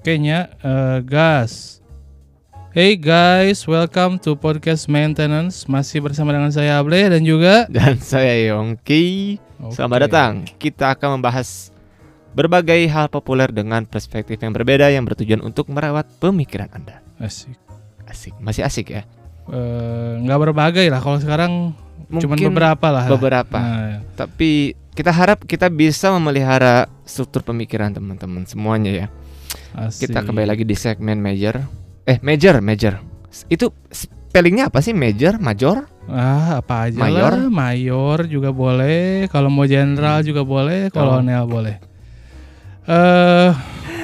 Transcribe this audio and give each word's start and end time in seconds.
Kayaknya 0.00 0.48
eh, 0.64 0.98
gas. 1.04 1.84
Hey 2.72 2.96
guys, 2.96 3.68
welcome 3.68 4.16
to 4.24 4.32
podcast 4.32 4.88
maintenance. 4.88 5.68
Masih 5.68 6.00
bersama 6.00 6.32
dengan 6.32 6.48
saya 6.48 6.80
Able 6.80 7.12
dan 7.12 7.20
juga 7.20 7.66
Dan 7.74 8.00
saya 8.00 8.32
Yongki. 8.48 9.36
Selamat 9.76 10.00
Oke. 10.00 10.04
datang. 10.08 10.32
Kita 10.56 10.96
akan 10.96 11.20
membahas 11.20 11.68
berbagai 12.32 12.80
hal 12.88 13.12
populer 13.12 13.52
dengan 13.52 13.84
perspektif 13.84 14.40
yang 14.40 14.56
berbeda 14.56 14.88
yang 14.88 15.04
bertujuan 15.04 15.44
untuk 15.44 15.68
merawat 15.68 16.08
pemikiran 16.16 16.72
Anda. 16.72 17.04
Asik. 17.20 17.60
Asik, 18.08 18.32
masih 18.40 18.64
asik 18.64 18.96
ya. 18.96 19.04
Eh, 19.52 20.12
nggak 20.24 20.40
berbagai 20.48 20.88
lah 20.88 21.04
kalau 21.04 21.20
sekarang 21.20 21.52
cuman 22.08 22.40
Mungkin 22.40 22.56
beberapa 22.56 22.88
lah. 22.88 23.04
beberapa. 23.04 23.58
Nah, 23.60 24.00
Tapi 24.16 24.72
kita 24.96 25.12
harap 25.12 25.44
kita 25.44 25.68
bisa 25.68 26.08
memelihara 26.08 26.88
struktur 27.04 27.44
pemikiran 27.44 27.92
teman-teman 27.92 28.48
semuanya 28.48 28.92
ya. 28.96 29.06
Asik. 29.76 30.10
Kita 30.10 30.24
kembali 30.24 30.46
lagi 30.46 30.64
di 30.64 30.76
segmen 30.76 31.20
major. 31.20 31.60
Eh, 32.08 32.18
major, 32.24 32.58
major. 32.64 32.98
Itu 33.46 33.70
spellingnya 33.90 34.70
apa 34.70 34.82
sih? 34.82 34.94
Major, 34.94 35.38
major? 35.38 35.86
Ah, 36.10 36.58
apa 36.58 36.90
aja 36.90 36.98
Mayor? 36.98 37.32
lah. 37.38 37.50
Mayor 37.50 38.26
juga 38.26 38.50
boleh. 38.50 39.30
Kalau 39.30 39.46
mau 39.46 39.62
jenderal 39.62 40.26
juga 40.26 40.42
boleh. 40.42 40.90
Kolonel 40.90 41.46
boleh. 41.46 41.76
Eh, 42.90 43.50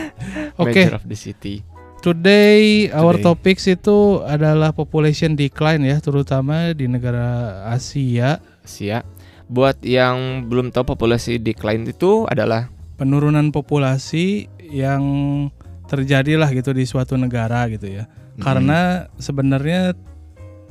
oke. 0.63 0.71
Major 0.71 1.03
of 1.03 1.05
the 1.11 1.19
city. 1.19 1.67
Today 2.05 2.87
our 2.95 3.19
Today. 3.19 3.27
topics 3.27 3.65
itu 3.67 4.23
adalah 4.23 4.71
population 4.71 5.35
decline 5.35 5.83
ya, 5.83 5.99
terutama 5.99 6.71
di 6.71 6.87
negara 6.87 7.63
Asia. 7.67 8.39
Sia. 8.63 9.03
Buat 9.51 9.83
yang 9.83 10.47
belum 10.47 10.71
tahu 10.71 10.95
populasi 10.95 11.43
decline 11.43 11.91
itu 11.91 12.23
adalah 12.31 12.71
Penurunan 12.97 13.53
populasi 13.53 14.49
yang 14.73 15.05
terjadi 15.87 16.41
lah 16.41 16.51
gitu 16.51 16.75
di 16.75 16.85
suatu 16.89 17.15
negara 17.15 17.69
gitu 17.71 17.87
ya. 17.87 18.11
Karena 18.37 19.09
sebenarnya 19.17 19.97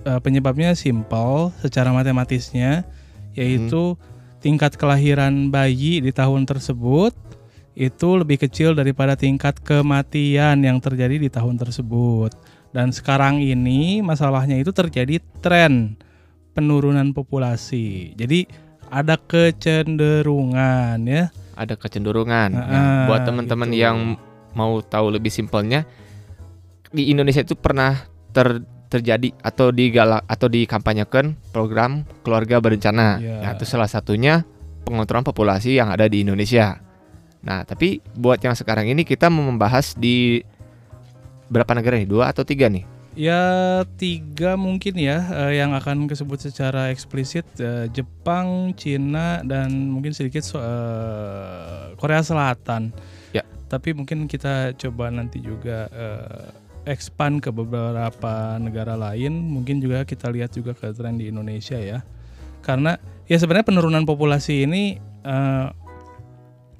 eh, 0.05 0.19
penyebabnya 0.21 0.77
simpel 0.77 1.49
secara 1.61 1.89
matematisnya 1.89 2.85
yaitu 3.33 3.97
tingkat 4.39 4.77
kelahiran 4.77 5.49
bayi 5.49 5.99
di 5.99 6.13
tahun 6.13 6.45
tersebut 6.45 7.11
itu 7.75 8.09
lebih 8.15 8.39
kecil 8.39 8.71
daripada 8.71 9.19
tingkat 9.19 9.59
kematian 9.59 10.63
yang 10.63 10.79
terjadi 10.79 11.19
di 11.19 11.27
tahun 11.27 11.59
tersebut. 11.59 12.31
Dan 12.71 12.95
sekarang 12.95 13.43
ini 13.43 13.99
masalahnya 13.99 14.55
itu 14.55 14.71
terjadi 14.71 15.19
tren 15.43 15.99
penurunan 16.55 17.11
populasi. 17.11 18.15
Jadi 18.15 18.47
ada 18.87 19.19
kecenderungan 19.19 21.03
ya. 21.03 21.27
Ada 21.55 21.73
kecenderungan. 21.75 22.49
ya. 22.51 22.61
Ah, 22.61 23.05
Buat 23.07 23.25
teman-teman 23.25 23.71
gitu. 23.71 23.81
yang 23.81 23.97
mau 24.55 24.79
tahu 24.79 25.11
lebih 25.11 25.31
simpelnya, 25.31 25.83
di 26.91 27.11
Indonesia 27.11 27.43
itu 27.43 27.55
pernah 27.55 28.07
ter- 28.31 28.63
terjadi 28.87 29.33
atau 29.41 29.73
digalak 29.73 30.23
atau 30.29 30.47
dikampanyekan 30.47 31.35
program 31.51 32.05
keluarga 32.21 32.61
berencana. 32.61 33.19
Ya. 33.19 33.35
Ya, 33.41 33.49
itu 33.57 33.67
salah 33.67 33.89
satunya 33.89 34.47
pengontrolan 34.85 35.25
populasi 35.25 35.75
yang 35.75 35.89
ada 35.91 36.05
di 36.05 36.21
Indonesia. 36.23 36.79
Nah, 37.41 37.65
tapi 37.65 37.99
buat 38.15 38.39
yang 38.39 38.53
sekarang 38.55 38.87
ini 38.87 39.03
kita 39.03 39.27
mau 39.27 39.43
membahas 39.43 39.97
di 39.97 40.39
berapa 41.45 41.77
negara 41.77 41.97
nih? 41.99 42.09
Dua 42.09 42.29
atau 42.31 42.41
tiga 42.41 42.69
nih? 42.69 42.85
Ya 43.15 43.43
tiga 43.95 44.59
mungkin 44.59 44.99
ya 44.99 45.23
eh, 45.47 45.63
yang 45.63 45.71
akan 45.71 46.11
disebut 46.11 46.51
secara 46.51 46.91
eksplisit 46.91 47.47
eh, 47.63 47.87
Jepang, 47.95 48.75
Cina 48.75 49.39
dan 49.47 49.71
mungkin 49.87 50.11
sedikit 50.11 50.43
so- 50.43 50.59
eh, 50.59 51.95
Korea 51.95 52.19
Selatan. 52.19 52.91
Ya. 53.31 53.47
Tapi 53.71 53.95
mungkin 53.95 54.27
kita 54.27 54.75
coba 54.75 55.07
nanti 55.07 55.39
juga 55.39 55.87
eh, 55.95 56.51
expand 56.91 57.39
ke 57.39 57.55
beberapa 57.55 58.59
negara 58.59 58.99
lain. 58.99 59.31
Mungkin 59.31 59.79
juga 59.79 60.03
kita 60.03 60.27
lihat 60.27 60.51
juga 60.51 60.75
ke 60.75 60.91
tren 60.91 61.15
di 61.15 61.31
Indonesia 61.31 61.79
ya. 61.79 62.03
Karena 62.59 62.99
ya 63.31 63.39
sebenarnya 63.39 63.71
penurunan 63.71 64.03
populasi 64.03 64.67
ini 64.67 64.99
eh, 65.23 65.67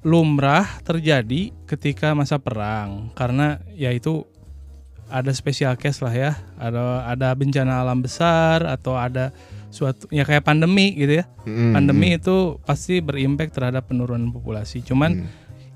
lumrah 0.06 0.84
terjadi 0.86 1.50
ketika 1.66 2.14
masa 2.14 2.38
perang 2.38 3.10
karena 3.18 3.58
ya 3.74 3.90
itu 3.90 4.22
ada 5.08 5.30
special 5.30 5.74
case 5.74 6.02
lah 6.02 6.10
ya 6.10 6.32
ada 6.56 7.06
ada 7.06 7.28
bencana 7.32 7.80
alam 7.80 8.02
besar 8.02 8.66
atau 8.66 8.94
ada 8.94 9.30
suatu 9.70 10.08
ya 10.08 10.24
kayak 10.24 10.42
pandemi 10.42 10.94
gitu 10.94 11.20
ya 11.20 11.24
Mm, 11.46 11.72
pandemi 11.74 12.18
itu 12.18 12.58
pasti 12.66 12.98
berimpact 12.98 13.54
terhadap 13.54 13.86
penurunan 13.86 14.34
populasi 14.34 14.82
cuman 14.82 15.22
mm. 15.22 15.26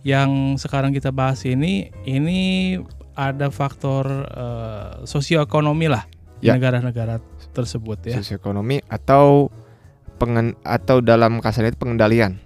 yang 0.02 0.30
sekarang 0.56 0.90
kita 0.90 1.14
bahas 1.14 1.46
ini 1.46 1.94
ini 2.02 2.74
ada 3.14 3.50
faktor 3.50 4.06
eh, 4.26 4.90
sosioekonomi 5.04 5.86
lah 5.86 6.04
Ya. 6.40 6.56
negara-negara 6.56 7.20
tersebut 7.52 8.08
ya 8.08 8.16
sosioekonomi 8.16 8.80
atau 8.88 9.52
pengen 10.16 10.56
atau 10.64 11.00
dalam 11.00 11.40
kasarnya 11.40 11.72
itu 11.72 11.80
pengendalian. 11.80 12.40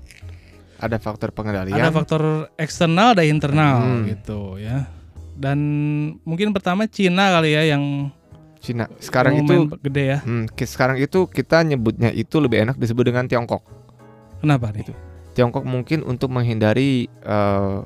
Ada 0.74 0.98
faktor 0.98 1.30
pengendalian. 1.30 1.78
ada 1.78 1.94
faktor 1.94 2.50
eksternal 2.58 3.14
dan 3.14 3.30
internal 3.30 3.76
Hmm. 3.82 4.04
gitu 4.10 4.58
ya 4.58 4.90
dan 5.34 5.58
mungkin 6.22 6.50
pertama 6.50 6.86
Cina 6.86 7.30
kali 7.30 7.52
ya 7.52 7.62
yang 7.66 8.10
Cina. 8.58 8.88
Sekarang 8.96 9.36
itu 9.36 9.68
gede 9.78 10.04
ya 10.06 10.18
Hmm, 10.20 10.48
sekarang 10.48 10.96
itu 10.96 11.28
kita 11.28 11.60
nyebutnya 11.60 12.08
itu 12.08 12.40
lebih 12.40 12.64
enak 12.64 12.76
disebut 12.76 13.04
dengan 13.04 13.26
Tiongkok. 13.26 13.60
kenapa 14.40 14.70
nih 14.70 14.92
Tiongkok 15.32 15.64
mungkin 15.64 16.00
untuk 16.00 16.28
menghindari 16.28 17.06
eh, 17.08 17.78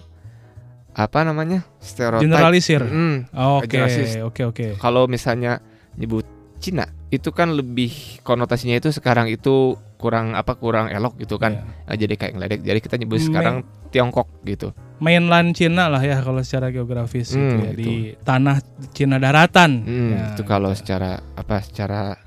apa 0.92 1.18
namanya 1.22 1.62
stereotip. 1.78 2.26
generalisir 2.26 2.82
Hmm, 2.82 3.26
Oke, 3.30 3.78
oke, 4.20 4.42
oke. 4.44 4.66
kalau 4.76 5.06
misalnya 5.06 5.62
nyebut 5.94 6.26
Cina 6.58 6.90
itu 7.08 7.30
kan 7.30 7.54
lebih 7.54 7.90
konotasinya 8.20 8.74
itu 8.74 8.90
sekarang 8.90 9.30
itu 9.30 9.78
kurang 9.96 10.34
apa 10.34 10.54
kurang 10.54 10.90
elok 10.90 11.14
gitu 11.16 11.38
kan. 11.38 11.62
Iya. 11.86 11.94
Eh, 11.94 11.96
jadi 11.96 12.14
kayak 12.14 12.32
ngeledek. 12.34 12.60
Jadi 12.62 12.78
kita 12.82 12.94
nyebut 12.98 13.18
Me- 13.18 13.26
sekarang 13.26 13.54
Tiongkok 13.88 14.26
gitu. 14.42 14.74
Mainland 14.98 15.54
Cina 15.54 15.86
lah 15.86 16.00
ya 16.00 16.18
kalau 16.18 16.42
secara 16.42 16.68
geografis 16.68 17.30
gitu 17.30 17.38
Hmm, 17.38 17.64
ya 17.64 17.72
gitu. 17.72 17.80
di 17.80 17.92
tanah 18.18 18.56
Cina 18.90 19.16
daratan. 19.16 19.82
Hmm, 19.82 20.10
Ya, 20.10 20.24
itu 20.32 20.42
kalau 20.42 20.70
gitu. 20.70 20.80
secara 20.82 21.22
apa 21.32 21.62
secara 21.62 22.18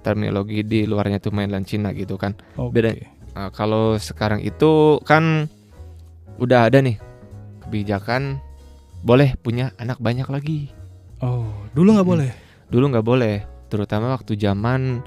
terminologi 0.00 0.62
di 0.62 0.84
luarnya 0.84 1.18
itu 1.18 1.30
mainland 1.30 1.66
Cina 1.66 1.90
gitu 1.90 2.14
kan. 2.14 2.38
Oke. 2.54 2.70
beda. 2.72 2.90
Nah, 3.34 3.50
kalau 3.50 3.96
sekarang 3.96 4.40
itu 4.40 5.02
kan 5.02 5.50
udah 6.36 6.66
ada 6.66 6.78
nih 6.78 6.96
kebijakan 7.60 8.38
boleh 9.02 9.34
punya 9.36 9.74
anak 9.76 9.98
banyak 9.98 10.26
lagi. 10.26 10.70
Oh, 11.18 11.48
dulu 11.72 11.90
nggak 11.92 12.02
Hmm. 12.02 12.14
boleh. 12.14 12.30
Dulu 12.66 12.84
nggak 12.88 13.04
boleh, 13.04 13.36
terutama 13.66 14.12
waktu 14.12 14.34
zaman 14.34 15.02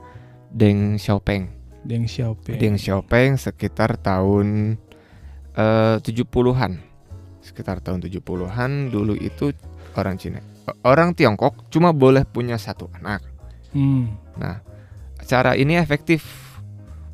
Deng 0.49 0.95
Xiaoping. 0.95 1.43
Deng 1.81 2.05
Xiaoping. 2.05 2.57
Deng 2.57 2.75
Xiaoping 2.75 3.37
sekitar 3.37 3.95
tahun 3.95 4.75
eh, 5.51 5.95
70-an. 5.99 6.88
Sekitar 7.49 7.81
tahun 7.81 8.05
70-an 8.05 8.93
dulu 8.93 9.17
itu 9.17 9.49
orang 9.97 10.21
Cina. 10.21 10.37
Orang 10.85 11.17
Tiongkok 11.17 11.65
cuma 11.73 11.89
boleh 11.89 12.21
punya 12.23 12.61
satu 12.61 12.93
anak. 12.93 13.25
Hmm. 13.73 14.13
Nah, 14.37 14.61
cara 15.25 15.57
ini 15.57 15.73
efektif 15.73 16.21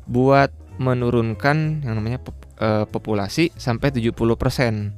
buat 0.04 0.52
menurunkan 0.76 1.80
yang 1.88 1.96
namanya 1.96 2.20
pop- 2.20 2.52
eh, 2.60 2.84
populasi 2.84 3.48
sampai 3.56 3.88
70%. 3.88 4.92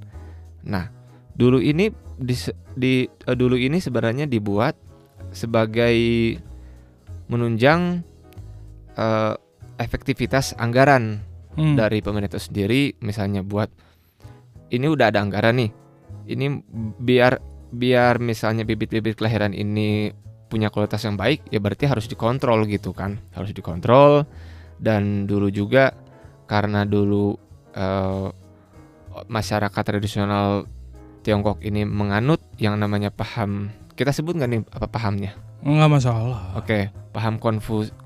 Nah, 0.66 0.90
dulu 1.38 1.62
ini 1.62 1.86
di, 2.18 2.34
di 2.74 3.06
eh, 3.06 3.36
dulu 3.38 3.54
ini 3.54 3.78
sebenarnya 3.78 4.26
dibuat 4.26 4.74
sebagai 5.30 5.94
menunjang 7.28 8.02
eh, 8.96 9.34
efektivitas 9.78 10.58
anggaran 10.58 11.22
Hmm. 11.58 11.74
dari 11.74 11.98
pemerintah 11.98 12.38
sendiri 12.38 12.94
misalnya 13.02 13.42
buat 13.42 13.66
ini 14.68 14.86
udah 14.86 15.08
ada 15.08 15.20
anggaran 15.20 15.58
nih. 15.58 15.70
Ini 16.28 16.46
biar 16.98 17.40
biar 17.68 18.16
misalnya 18.18 18.64
bibit-bibit 18.64 19.16
kelahiran 19.16 19.52
ini 19.52 20.12
punya 20.48 20.72
kualitas 20.72 21.04
yang 21.04 21.20
baik 21.20 21.44
ya 21.52 21.60
berarti 21.60 21.84
harus 21.84 22.08
dikontrol 22.08 22.64
gitu 22.64 22.96
kan 22.96 23.20
harus 23.36 23.52
dikontrol 23.52 24.24
dan 24.80 25.28
dulu 25.28 25.52
juga 25.52 25.92
karena 26.48 26.88
dulu 26.88 27.36
eh, 27.76 28.28
masyarakat 29.28 29.82
tradisional 29.84 30.64
Tiongkok 31.20 31.60
ini 31.60 31.84
menganut 31.84 32.40
yang 32.56 32.80
namanya 32.80 33.12
paham 33.12 33.68
kita 33.92 34.08
sebut 34.08 34.40
nggak 34.40 34.48
nih 34.48 34.60
apa 34.72 34.88
pahamnya 34.88 35.36
Nggak 35.60 35.90
masalah. 35.92 36.56
oke 36.56 36.88
paham 37.12 37.36
konfu 37.36 37.84
Sianis. 37.84 38.00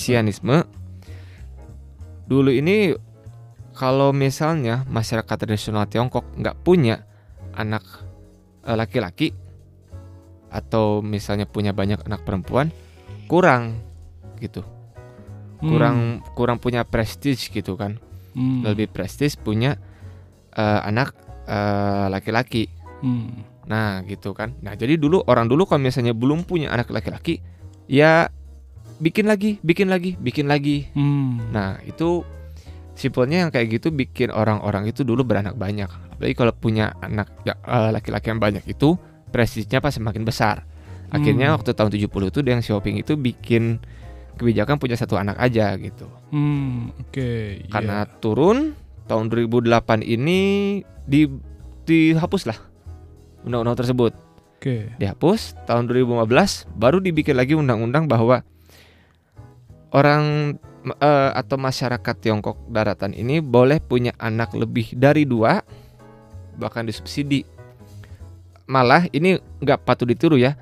konfusianisme 0.00 0.64
dulu 2.24 2.48
ini 2.48 2.94
kalau 3.76 4.10
misalnya 4.10 4.84
masyarakat 4.90 5.36
tradisional 5.36 5.86
Tiongkok 5.86 6.26
nggak 6.36 6.56
punya 6.62 7.06
anak 7.54 7.82
eh, 8.66 8.76
laki-laki 8.76 9.32
atau 10.50 10.98
misalnya 10.98 11.46
punya 11.46 11.70
banyak 11.70 12.02
anak 12.06 12.26
perempuan 12.26 12.74
kurang 13.30 13.78
gitu 14.42 14.66
kurang 15.60 16.24
kurang 16.34 16.56
punya 16.56 16.82
prestige 16.88 17.52
gitu 17.52 17.76
kan 17.76 18.00
Hmm. 18.34 18.62
lebih 18.62 18.90
prestis 18.90 19.34
punya 19.34 19.74
eh, 20.54 20.80
anak 20.86 21.14
eh, 21.50 22.06
laki-laki. 22.10 22.70
Hmm. 23.02 23.42
Nah, 23.70 24.02
gitu 24.06 24.34
kan. 24.34 24.54
Nah, 24.62 24.74
jadi 24.74 24.98
dulu 24.98 25.22
orang 25.30 25.46
dulu 25.46 25.66
kalau 25.66 25.82
misalnya 25.82 26.10
belum 26.10 26.42
punya 26.42 26.74
anak 26.74 26.90
laki-laki, 26.90 27.38
ya 27.86 28.26
bikin 28.98 29.30
lagi, 29.30 29.62
bikin 29.62 29.86
lagi, 29.90 30.18
bikin 30.18 30.46
lagi. 30.50 30.90
Hmm. 30.94 31.38
Nah, 31.54 31.78
itu 31.86 32.26
simpelnya 33.00 33.48
yang 33.48 33.50
kayak 33.50 33.80
gitu 33.80 33.88
bikin 33.88 34.28
orang-orang 34.28 34.84
itu 34.92 35.00
dulu 35.00 35.24
beranak 35.24 35.56
banyak. 35.56 35.88
Apalagi 35.88 36.36
kalau 36.36 36.52
punya 36.52 36.92
anak 37.00 37.32
ya, 37.42 37.56
eh, 37.56 37.88
laki-laki 37.88 38.28
yang 38.28 38.36
banyak 38.38 38.64
itu 38.68 39.00
prestisnya 39.32 39.80
pasti 39.80 40.04
semakin 40.04 40.28
besar. 40.28 40.68
Akhirnya 41.08 41.50
Hmm. 41.50 41.56
waktu 41.56 41.72
tahun 41.72 41.90
70 41.90 42.28
itu 42.28 42.44
Deng 42.44 42.60
Xiaoping 42.60 43.00
itu 43.00 43.16
bikin 43.16 43.80
kebijakan 44.36 44.76
punya 44.76 44.94
satu 44.94 45.16
anak 45.16 45.40
aja 45.40 45.74
gitu. 45.80 46.06
Hmm, 46.30 46.92
oke. 47.00 47.64
iya. 47.64 47.72
Karena 47.72 48.04
turun 48.06 48.76
tahun 49.08 49.26
2008 49.32 50.04
ini 50.04 50.40
di 51.08 51.26
dihapus 51.82 52.46
lah 52.46 52.58
undang-undang 53.42 53.80
tersebut. 53.80 54.12
Oke. 54.60 54.92
Dihapus 55.00 55.56
tahun 55.66 55.88
2015 55.88 56.68
baru 56.76 57.00
dibikin 57.00 57.34
lagi 57.34 57.56
undang-undang 57.56 58.06
bahwa 58.06 58.44
orang 59.90 60.54
eh, 60.84 61.30
atau 61.36 61.56
masyarakat 61.60 62.14
Tiongkok 62.20 62.56
daratan 62.68 63.12
ini 63.12 63.44
boleh 63.44 63.80
punya 63.80 64.16
anak 64.16 64.56
lebih 64.56 64.96
dari 64.96 65.28
dua 65.28 65.60
bahkan 66.56 66.84
disubsidi. 66.84 67.44
Malah 68.70 69.08
ini 69.10 69.40
nggak 69.60 69.82
patut 69.82 70.06
ditiru 70.06 70.36
ya. 70.38 70.54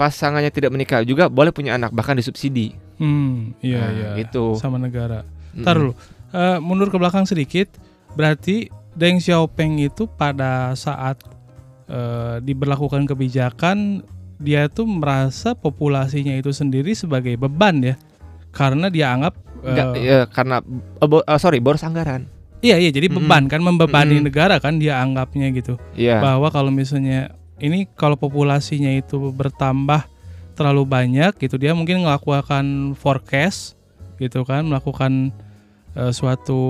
Pasangannya 0.00 0.50
tidak 0.50 0.74
menikah 0.74 1.04
juga 1.06 1.30
boleh 1.30 1.54
punya 1.54 1.78
anak 1.78 1.94
bahkan 1.94 2.18
disubsidi. 2.18 2.74
Hmm, 2.98 3.54
iya 3.62 3.78
Nah, 3.78 3.90
iya. 3.92 4.10
gitu. 4.18 4.58
Sama 4.58 4.80
negara. 4.80 5.22
Mm-mm. 5.54 5.62
Ntar 5.62 5.74
dulu. 5.78 5.92
Eh, 6.32 6.58
mundur 6.58 6.88
ke 6.88 6.96
belakang 6.98 7.28
sedikit. 7.28 7.68
Berarti 8.16 8.72
Deng 8.92 9.20
Xiaoping 9.22 9.84
itu 9.84 10.08
pada 10.08 10.72
saat 10.74 11.20
eh, 11.86 12.40
diberlakukan 12.42 13.04
kebijakan 13.06 14.02
dia 14.42 14.66
tuh 14.66 14.90
merasa 14.90 15.54
populasinya 15.54 16.34
itu 16.34 16.50
sendiri 16.50 16.96
sebagai 16.98 17.38
beban 17.38 17.78
ya. 17.78 17.94
Karena 18.52 18.86
dia 18.86 19.10
anggap 19.10 19.34
Nggak, 19.62 19.86
ya, 19.96 20.26
karena 20.26 20.58
eh, 20.98 21.06
bo- 21.06 21.22
eh, 21.22 21.38
sorry 21.38 21.58
boros 21.58 21.82
anggaran. 21.82 22.26
iya 22.60 22.78
iya 22.78 22.90
jadi 22.90 23.06
beban 23.08 23.46
kan 23.46 23.58
membebani 23.58 24.18
Mm-mm. 24.18 24.26
negara 24.26 24.58
kan 24.58 24.76
dia 24.76 24.98
anggapnya 24.98 25.50
gitu. 25.50 25.78
Iya. 25.92 26.18
bahwa 26.18 26.46
kalau 26.48 26.70
misalnya 26.70 27.30
ini 27.58 27.86
kalau 27.88 28.14
populasinya 28.14 28.90
itu 28.90 29.30
bertambah 29.30 30.06
terlalu 30.52 30.82
banyak 30.84 31.38
gitu 31.38 31.56
dia 31.56 31.72
mungkin 31.72 32.02
melakukan 32.02 32.94
forecast 32.94 33.74
gitu 34.16 34.42
kan 34.42 34.62
melakukan 34.62 35.30
eh, 35.94 36.10
suatu 36.10 36.62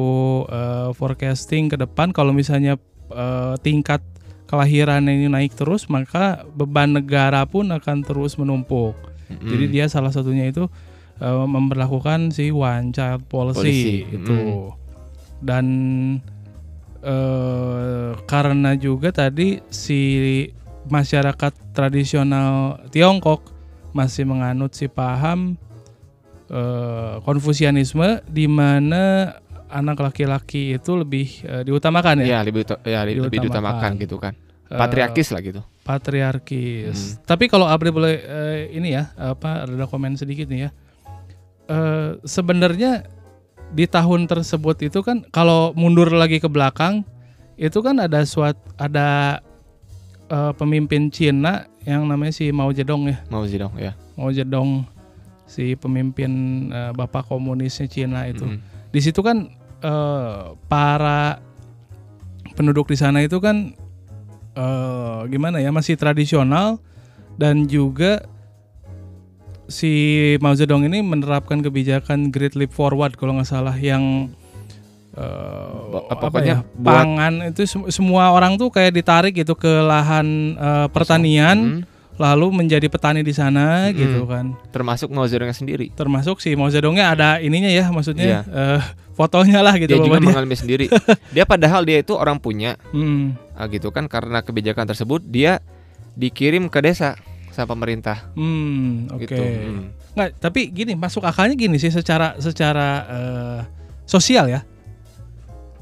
eh, 0.46 0.92
forecasting 0.92 1.68
ke 1.68 1.76
depan 1.76 2.12
kalau 2.12 2.32
misalnya 2.32 2.76
eh, 3.08 3.54
tingkat 3.58 4.04
kelahiran 4.44 5.00
ini 5.02 5.28
naik 5.28 5.52
terus 5.52 5.88
maka 5.88 6.44
beban 6.50 6.92
negara 6.92 7.44
pun 7.44 7.68
akan 7.68 8.00
terus 8.00 8.36
menumpuk 8.36 8.92
Mm-mm. 9.28 9.48
jadi 9.48 9.64
dia 9.66 9.84
salah 9.88 10.08
satunya 10.08 10.44
itu 10.46 10.68
eh, 11.22 11.46
memperlakukan 11.46 12.34
si 12.34 12.50
one 12.50 12.90
child 12.90 13.22
policy, 13.24 13.54
Policy, 13.54 13.94
itu 14.12 14.40
dan 15.38 15.66
eh, 17.00 18.10
karena 18.24 18.74
juga 18.74 19.10
tadi 19.10 19.62
si 19.68 20.00
masyarakat 20.84 21.52
tradisional 21.72 22.82
Tiongkok 22.90 23.54
masih 23.92 24.24
menganut 24.24 24.72
si 24.72 24.86
paham 24.86 25.54
eh, 26.48 27.14
Konfusianisme 27.22 28.22
di 28.26 28.46
mana 28.46 29.34
anak 29.72 29.98
laki-laki 30.02 30.76
itu 30.76 30.92
lebih 30.94 31.26
eh, 31.44 31.62
diutamakan 31.62 32.22
ya 32.22 32.26
Iya, 32.28 32.38
lebih 32.44 32.60
uta- 32.62 32.82
ya, 32.84 33.00
li- 33.02 33.16
lebih 33.16 33.40
Diutamakan. 33.40 33.48
diutamakan 33.48 33.92
gitu 33.98 34.16
kan. 34.18 34.34
Patriarkis 34.72 35.28
lah 35.30 35.40
gitu. 35.40 35.60
patriarkis. 35.82 37.20
Tapi 37.22 37.44
kalau 37.44 37.68
Abri 37.68 37.90
boleh 37.90 38.14
eh, 38.16 38.58
ini 38.72 38.94
ya 38.94 39.12
apa 39.14 39.66
ada 39.66 39.84
komen 39.84 40.14
sedikit 40.14 40.48
nih 40.48 40.68
ya. 40.68 40.70
Eh, 41.72 42.20
sebenarnya 42.28 43.08
di 43.72 43.88
tahun 43.88 44.28
tersebut 44.28 44.84
itu 44.84 45.00
kan 45.00 45.24
kalau 45.32 45.72
mundur 45.72 46.12
lagi 46.12 46.36
ke 46.36 46.44
belakang 46.44 47.00
itu 47.56 47.80
kan 47.80 47.96
ada 47.96 48.20
suat 48.28 48.60
ada 48.76 49.40
eh, 50.28 50.52
pemimpin 50.52 51.08
Cina 51.08 51.64
yang 51.88 52.04
namanya 52.04 52.36
si 52.36 52.52
Mao 52.52 52.68
Zedong 52.76 53.08
ya. 53.08 53.24
Mau 53.32 53.48
Zedong 53.48 53.72
ya. 53.80 53.96
Mao 54.20 54.28
Zedong 54.28 54.84
si 55.48 55.72
pemimpin 55.72 56.32
eh, 56.68 56.92
bapak 56.92 57.32
komunisnya 57.32 57.88
Cina 57.88 58.28
itu. 58.28 58.44
Mm-mm. 58.44 58.92
Di 58.92 59.00
situ 59.00 59.24
kan 59.24 59.48
eh, 59.80 60.42
para 60.68 61.40
penduduk 62.52 62.92
di 62.92 63.00
sana 63.00 63.24
itu 63.24 63.40
kan 63.40 63.72
eh, 64.60 65.20
gimana 65.32 65.56
ya 65.64 65.72
masih 65.72 65.96
tradisional 65.96 66.84
dan 67.40 67.64
juga 67.64 68.28
si 69.72 69.92
Mao 70.38 70.52
Zedong 70.52 70.84
ini 70.84 71.00
menerapkan 71.00 71.58
kebijakan 71.58 72.28
Great 72.28 72.52
Leap 72.52 72.70
Forward 72.70 73.16
kalau 73.16 73.34
nggak 73.34 73.48
salah 73.48 73.74
yang 73.74 74.28
Ba- 75.12 76.08
apa 76.08 76.24
pokoknya 76.26 76.56
ya, 76.58 76.72
buat- 76.72 76.88
pangan 76.94 77.32
itu 77.46 77.62
sem- 77.66 77.88
semua 77.90 78.30
orang 78.30 78.54
tuh 78.54 78.68
kayak 78.68 78.92
ditarik 78.92 79.34
gitu 79.34 79.52
ke 79.54 79.68
lahan 79.82 80.24
eh, 80.54 80.86
pertanian 80.88 81.58
Mm. 81.58 81.80
lalu 82.14 82.46
menjadi 82.54 82.86
petani 82.86 83.20
di 83.20 83.32
sana 83.32 83.88
Mm-mm. 83.88 83.98
gitu 83.98 84.20
kan 84.24 84.56
Termasuk 84.68 85.08
Mao 85.08 85.24
Zedongnya 85.26 85.52
sendiri. 85.52 85.88
termasuk 85.90 86.38
si 86.38 86.52
Mao 86.52 86.68
Zedongnya 86.68 87.10
ada 87.10 87.28
ininya 87.38 87.68
ya 87.68 87.88
maksudnya 87.88 88.24
Iya. 88.24 88.40
eh, 88.46 88.80
fotonya 89.12 89.60
lah 89.60 89.76
gitu 89.76 89.90
dia 89.90 90.00
juga 90.00 90.16
mengalami 90.18 90.54
sendiri. 90.54 90.88
dia 91.28 91.44
padahal 91.44 91.84
dia 91.84 92.00
itu 92.00 92.12
orang 92.12 92.36
punya, 92.38 92.80
Hmm, 92.88 93.36
ah, 93.52 93.66
gitu 93.66 93.88
kan 93.88 94.06
karena 94.06 94.40
kebijakan 94.40 94.84
tersebut 94.86 95.20
dia 95.22 95.60
dikirim 96.14 96.68
ke 96.68 96.80
desa 96.80 97.20
sama 97.52 97.76
pemerintah 97.76 98.32
hmm, 98.34 99.12
oke. 99.12 99.28
gitu. 99.28 99.38
Mm. 99.38 99.84
Nggak, 100.16 100.28
tapi 100.40 100.60
gini 100.72 100.92
masuk 100.96 101.24
akalnya 101.24 101.56
gini 101.56 101.76
sih 101.76 101.92
secara 101.92 102.36
secara 102.40 102.88
eh, 103.06 103.60
sosial 104.08 104.48
ya. 104.48 104.60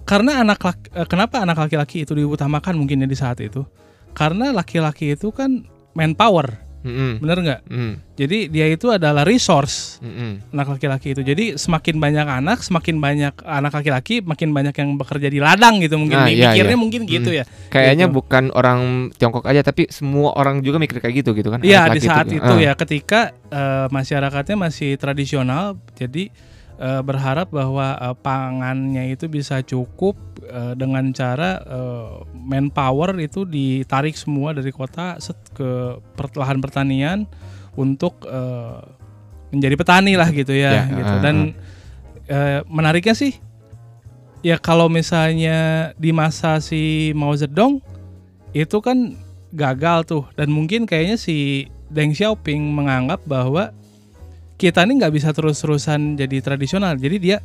Karena 0.04 0.42
anak 0.42 0.58
laki, 0.58 0.86
eh, 0.90 1.06
kenapa 1.06 1.42
anak 1.42 1.56
laki-laki 1.66 2.02
itu 2.02 2.12
diutamakan 2.18 2.74
mungkin 2.74 3.06
ya 3.06 3.08
di 3.08 3.14
saat 3.14 3.38
itu? 3.38 3.62
Karena 4.10 4.50
laki-laki 4.50 5.14
itu 5.14 5.30
kan 5.30 5.62
manpower, 5.94 6.58
Mm-mm. 6.80 7.20
bener 7.20 7.38
nggak? 7.40 7.60
Mm. 7.68 7.92
Jadi 8.16 8.38
dia 8.48 8.66
itu 8.68 8.88
adalah 8.88 9.24
resource 9.24 10.00
Mm-mm. 10.00 10.52
anak 10.52 10.76
laki-laki 10.76 11.12
itu. 11.12 11.20
Jadi 11.20 11.56
semakin 11.56 11.96
banyak 11.96 12.24
anak, 12.24 12.64
semakin 12.64 12.96
banyak 12.96 13.34
anak 13.44 13.72
laki-laki, 13.72 14.20
makin 14.20 14.52
banyak 14.52 14.72
yang 14.72 14.96
bekerja 14.96 15.28
di 15.28 15.40
ladang 15.40 15.80
gitu 15.80 16.00
mungkin. 16.00 16.16
Nah, 16.16 16.28
iya, 16.28 16.52
Mikirnya 16.52 16.76
iya. 16.76 16.80
mungkin 16.80 17.00
gitu 17.04 17.30
ya. 17.32 17.44
Kayaknya 17.68 18.06
Gitu. 18.08 18.16
bukan 18.16 18.44
orang 18.52 18.80
Tiongkok 19.16 19.44
aja 19.44 19.60
tapi 19.60 19.88
semua 19.88 20.32
orang 20.34 20.60
juga 20.60 20.80
mikir 20.80 21.00
kayak 21.00 21.20
gitu 21.20 21.36
gitu 21.36 21.48
kan. 21.48 21.60
Iya 21.60 21.92
di 21.92 22.00
saat 22.00 22.28
itu 22.32 22.40
Ah. 22.42 22.60
ya 22.60 22.72
ketika 22.72 23.32
eh, 23.50 23.86
masyarakatnya 23.90 24.56
masih 24.56 24.94
tradisional, 24.96 25.76
jadi 25.94 26.32
eh, 26.80 27.02
berharap 27.04 27.52
bahwa 27.52 27.92
eh, 27.94 28.16
pangannya 28.16 29.12
itu 29.12 29.28
bisa 29.28 29.60
cukup 29.60 30.16
eh, 30.42 30.72
dengan 30.74 31.12
cara 31.12 31.60
eh, 31.60 32.10
manpower 32.34 33.20
itu 33.20 33.44
ditarik 33.44 34.16
semua 34.16 34.56
dari 34.56 34.72
kota 34.72 35.20
set 35.20 35.36
ke 35.52 36.00
lahan 36.34 36.58
pertanian 36.58 37.28
untuk 37.76 38.24
eh, 38.26 38.80
menjadi 39.50 39.74
petani 39.76 40.14
lah 40.14 40.30
gitu 40.30 40.54
ya, 40.54 40.70
Ya, 40.72 40.82
gitu. 40.88 41.14
ah, 41.14 41.20
Dan 41.20 41.36
eh, 42.26 42.60
menariknya 42.66 43.12
sih 43.12 43.34
ya 44.40 44.56
kalau 44.56 44.88
misalnya 44.88 45.90
di 46.00 46.16
masa 46.16 46.64
si 46.64 47.12
Mao 47.12 47.36
Zedong 47.36 47.84
itu 48.56 48.78
kan 48.80 49.14
gagal 49.52 50.06
tuh 50.06 50.24
dan 50.38 50.48
mungkin 50.48 50.86
kayaknya 50.86 51.18
si 51.18 51.66
Deng 51.90 52.14
Xiaoping 52.14 52.70
menganggap 52.70 53.20
bahwa 53.26 53.74
kita 54.60 54.84
ini 54.84 55.00
nggak 55.00 55.14
bisa 55.16 55.32
terus-terusan 55.32 56.20
jadi 56.20 56.36
tradisional 56.44 57.00
jadi 57.00 57.16
dia 57.16 57.38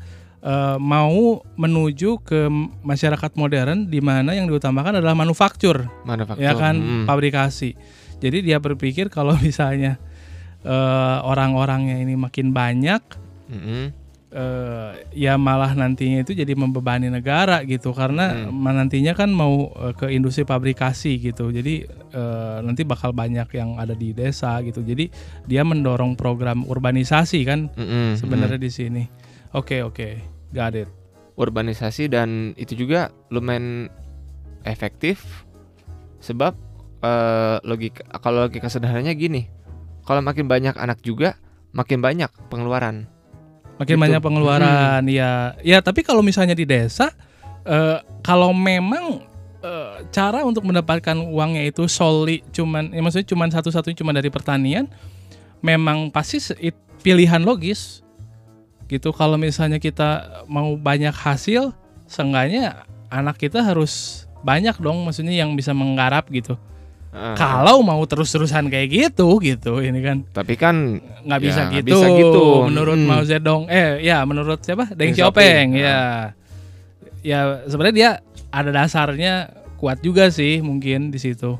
eh, 0.44 0.78
mau 0.78 1.40
menuju 1.56 2.20
ke 2.22 2.52
masyarakat 2.84 3.32
modern 3.34 3.88
di 3.88 4.04
mana 4.04 4.36
yang 4.36 4.46
diutamakan 4.46 5.00
adalah 5.00 5.16
manufaktur 5.16 5.88
manufaktur. 6.04 6.44
ya 6.44 6.52
kan 6.54 6.76
Mm. 6.76 7.06
pabrikasi 7.08 7.72
jadi 8.20 8.44
dia 8.44 8.58
berpikir 8.60 9.08
kalau 9.08 9.34
misalnya 9.48 9.96
eh, 10.62 11.18
orang-orangnya 11.24 11.96
ini 11.98 12.20
makin 12.20 12.52
banyak 12.52 13.00
Mm-mm. 13.48 14.05
Eh, 14.36 14.92
ya 15.16 15.40
malah 15.40 15.72
nantinya 15.72 16.28
itu 16.28 16.36
jadi 16.36 16.52
membebani 16.54 17.08
negara 17.08 17.64
gitu. 17.64 17.96
Karena 17.96 18.52
Hmm. 18.52 18.68
nantinya 18.68 19.16
kan 19.16 19.32
mau 19.32 19.72
eh, 19.72 19.96
ke 19.96 20.12
industri 20.12 20.44
pabrikasi 20.44 21.16
gitu. 21.24 21.56
Jadi 21.56 21.88
eh, 21.88 22.58
nanti 22.60 22.84
bakal 22.84 23.16
banyak 23.16 23.48
yang 23.56 23.80
ada 23.80 23.96
di 23.96 24.12
desa 24.12 24.60
gitu. 24.62 24.84
Jadi 24.84 25.08
dia 25.48 25.64
mendorong 25.64 26.20
program 26.20 26.68
urbanisasi 26.68 27.40
kan 27.48 27.72
Mm-mm. 27.72 28.20
sebenarnya 28.20 28.60
di 28.60 28.68
sini. 28.68 29.04
Oke 29.56 29.80
oke. 29.80 30.20
Got 30.52 30.76
it. 30.76 30.90
Urbanisasi 31.40 32.12
dan 32.12 32.52
itu 32.60 32.76
juga 32.76 33.12
lumayan 33.32 33.88
efektif 34.64 35.48
sebab 36.20 36.56
eh, 37.00 37.58
logika 37.64 38.04
kalau 38.20 38.48
logika 38.48 38.68
sederhananya 38.68 39.14
gini 39.14 39.48
kalau 40.04 40.22
makin 40.22 40.50
banyak 40.50 40.74
anak 40.74 41.00
juga 41.02 41.38
makin 41.72 42.02
banyak 42.02 42.32
pengeluaran 42.50 43.06
makin 43.76 43.96
Gitu. 43.96 44.04
banyak 44.08 44.22
pengeluaran 44.24 45.04
ya 45.08 45.56
ya 45.60 45.84
tapi 45.84 46.04
kalau 46.04 46.24
misalnya 46.24 46.56
di 46.56 46.64
desa 46.64 47.12
eh, 47.68 48.00
kalau 48.24 48.56
memang 48.56 49.24
eh, 49.60 49.96
cara 50.16 50.44
untuk 50.48 50.64
mendapatkan 50.64 51.18
uangnya 51.20 51.68
itu 51.68 51.90
solely 51.92 52.40
cuman 52.56 52.96
ya 52.96 53.02
maksudnya 53.04 53.28
cuman 53.28 53.50
satu-satunya 53.52 53.98
cuma 54.00 54.16
dari 54.16 54.32
pertanian 54.32 54.88
memang 55.66 56.14
pasti 56.14 56.38
pilihan 57.02 57.42
logis. 57.42 58.06
Gitu 58.86 59.10
kalau 59.18 59.34
misalnya 59.34 59.82
kita 59.82 60.42
mau 60.46 60.78
banyak 60.78 61.14
hasil 61.14 61.74
seenggaknya 62.06 62.86
anak 63.10 63.42
kita 63.42 63.66
harus 63.66 64.26
banyak 64.46 64.78
dong 64.78 65.02
maksudnya 65.02 65.34
yang 65.34 65.58
bisa 65.58 65.74
menggarap 65.74 66.30
gitu 66.30 66.54
Heeh. 67.16 67.36
kalau 67.36 67.80
mau 67.80 68.04
terus-terusan 68.04 68.68
kayak 68.68 68.88
gitu 68.92 69.40
gitu 69.40 69.80
ini 69.80 70.00
kan 70.00 70.28
tapi 70.28 70.54
kan 70.54 71.00
nggak 71.24 71.40
Ya, 71.40 71.46
bisa 71.46 71.62
nggak 71.64 71.76
gitu 71.80 71.96
bisa 71.96 72.08
gitu. 72.12 72.44
menurut 72.62 73.00
Mm. 73.00 73.08
Mao 73.08 73.24
Zedong 73.24 73.64
eh 73.66 74.04
ya 74.04 74.20
menurut 74.22 74.60
siapa 74.60 74.92
Deng 74.92 75.10
Deng 75.10 75.12
Xiaoping 75.16 75.68
ya 75.74 76.36
ya 77.24 77.40
sebenarnya 77.66 77.96
dia 77.96 78.10
ada 78.52 78.70
dasarnya 78.70 79.48
kuat 79.76 80.00
juga 80.00 80.28
sih 80.28 80.60
mungkin 80.60 81.08
di 81.08 81.18
situ 81.18 81.56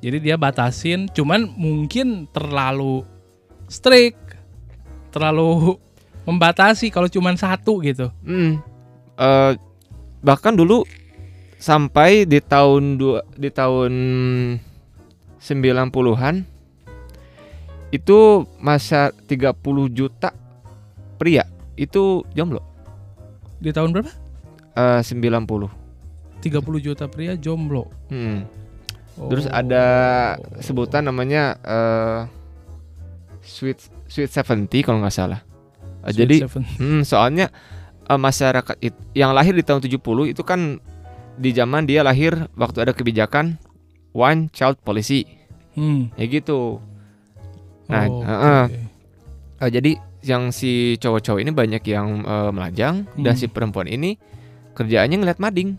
jadi 0.00 0.16
dia 0.16 0.36
batasin 0.36 1.06
cuman 1.06 1.52
mungkin 1.52 2.24
terlalu 2.26 3.04
strict 3.66 4.16
terlalu 5.08 5.76
membatasi 6.22 6.88
kalau 6.88 7.06
cuman 7.06 7.36
satu 7.36 7.80
gitu 7.80 8.08
Hmm. 8.20 8.64
Eh, 9.14 9.52
bahkan 10.18 10.52
dulu 10.52 10.88
sampai 11.56 12.24
di 12.24 12.40
tahun 12.40 12.96
dua 12.96 13.20
di 13.34 13.48
tahun 13.48 13.92
90-an 15.40 16.44
itu 17.90 18.18
masa 18.56 19.10
30 19.26 19.56
juta 19.90 20.30
pria 21.16 21.42
itu 21.74 22.22
jomblo. 22.30 22.62
di 23.58 23.70
tahun 23.70 23.92
berapa 23.92 24.08
Eh 24.70 25.02
90. 25.02 25.68
30 26.40 26.80
juta 26.80 27.04
pria 27.04 27.34
jomblo 27.34 27.90
Hmm. 28.08 28.46
Terus 29.20 29.44
Oh. 29.44 29.52
ada 29.52 29.84
sebutan 30.58 31.04
namanya 31.04 31.58
eh 31.60 32.20
sweet 33.42 33.76
sweet 34.06 34.30
70 34.30 34.80
kalau 34.80 35.00
nggak 35.00 35.12
salah. 35.12 35.40
Eh, 36.00 36.08
Sweet 36.08 36.20
jadi. 36.22 36.36
Hmm, 36.78 37.02
soalnya 37.02 37.52
eh, 38.02 38.16
masyarakat 38.16 38.76
it- 38.80 38.96
yang 39.12 39.34
lahir 39.34 39.52
di 39.52 39.60
tahun 39.60 39.82
70 39.82 40.00
itu 40.24 40.40
kan 40.40 40.80
di 41.36 41.50
zaman 41.50 41.84
dia 41.84 42.00
lahir 42.00 42.48
waktu 42.54 42.80
ada 42.80 42.92
kebijakan 42.92 43.60
one 44.12 44.50
child 44.50 44.78
policy. 44.80 45.26
hmm. 45.72 46.10
Ya 46.14 46.24
gitu. 46.26 46.82
Nah, 47.86 48.06
Oh, 48.06 48.22
heeh. 48.22 48.64
oke. 48.66 48.78
Eh, 49.60 49.70
jadi 49.70 49.92
yang 50.22 50.50
si 50.50 50.94
cowok-cowok 50.96 51.40
ini 51.40 51.50
banyak 51.50 51.82
yang 51.84 52.22
eh, 52.22 52.50
melajang 52.50 53.08
dan 53.16 53.32
Hmm. 53.32 53.40
si 53.40 53.46
perempuan 53.46 53.86
ini 53.86 54.18
kerjaannya 54.72 55.16
ngeliat 55.16 55.38
mading 55.38 55.74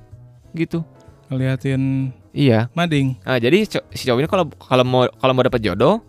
gitu. 0.51 0.83
ngeliatin 1.27 2.11
Iya. 2.31 2.67
mading 2.71 3.15
Nah, 3.23 3.39
jadi 3.39 3.63
si 3.63 4.03
cowok 4.03 4.19
ini 4.19 4.27
kalau 4.27 4.45
kalau 4.51 4.83
mau 4.83 5.03
kalau 5.15 5.31
mau 5.31 5.43
dapat 5.43 5.61
jodoh, 5.61 6.03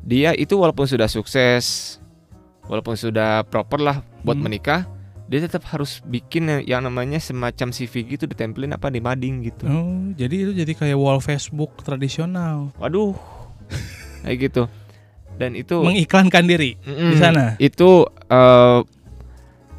dia 0.00 0.32
itu 0.32 0.52
walaupun 0.52 0.84
sudah 0.84 1.06
sukses, 1.06 1.96
walaupun 2.64 2.92
sudah 2.92 3.44
proper 3.44 3.80
lah 3.80 3.96
buat 4.20 4.36
Hmm. 4.36 4.44
menikah, 4.44 4.84
dia 5.28 5.38
tetap 5.38 5.60
harus 5.68 6.00
bikin 6.02 6.64
yang- 6.64 6.80
namanya 6.80 7.16
semacam 7.16 7.68
CV 7.68 7.92
gitu 8.08 8.24
ditempelin 8.24 8.72
apa 8.72 8.88
di 8.88 8.98
mading 8.98 9.44
gitu. 9.44 9.64
Oh, 9.64 10.08
jadi 10.12 10.34
itu 10.40 10.52
jadi 10.56 10.72
kayak 10.74 10.96
wall 10.96 11.20
Facebook 11.20 11.84
tradisional. 11.84 12.72
Waduh. 12.76 13.12
Kayak 14.24 14.38
gitu. 14.42 14.62
Dan 15.36 15.54
itu 15.54 15.78
Mengiklankan 15.78 16.42
diri 16.42 16.74
Mm-mm. 16.80 17.12
di 17.12 17.16
sana. 17.16 17.54
Itu 17.58 18.02
eh, 18.08 18.80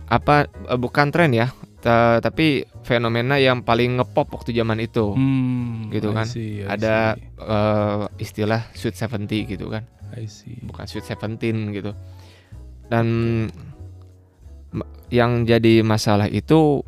apa 0.08 0.36
eh, 0.46 0.78
bukan 0.78 1.10
tren 1.10 1.34
ya, 1.34 1.50
ta- 1.78 2.18
tapi 2.20 2.64
fenomena 2.82 3.36
yang 3.36 3.62
paling 3.62 3.98
ngepop 3.98 4.32
waktu 4.32 4.54
zaman 4.54 4.80
itu. 4.80 5.12
Hmm, 5.12 5.90
Gitu 5.90 6.10
I 6.10 6.16
kan. 6.16 6.26
see, 6.26 6.62
I 6.62 6.70
Ada 6.70 6.96
see, 7.12 7.26
eh, 7.42 8.04
istilah 8.18 8.62
sweet 8.72 8.96
70 8.96 9.28
gitu 9.50 9.66
kan. 9.68 9.84
I 10.10 10.26
see. 10.26 10.58
bukan 10.62 10.86
Sweet 10.86 11.06
Seventeen 11.06 11.70
gitu. 11.70 11.94
Dan 12.86 13.06
yang 15.10 15.44
jadi 15.44 15.82
masalah 15.82 16.26
itu 16.26 16.86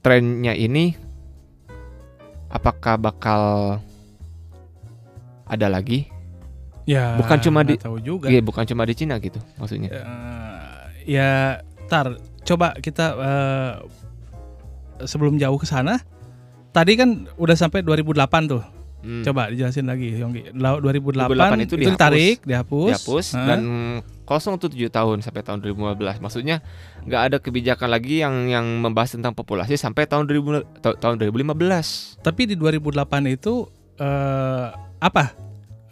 trennya 0.00 0.50
ini 0.52 0.96
apakah 2.48 2.98
bakal 2.98 3.42
ada 5.46 5.66
lagi? 5.66 6.06
Ya, 6.86 7.14
Bukan 7.14 7.38
cuma 7.38 7.62
di- 7.62 7.78
tahu 7.78 8.02
juga. 8.02 8.26
Iya, 8.26 8.42
bukan 8.42 8.66
cuma 8.66 8.82
di 8.82 8.94
Cina 8.94 9.18
gitu 9.18 9.38
maksudnya. 9.54 9.90
Eh, 9.92 10.02
ya, 11.06 11.62
tar, 11.86 12.18
coba 12.42 12.74
kita 12.74 13.06
eh, 13.14 13.72
sebelum 15.06 15.38
jauh 15.38 15.54
ke 15.54 15.66
sana. 15.66 16.02
Tadi 16.70 16.94
kan 16.94 17.30
udah 17.34 17.54
sampai 17.54 17.82
2008 17.82 18.46
tuh. 18.46 18.62
Hmm. 19.00 19.22
Coba 19.22 19.48
dijelasin 19.48 19.86
lagi, 19.86 20.12
Yonggi. 20.12 20.54
Lau- 20.54 20.78
2008, 20.78 21.30
2008 21.30 21.66
itu 21.66 21.74
dihapus. 21.74 21.94
ditarik, 21.94 22.36
dihapus. 22.42 22.90
dihapus 22.90 23.26
Hah? 23.32 23.46
dan 23.46 23.60
kosong 24.30 24.54
tuh 24.56 24.70
7 24.70 24.86
tahun 24.88 25.18
sampai 25.20 25.42
tahun 25.42 25.58
2015. 25.60 26.22
Maksudnya 26.22 26.62
nggak 27.02 27.22
ada 27.26 27.36
kebijakan 27.36 27.90
lagi 27.90 28.22
yang 28.22 28.46
yang 28.46 28.62
membahas 28.78 29.18
tentang 29.18 29.34
populasi 29.34 29.74
sampai 29.74 30.06
tahun 30.06 30.24
2000 30.24 30.62
ta- 30.78 30.94
tahun 30.94 31.18
2015. 31.18 32.22
Tapi 32.22 32.46
di 32.46 32.54
2008 32.54 32.86
itu 33.28 33.66
eh, 33.98 34.66
apa 34.96 35.34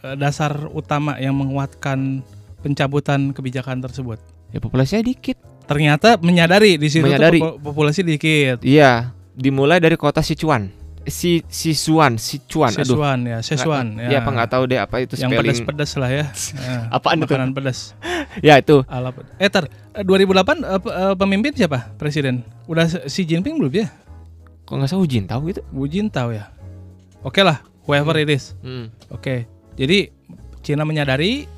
eh, 0.01 0.15
dasar 0.15 0.71
utama 0.71 1.19
yang 1.19 1.35
menguatkan 1.35 2.23
pencabutan 2.59 3.33
kebijakan 3.33 3.83
tersebut? 3.83 4.23
Ya 4.49 4.59
populasinya 4.59 5.03
dikit. 5.03 5.37
Ternyata 5.67 6.17
menyadari 6.17 6.79
di 6.79 6.89
situ 6.89 7.03
tuh 7.03 7.11
Menyadari. 7.11 7.43
popu- 7.43 7.61
populasi 7.61 8.01
dikit. 8.01 8.63
Iya, 8.63 9.11
dimulai 9.35 9.77
dari 9.77 9.95
kota 9.95 10.23
Sichuan. 10.23 10.73
Si 11.05 11.41
Sichuan, 11.45 12.17
Sichuan. 12.17 12.69
Aduh. 12.71 12.85
Szechuan 12.85 13.19
ya, 13.25 13.39
Szechuan 13.41 13.87
ya. 13.99 14.21
Apa 14.21 14.29
nggak 14.31 14.51
tahu 14.51 14.63
deh 14.65 14.77
apa 14.77 14.97
itu 14.99 15.17
yang 15.17 15.29
spelling. 15.29 15.57
pedas-pedas 15.57 15.91
lah 15.97 16.11
ya. 16.11 16.25
Eh, 16.65 16.81
Apaan 16.91 17.17
itu? 17.19 17.25
makanan 17.25 17.53
pedas. 17.53 17.93
Ya 18.41 18.59
itu. 18.59 18.83
Ala 18.87 19.11
ped- 19.11 19.29
Eh 19.39 19.49
eh, 19.49 20.05
2008 20.05 20.59
eh, 20.59 20.79
pe- 20.79 20.95
eh, 20.95 21.15
pemimpin 21.15 21.53
siapa? 21.53 21.91
Presiden. 21.95 22.43
Udah 22.65 22.87
Xi 22.87 23.23
Jinping 23.23 23.59
belum 23.59 23.73
ya? 23.73 23.89
Kok 24.63 24.75
nggak 24.75 24.89
salah 24.89 25.03
Ujin 25.03 25.25
tahu 25.25 25.49
gitu? 25.49 25.65
Wu 25.73 25.89
Jintao 25.89 26.29
ya. 26.29 26.53
Oke 27.21 27.41
lah, 27.41 27.65
whoever 27.85 28.13
it 28.15 28.29
is. 28.29 28.53
Hmm. 28.61 28.93
Oke. 29.09 29.49
Jadi 29.75 30.13
Cina 30.61 30.85
menyadari 30.85 31.49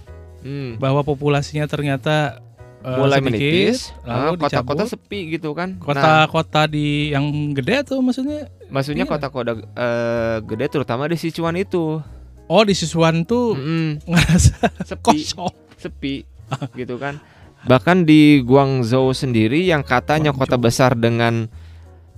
Hmm. 0.41 0.81
bahwa 0.81 1.03
populasinya 1.03 1.67
ternyata 1.67 2.41
eh, 2.81 2.97
Mulai 2.97 3.21
menipis. 3.21 3.93
lalu 4.03 4.41
ah, 4.41 4.41
Kota-kota 4.41 4.89
sepi 4.89 5.37
gitu 5.37 5.53
kan. 5.53 5.77
Nah, 5.77 5.85
kota-kota 5.85 6.65
di 6.65 7.11
yang 7.11 7.29
gede 7.53 7.85
tuh 7.85 8.01
maksudnya 8.01 8.49
maksudnya 8.67 9.05
iya. 9.05 9.11
kota-kota 9.11 9.53
eh, 9.59 10.37
gede 10.41 10.67
terutama 10.71 11.05
di 11.05 11.19
Sichuan 11.19 11.55
itu. 11.55 12.01
oh 12.47 12.63
di 12.65 12.73
Sichuan 12.73 13.23
tuh 13.23 13.53
Mm-mm. 13.53 14.01
ngerasa 14.07 14.71
Sepi, 14.83 15.03
kosong 15.03 15.53
sepi 15.77 16.25
gitu 16.81 16.97
kan. 17.01 17.19
Bahkan 17.71 18.09
di 18.09 18.41
Guangzhou 18.41 19.13
sendiri 19.13 19.61
yang 19.69 19.85
katanya 19.85 20.33
kota 20.33 20.57
Guangzhou. 20.57 20.65
besar 20.65 20.91
dengan 20.97 21.49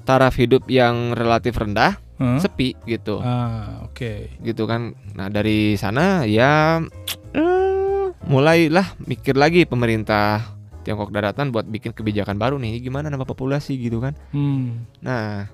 taraf 0.02 0.34
hidup 0.38 0.66
yang 0.66 1.14
relatif 1.14 1.54
rendah, 1.54 1.98
Hah? 2.18 2.38
sepi 2.38 2.74
gitu. 2.86 3.22
ah 3.22 3.86
oke 3.86 4.38
gitu 4.42 4.66
kan. 4.66 4.94
Nah 5.14 5.30
dari 5.30 5.74
sana 5.78 6.26
ya 6.26 6.82
eh, 7.38 8.06
mulailah 8.26 8.98
mikir 9.02 9.34
lagi 9.38 9.66
pemerintah 9.66 10.42
Tiongkok 10.82 11.14
Daratan 11.14 11.54
buat 11.54 11.66
bikin 11.66 11.94
kebijakan 11.94 12.38
baru 12.38 12.58
nih 12.58 12.82
gimana 12.82 13.10
nama 13.10 13.22
populasi 13.22 13.78
gitu 13.78 14.02
kan. 14.02 14.14
hmm. 14.34 14.98
Nah 15.06 15.46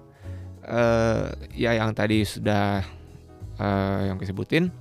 eh, 0.65 1.25
ya 1.53 1.77
yang 1.77 1.93
tadi 1.93 2.25
sudah 2.25 2.85
eh, 3.57 4.01
yang 4.09 4.17
disebutin 4.17 4.73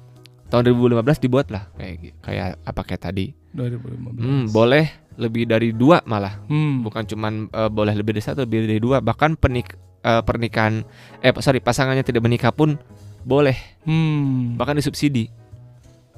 tahun 0.48 0.64
2015 0.72 1.24
dibuat 1.28 1.52
lah 1.52 1.68
kayak 1.76 2.24
kayak 2.24 2.48
apa 2.64 2.82
kayak 2.88 3.04
tadi. 3.04 3.36
2015 3.58 4.16
Hmm, 4.16 4.44
boleh 4.48 4.86
lebih 5.18 5.44
dari 5.44 5.74
dua 5.74 6.06
malah 6.06 6.38
Hmm. 6.46 6.86
bukan 6.86 7.04
cuman 7.04 7.34
eh, 7.50 7.68
boleh 7.68 7.92
lebih 7.92 8.14
dari 8.14 8.24
satu 8.24 8.46
lebih 8.46 8.70
dari 8.70 8.78
dua 8.78 9.02
bahkan 9.02 9.34
penik 9.34 9.74
eh, 10.00 10.22
pernikahan 10.22 10.86
eh 11.20 11.34
sorry 11.38 11.58
pasangannya 11.58 12.02
tidak 12.02 12.22
menikah 12.22 12.54
pun 12.54 12.78
boleh 13.24 13.58
hmm. 13.84 14.56
bahkan 14.56 14.78
disubsidi 14.78 15.28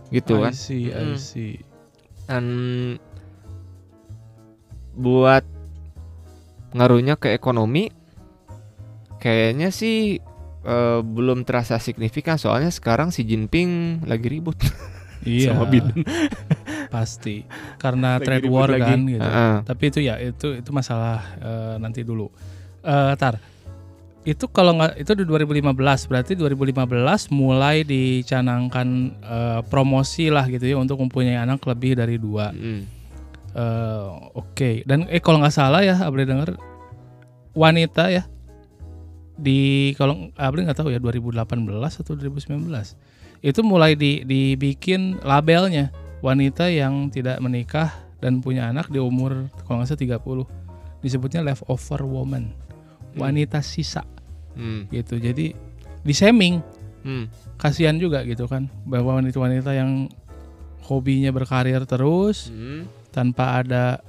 gitu 0.09 0.35
I 0.37 0.43
kan 0.43 0.53
see, 0.53 0.89
I 0.89 1.05
Mm. 1.05 1.15
see. 1.15 1.53
dan 2.25 2.45
buat 4.93 5.45
ngaruhnya 6.71 7.15
ke 7.15 7.31
ekonomi 7.31 7.89
kayaknya 9.17 9.71
sih 9.71 10.19
eh, 10.61 10.99
belum 10.99 11.41
terasa 11.41 11.79
signifikan 11.79 12.35
soalnya 12.35 12.69
sekarang 12.69 13.09
si 13.09 13.23
Jinping 13.23 14.03
lagi 14.05 14.27
ribut 14.27 14.59
Iya, 15.27 15.51
sama 15.51 15.67
Biden 15.67 15.99
pasti 16.93 17.43
karena 17.75 18.17
Lagi 18.17 18.25
trade 18.25 18.47
war 18.47 18.69
lagi. 18.71 18.81
kan 18.87 18.99
gitu. 19.05 19.21
Heeh. 19.23 19.55
Tapi 19.67 19.83
itu 19.91 19.99
ya 19.99 20.15
itu 20.17 20.47
itu 20.57 20.69
masalah 20.71 21.19
eh, 21.39 21.75
nanti 21.77 22.01
dulu. 22.07 22.31
Eh 22.81 23.13
tar. 23.19 23.37
Itu 24.23 24.51
kalau 24.51 24.75
nggak 24.79 24.99
itu 24.99 25.11
di 25.15 25.23
2015 25.27 25.75
berarti 26.11 26.33
2015 26.35 27.31
mulai 27.35 27.83
dicanangkan 27.83 28.87
eh, 29.19 29.61
promosi 29.67 30.31
lah 30.31 30.47
gitu 30.47 30.63
ya 30.63 30.79
untuk 30.79 30.99
mempunyai 30.99 31.39
anak 31.39 31.63
lebih 31.67 31.99
dari 31.99 32.15
dua. 32.15 32.51
Mm. 32.55 32.81
Eh, 33.49 34.07
Oke 34.37 34.85
dan 34.85 35.09
eh 35.09 35.19
kalau 35.19 35.41
nggak 35.41 35.55
salah 35.55 35.81
ya 35.83 35.97
boleh 36.07 36.25
dengar 36.27 36.53
wanita 37.57 38.13
ya 38.13 38.23
di 39.39 39.91
kalau 39.95 40.29
Abri 40.35 40.67
nggak 40.67 40.83
tahu 40.83 40.91
ya 40.91 40.99
2018 40.99 41.47
atau 42.03 42.13
2019 42.13 42.67
itu 43.39 43.59
mulai 43.63 43.95
di, 43.95 44.23
dibikin 44.23 45.19
labelnya. 45.23 45.91
Wanita 46.19 46.67
yang 46.67 47.07
tidak 47.07 47.39
menikah 47.39 47.95
dan 48.19 48.43
punya 48.43 48.67
anak 48.67 48.91
di 48.91 48.99
umur 48.99 49.47
kalau 49.63 49.79
nggak 49.79 49.95
salah 49.95 50.19
30 50.19 50.99
disebutnya 50.99 51.39
leftover 51.41 52.03
woman. 52.03 52.51
Wanita 53.15 53.63
sisa. 53.63 54.03
Hmm. 54.59 54.91
gitu. 54.91 55.15
Jadi 55.15 55.55
di 56.03 56.13
shaming. 56.13 56.59
Hmm. 56.99 57.31
kasihan 57.55 57.95
juga 57.95 58.27
gitu 58.27 58.43
kan. 58.51 58.67
Bahwa 58.83 59.23
wanita-wanita 59.23 59.71
yang 59.71 60.11
hobinya 60.83 61.31
berkarir 61.31 61.87
terus 61.87 62.51
Hmm. 62.51 62.91
tanpa 63.15 63.63
ada 63.63 64.03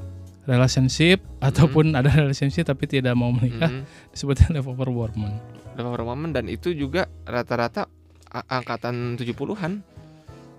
relationship 0.50 1.22
ataupun 1.38 1.94
ada 1.94 2.10
relationship 2.10 2.66
tapi 2.66 2.90
tidak 2.90 3.14
mau 3.14 3.30
menikah 3.30 3.70
Hmm. 3.70 3.87
disebutnya 4.10 4.58
leftover 4.58 4.90
woman. 4.90 5.38
Beberapa 5.78 6.02
momen 6.02 6.34
dan 6.34 6.50
itu 6.50 6.75
juga 6.75 7.06
rata-rata 7.22 7.87
angkatan 8.30 9.18
70-an. 9.18 9.82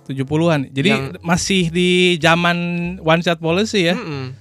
70-an. 0.03 0.67
Jadi 0.69 0.89
Yang- 0.91 1.23
masih 1.23 1.63
di 1.69 1.89
zaman 2.17 2.57
one 2.99 3.21
shot 3.21 3.39
policy 3.39 3.87
ya. 3.87 3.95
Mm-mm. 3.95 4.35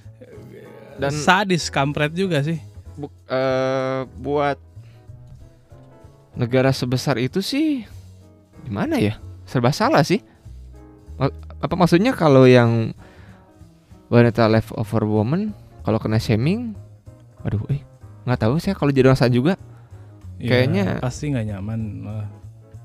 Dan 0.99 1.11
sadis 1.15 1.71
kampret 1.71 2.11
juga 2.11 2.43
sih. 2.43 2.59
bu- 2.91 3.09
eh, 3.25 4.03
buat 4.19 4.59
negara 6.35 6.69
sebesar 6.71 7.17
itu 7.17 7.39
sih 7.39 7.87
gimana 8.63 8.99
ya? 8.99 9.17
Serba 9.47 9.71
salah 9.71 10.03
sih. 10.03 10.21
Apa 11.61 11.73
maksudnya 11.73 12.11
kalau 12.11 12.45
yang 12.45 12.91
wanita 14.11 14.45
leftover 14.45 15.07
woman 15.07 15.55
kalau 15.81 15.97
kena 15.97 16.19
shaming, 16.19 16.75
aduh, 17.41 17.63
eh 17.71 17.81
nggak 18.27 18.39
tahu 18.43 18.59
saya 18.59 18.77
kalau 18.77 18.91
jadi 18.93 19.09
orang 19.09 19.33
juga. 19.33 19.53
Ya, 20.37 20.49
Kayaknya- 20.51 20.99
pasti 20.99 21.31
nggak 21.31 21.47
nyaman. 21.47 21.81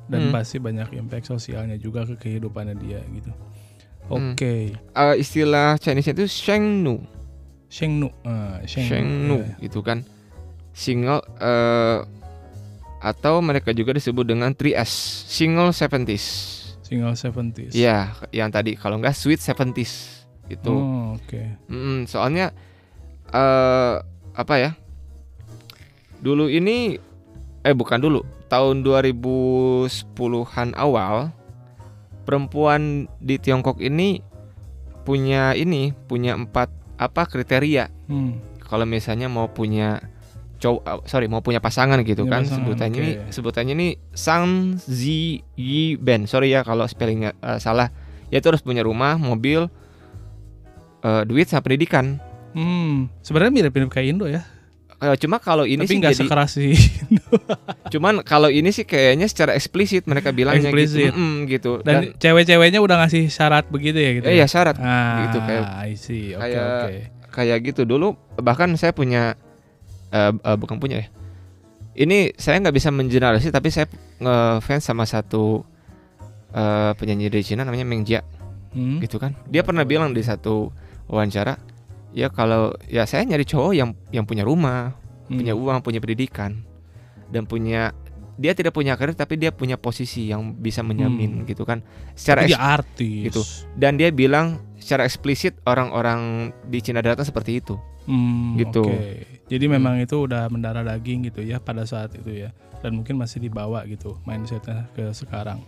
Dan 0.06 0.28
Hmm. 0.28 0.32
pasti 0.32 0.56
banyak 0.56 0.94
impact 0.94 1.26
sosialnya 1.26 1.74
juga 1.76 2.02
ke 2.04 2.14
kehidupannya 2.16 2.74
dia 2.76 3.02
gitu. 3.08 3.30
Hmm. 4.06 4.32
Oke, 4.32 4.74
Eh, 4.76 5.14
istilah 5.16 5.76
Chinese 5.76 6.10
itu 6.10 6.24
shengnu, 6.24 7.02
Shengnu, 7.66 8.06
ah, 8.22 8.62
Shengnu, 8.62 8.86
shengnu 8.88 9.36
ya. 9.42 9.54
gitu 9.60 9.82
kan. 9.82 10.06
Single 10.70 11.18
eh, 11.36 11.98
atau 12.96 13.40
mereka 13.40 13.70
juga 13.70 13.90
disebut 13.90 14.22
dengan 14.24 14.52
3S, 14.52 14.90
single 15.26 15.70
70s. 15.70 16.26
single 16.80 17.12
70s. 17.12 17.74
Iya, 17.74 18.14
yang 18.30 18.46
tadi 18.48 18.78
kalau 18.78 19.02
nggak 19.02 19.10
sweet 19.10 19.42
70s 19.42 20.22
itu. 20.46 20.70
Oh, 20.70 21.18
oke. 21.18 21.42
Mm, 21.66 22.06
soalnya 22.06 22.54
eh 23.26 23.94
apa 24.32 24.54
ya? 24.54 24.70
Dulu 26.16 26.46
ini 26.46 26.94
eh 27.60 27.74
bukan 27.74 27.98
dulu, 27.98 28.22
tahun 28.46 28.82
2010-an 28.82 29.88
awal 30.74 31.30
perempuan 32.22 33.06
di 33.18 33.36
Tiongkok 33.36 33.78
ini 33.78 34.18
punya 35.02 35.54
ini, 35.54 35.94
punya 36.06 36.34
empat 36.34 36.68
apa 36.96 37.22
kriteria 37.24 37.86
Hmm. 38.06 38.38
kalau 38.60 38.82
misalnya 38.82 39.26
mau 39.26 39.46
punya 39.46 39.98
cowok 40.56 41.04
sorry 41.04 41.26
mau 41.26 41.38
punya 41.38 41.58
pasangan 41.58 42.00
gitu 42.00 42.22
Punya 42.22 42.32
kan 42.32 42.42
pasangan, 42.42 42.56
sebutannya 42.56 42.98
ini 42.98 43.12
oke. 43.12 43.30
sebutannya 43.30 43.74
ini 43.74 43.88
Sang 44.10 44.46
Zi 44.80 45.20
Yi 45.52 45.94
Ben 45.96 46.24
sorry 46.24 46.50
ya 46.50 46.62
kalau 46.62 46.86
spellingnya 46.86 47.34
eh, 47.36 47.58
salah 47.58 47.90
ya 48.26 48.38
itu 48.38 48.46
harus 48.46 48.62
punya 48.62 48.80
rumah 48.80 49.14
mobil 49.16 49.68
eh, 51.02 51.22
duit 51.24 51.46
sama 51.46 51.62
pendidikan 51.62 52.22
Hmm, 52.50 53.12
sebenarnya 53.20 53.52
mirip-mirip 53.52 53.92
kayak 53.92 54.06
Indo 54.08 54.24
ya. 54.24 54.40
Eh, 54.96 55.16
cuma 55.18 55.36
kalau 55.36 55.62
ini 55.62 55.78
Tapi 55.78 55.88
sih 55.88 55.96
nggak 55.98 56.08
jadi 56.10 56.20
sekeras 56.24 56.50
sih. 56.52 56.72
cuman 57.92 58.20
kalau 58.22 58.48
ini 58.48 58.70
sih 58.70 58.82
kayaknya 58.82 59.26
secara 59.26 59.52
eksplisit 59.52 60.04
mereka 60.04 60.30
bilangnya 60.30 60.68
Eksplisit. 60.68 61.12
gitu 61.12 61.12
Mm-mm, 61.12 61.34
gitu 61.46 61.72
Dan 61.80 62.16
cewek-ceweknya 62.16 62.80
udah 62.80 62.96
ngasih 62.98 63.28
syarat 63.28 63.68
begitu 63.68 63.96
ya 63.96 64.10
gitu. 64.14 64.24
eh, 64.24 64.36
ya 64.36 64.46
syarat 64.46 64.76
Ah, 64.76 65.22
gitu, 65.22 65.38
kayak- 65.38 65.68
I 65.82 65.92
see. 65.94 66.32
Oke, 66.32 66.42
kayak- 66.42 66.64
oke. 66.82 66.96
kayak 67.28 67.58
gitu 67.62 67.82
dulu 67.84 68.08
bahkan 68.36 68.72
saya 68.72 68.90
punya 68.90 69.36
eh, 70.08 70.32
eh, 70.32 70.56
bukan 70.56 70.76
punya 70.76 70.96
ya 70.98 71.08
ini 71.94 72.32
saya 72.34 72.56
nggak 72.58 72.72
bisa 72.72 72.88
mengeneralisir 72.88 73.48
tapi 73.50 73.68
saya 73.68 73.84
ngefans 74.16 74.80
sama 74.82 75.04
satu 75.04 75.60
eh, 76.50 76.92
penyanyi 76.94 77.28
dari 77.28 77.42
Cina 77.42 77.62
namanya 77.62 77.84
Meng 77.84 78.00
Jia 78.02 78.24
Hmm. 78.72 78.96
gitu 78.98 79.16
kan 79.16 79.32
dia 79.46 79.60
pernah 79.60 79.82
bilang 79.82 80.10
di 80.10 80.20
satu 80.20 80.68
wawancara 81.06 81.56
ya 82.16 82.26
kalau 82.26 82.72
ya 82.88 83.04
saya 83.04 83.22
nyari 83.22 83.44
cowok 83.44 83.72
yang 83.72 83.92
yang 84.10 84.24
punya 84.24 84.42
rumah 84.42 84.96
Hmm. 85.26 85.36
punya 85.36 85.52
uang 85.52 85.82
punya 85.82 85.98
pendidikan 85.98 86.62
dan 87.28 87.44
punya 87.44 87.90
dia 88.36 88.54
tidak 88.54 88.70
punya 88.70 88.94
karir 88.94 89.10
tapi 89.10 89.34
dia 89.34 89.50
punya 89.50 89.74
posisi 89.74 90.30
yang 90.30 90.54
bisa 90.54 90.80
menjamin 90.80 91.42
gitu 91.44 91.66
kan 91.66 91.82
secara 92.14 92.46
dia 92.46 92.54
artis. 92.54 93.26
gitu. 93.26 93.42
dan 93.74 93.98
dia 93.98 94.08
bilang 94.08 94.62
secara 94.78 95.02
eksplisit 95.02 95.58
orang-orang 95.66 96.52
di 96.62 96.78
Cina 96.78 97.02
Daratan 97.02 97.22
seperti 97.22 97.58
itu 97.58 97.74
Hmm, 98.06 98.54
Gitu. 98.54 98.86
oke. 98.86 99.42
Jadi 99.50 99.66
memang 99.66 99.98
itu 99.98 100.14
udah 100.14 100.46
mendarah 100.46 100.86
daging 100.86 101.26
gitu 101.26 101.42
ya 101.42 101.58
pada 101.58 101.82
saat 101.82 102.14
itu 102.14 102.30
ya. 102.38 102.54
Dan 102.78 102.94
mungkin 102.94 103.18
masih 103.18 103.42
dibawa 103.42 103.82
gitu 103.82 104.14
mindsetnya 104.22 104.86
ke 104.94 105.10
sekarang. 105.10 105.58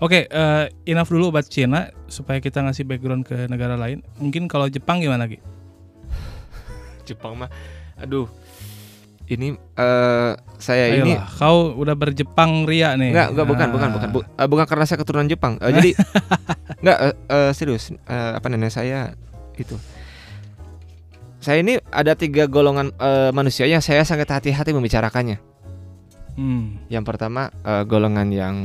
Oke, 0.00 0.24
eh, 0.24 0.64
enough 0.84 1.12
dulu 1.12 1.28
buat 1.30 1.44
Cina 1.44 1.92
supaya 2.08 2.40
kita 2.40 2.64
ngasih 2.64 2.88
background 2.88 3.22
ke 3.22 3.44
negara 3.44 3.76
lain. 3.76 4.00
Mungkin 4.16 4.48
kalau 4.48 4.72
Jepang 4.72 5.04
gimana 5.04 5.28
Ki? 5.28 5.36
Jepang 7.04 7.36
mah. 7.36 7.50
Aduh 7.96 8.26
ini 9.24 9.54
eh 9.54 10.32
saya 10.58 10.92
ini 10.92 11.14
Ayolah, 11.16 11.28
kau 11.38 11.72
udah 11.74 11.94
berjepang 11.94 12.66
ria 12.66 12.92
nih. 12.94 13.10
enggak 13.10 13.28
enggak 13.32 13.46
bukan 13.46 13.68
bukan 13.70 13.88
Ah. 13.88 13.94
bukan. 13.94 14.08
Bu- 14.10 14.26
eh, 14.28 14.46
bukan 14.46 14.66
karena 14.66 14.84
saya 14.84 14.98
keturunan 14.98 15.24
Jepang. 15.24 15.56
Eh, 15.58 15.72
jadi 15.72 15.90
enggak 16.82 16.98
eh, 17.00 17.14
eh, 17.28 17.50
serius 17.52 17.94
Eh, 17.94 18.30
apa 18.34 18.46
nenek 18.46 18.68
saya 18.68 19.14
itu. 19.54 19.78
Saya 21.38 21.58
ini 21.58 21.74
ada 21.88 22.14
tiga 22.14 22.46
golongan 22.46 22.92
eh, 22.92 23.30
manusia 23.30 23.64
yang 23.64 23.80
saya 23.80 24.02
sangat 24.02 24.28
hati-hati 24.28 24.70
membicarakannya. 24.70 25.38
Hmm. 26.32 26.80
yang 26.88 27.04
pertama 27.04 27.52
eh, 27.60 27.84
golongan 27.84 28.28
yang 28.28 28.56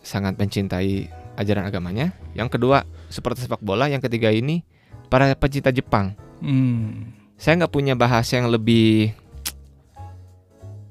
sangat 0.00 0.36
mencintai 0.36 1.04
ajaran 1.36 1.64
agamanya. 1.64 2.16
Yang 2.32 2.56
kedua 2.56 2.80
seperti 3.08 3.44
sepak 3.44 3.60
bola. 3.60 3.86
Yang 3.86 4.08
ketiga 4.08 4.28
ini 4.28 4.64
para 5.06 5.32
pencinta 5.32 5.68
Jepang 5.68 6.16
Hmm. 6.38 7.12
saya 7.34 7.56
nggak 7.58 7.70
punya 7.70 7.92
bahasa 7.92 8.36
yang 8.36 8.48
lebih 8.48 9.12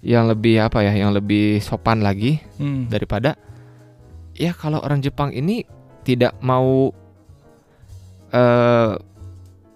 yang 0.01 0.25
lebih 0.25 0.59
apa 0.59 0.81
ya 0.81 0.93
yang 0.95 1.11
lebih 1.11 1.57
sopan 1.59 1.99
lagi 1.99 2.37
Hmm. 2.55 2.85
daripada 2.85 3.33
ya 4.31 4.51
kalau 4.51 4.77
orang 4.79 4.99
Jepang 4.99 5.29
ini 5.29 5.65
tidak 6.01 6.37
mau 6.39 6.93
eh 8.29 8.91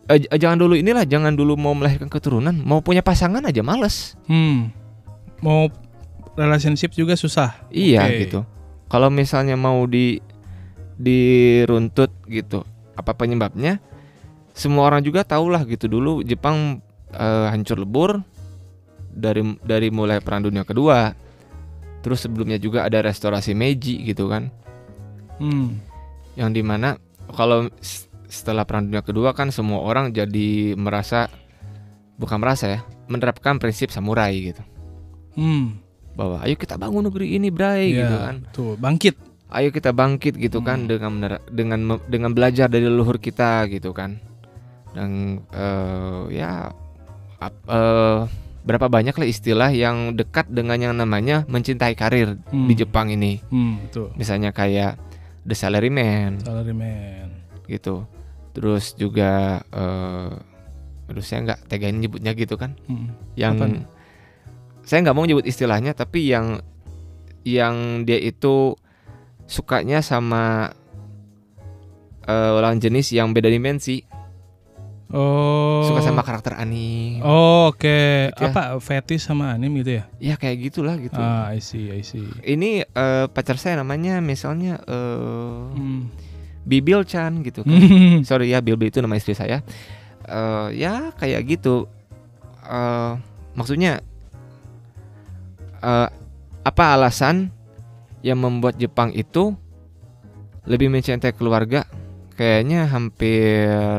eh, 0.05 0.19
j- 0.19 0.32
jangan 0.38 0.58
dulu 0.60 0.73
inilah 0.73 1.05
jangan 1.05 1.34
dulu 1.34 1.53
mau 1.53 1.73
melahirkan 1.73 2.05
keturunan 2.08 2.53
mau 2.55 2.79
punya 2.79 3.01
pasangan 3.01 3.41
aja 3.41 3.62
males 3.62 4.13
Hmm. 4.25 4.69
Mau 5.39 5.71
relationship 6.36 6.91
juga 6.91 7.15
susah. 7.15 7.55
iya 7.69 8.03
Oke. 8.05 8.17
gitu 8.23 8.39
kalau 8.86 9.08
misalnya 9.08 9.55
mau 9.55 9.86
di 9.86 10.19
diruntut 10.95 12.12
gitu 12.27 12.62
apa 12.93 13.13
penyebabnya 13.13 13.79
semua 14.59 14.83
orang 14.83 14.99
juga 14.99 15.23
tahulah 15.23 15.63
gitu 15.63 15.87
dulu 15.87 16.19
Jepang 16.21 16.83
eh, 17.09 17.47
hancur 17.47 17.79
lebur 17.79 18.19
dari 19.09 19.41
dari 19.59 19.87
mulai 19.89 20.19
perang 20.19 20.43
dunia 20.43 20.61
kedua 20.61 21.15
terus 21.99 22.19
sebelumnya 22.19 22.55
juga 22.55 22.83
ada 22.83 22.99
restorasi 22.99 23.51
Meiji 23.51 24.03
gitu 24.03 24.27
kan 24.27 24.51
Hmm. 25.35 25.79
yang 26.35 26.51
di 26.51 26.59
mana 26.59 26.99
kalau 27.31 27.71
setelah 28.27 28.61
perang 28.61 28.85
dunia 28.85 28.99
kedua 28.99 29.31
kan 29.31 29.49
semua 29.49 29.79
orang 29.79 30.11
jadi 30.11 30.75
merasa 30.75 31.31
bukan 32.15 32.37
merasa 32.37 32.67
ya 32.69 32.79
menerapkan 33.07 33.55
prinsip 33.55 33.87
samurai 33.87 34.35
gitu 34.43 34.59
Hmm. 35.33 35.79
bahwa 36.11 36.43
ayo 36.43 36.53
kita 36.53 36.75
bangun 36.75 37.07
negeri 37.07 37.33
ini 37.33 37.47
bray 37.47 37.89
Iya, 37.89 37.97
gitu 37.97 38.15
kan 38.17 38.35
Tuh, 38.51 38.73
bangkit. 38.75 39.15
ayo 39.49 39.71
kita 39.71 39.89
bangkit 39.89 40.35
gitu 40.35 40.59
kan 40.59 40.83
Hmm. 40.83 40.89
dengan 40.89 41.11
mener- 41.13 41.43
dengan 41.47 41.79
me- 41.81 42.05
dengan 42.05 42.31
belajar 42.31 42.67
dari 42.67 42.83
leluhur 42.83 43.17
kita 43.17 43.63
gitu 43.65 43.95
kan 43.95 44.19
dan 44.91 45.10
eh, 45.47 46.21
ya 46.34 46.73
ap- 47.38 47.65
eh, 47.65 48.19
berapa 48.60 48.86
banyak 48.86 49.13
lah 49.13 49.25
istilah 49.25 49.69
yang 49.69 50.13
dekat 50.13 50.45
dengan 50.47 50.78
yang 50.78 50.93
namanya 50.93 51.45
mencintai 51.45 51.93
karir 51.93 52.38
Hmm. 52.47 52.65
di 52.65 52.75
Jepang 52.75 53.08
ini 53.08 53.39
Hmm, 53.47 53.80
tuh. 53.89 54.12
misalnya 54.13 54.49
kayak 54.49 54.99
the 55.41 55.54
salaryman 55.54 56.38
Salaryman. 56.39 57.32
gitu 57.65 58.04
terus 58.52 58.93
juga 58.93 59.62
eh 59.65 60.30
aduh 61.06 61.23
saya 61.23 61.41
nggak 61.43 61.60
tegain 61.65 61.95
nyebutnya 61.95 62.34
gitu 62.34 62.54
kan 62.54 62.78
Hmm. 62.86 63.10
yang 63.34 63.56
Apaan? 63.56 63.86
saya 64.84 65.02
nggak 65.02 65.15
mau 65.15 65.23
nyebut 65.23 65.41
istilahnya 65.43 65.93
tapi 65.93 66.28
yang 66.28 66.62
yang 67.41 67.75
dia 68.04 68.19
itu 68.19 68.75
sukanya 69.45 70.02
sama 70.02 70.69
eh, 72.23 72.52
lawan 72.54 72.78
jenis 72.78 73.10
yang 73.10 73.32
beda 73.32 73.47
dimensi 73.47 74.06
Oh. 75.09 75.81
suka 75.89 76.05
sama 76.05 76.21
karakter 76.21 76.53
anime. 76.53 77.17
Oh, 77.25 77.73
oke. 77.73 78.29
Gitu 78.29 78.45
ya. 78.45 78.53
Apa 78.53 78.77
fetish 78.77 79.25
sama 79.25 79.57
anime 79.57 79.81
gitu 79.81 79.97
ya? 79.97 80.03
Ya 80.21 80.35
kayak 80.37 80.69
gitulah 80.69 81.01
gitu. 81.01 81.17
Ah, 81.17 81.49
I 81.49 81.57
see, 81.65 81.89
I 81.89 82.05
see. 82.05 82.29
Ini 82.45 82.85
eh, 82.85 83.25
pacar 83.33 83.57
saya 83.57 83.81
namanya 83.81 84.21
misalnya 84.21 84.77
eh 84.85 85.57
Hmm. 85.73 86.13
Bibil 86.61 87.01
Chan 87.09 87.41
gitu 87.41 87.65
kan. 87.65 87.73
Sorry 88.29 88.53
ya 88.53 88.61
Bilbil 88.61 88.93
itu 88.93 89.01
nama 89.01 89.17
istri 89.17 89.33
saya. 89.33 89.65
Eh 90.29 90.67
ya 90.77 91.09
kayak 91.17 91.41
gitu. 91.57 91.89
Eh 92.69 93.13
maksudnya 93.57 94.05
eh 95.81 96.09
apa 96.61 96.83
alasan 96.93 97.49
yang 98.21 98.37
membuat 98.37 98.77
Jepang 98.77 99.09
itu 99.17 99.57
lebih 100.69 100.93
mencintai 100.93 101.33
keluarga? 101.33 101.89
Kayaknya 102.37 102.85
hampir 102.87 103.97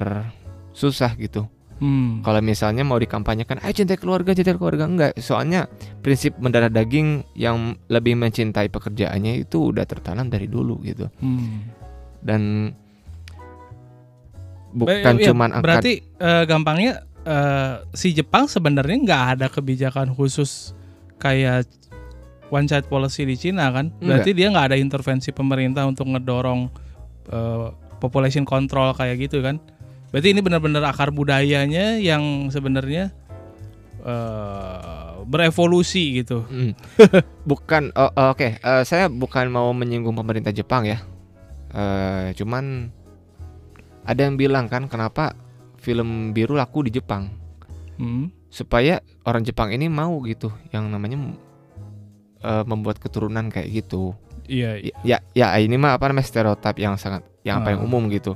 susah 0.80 1.12
gitu. 1.20 1.44
Hmm. 1.80 2.20
Kalau 2.20 2.44
misalnya 2.44 2.84
mau 2.84 3.00
dikampanyekan, 3.00 3.64
ayo 3.64 3.72
cintai 3.72 3.96
keluarga, 3.96 4.36
cintai 4.36 4.52
keluarga 4.52 4.84
enggak. 4.84 5.16
Soalnya 5.16 5.64
prinsip 6.04 6.36
mendarah 6.36 6.68
daging 6.68 7.24
yang 7.32 7.80
lebih 7.88 8.20
mencintai 8.20 8.68
pekerjaannya 8.68 9.40
itu 9.40 9.72
udah 9.72 9.88
tertanam 9.88 10.28
dari 10.28 10.44
dulu 10.44 10.84
gitu. 10.84 11.08
Hmm. 11.24 11.72
Dan 12.20 12.72
bukan 14.76 15.16
ya, 15.16 15.32
cuman 15.32 15.56
angkat 15.56 15.64
Berarti 15.64 15.92
eh, 16.04 16.44
gampangnya 16.44 16.92
eh, 17.24 17.74
si 17.96 18.12
Jepang 18.12 18.44
sebenarnya 18.44 18.96
nggak 19.00 19.24
ada 19.40 19.46
kebijakan 19.48 20.12
khusus 20.12 20.76
kayak 21.16 21.64
one 22.52 22.68
child 22.68 22.92
policy 22.92 23.24
di 23.24 23.40
Cina 23.40 23.72
kan? 23.72 23.88
Berarti 24.04 24.36
dia 24.36 24.52
nggak 24.52 24.76
ada 24.76 24.76
intervensi 24.76 25.32
pemerintah 25.32 25.88
untuk 25.88 26.12
ngedorong 26.12 26.68
eh, 27.32 27.66
population 28.04 28.44
control 28.44 28.92
kayak 28.92 29.16
gitu 29.16 29.40
kan? 29.40 29.56
Berarti 30.10 30.28
ini 30.28 30.40
benar-benar 30.40 30.82
akar 30.84 31.10
budayanya 31.10 31.96
yang 31.96 32.22
sebenarnya 32.48 33.14
eh, 34.00 35.08
berevolusi 35.22 36.18
gitu. 36.18 36.42
Hmm. 36.42 36.72
bukan 37.50 37.92
oh, 37.92 38.10
oke 38.30 38.58
eh, 38.58 38.82
saya 38.82 39.06
bukan 39.06 39.46
mau 39.48 39.70
menyinggung 39.70 40.14
pemerintah 40.14 40.50
Jepang 40.50 40.84
ya 40.84 40.98
Eh, 41.70 42.34
cuman 42.34 42.90
ada 44.02 44.20
yang 44.20 44.34
bilang 44.34 44.66
kan 44.66 44.90
kenapa 44.90 45.38
film 45.78 46.34
biru 46.34 46.58
laku 46.58 46.82
di 46.82 46.92
Jepang 46.92 47.30
Hmm. 47.94 48.32
supaya 48.48 48.98
orang 49.22 49.44
Jepang 49.44 49.70
ini 49.70 49.86
mau 49.86 50.18
gitu 50.24 50.50
yang 50.70 50.88
namanya 50.88 51.30
eh, 52.40 52.64
membuat 52.66 52.98
keturunan 52.98 53.46
kayak 53.46 53.70
gitu 53.70 54.18
Iya, 54.42 54.82
ya 55.06 55.22
ya 55.30 55.54
ini 55.54 55.78
mah 55.78 55.94
apa 55.94 56.10
namanya 56.10 56.26
stereotip 56.26 56.74
yang 56.74 56.98
sangat 56.98 57.22
yang 57.46 57.62
paling 57.62 57.78
Ah. 57.78 57.86
umum 57.86 58.10
gitu 58.10 58.34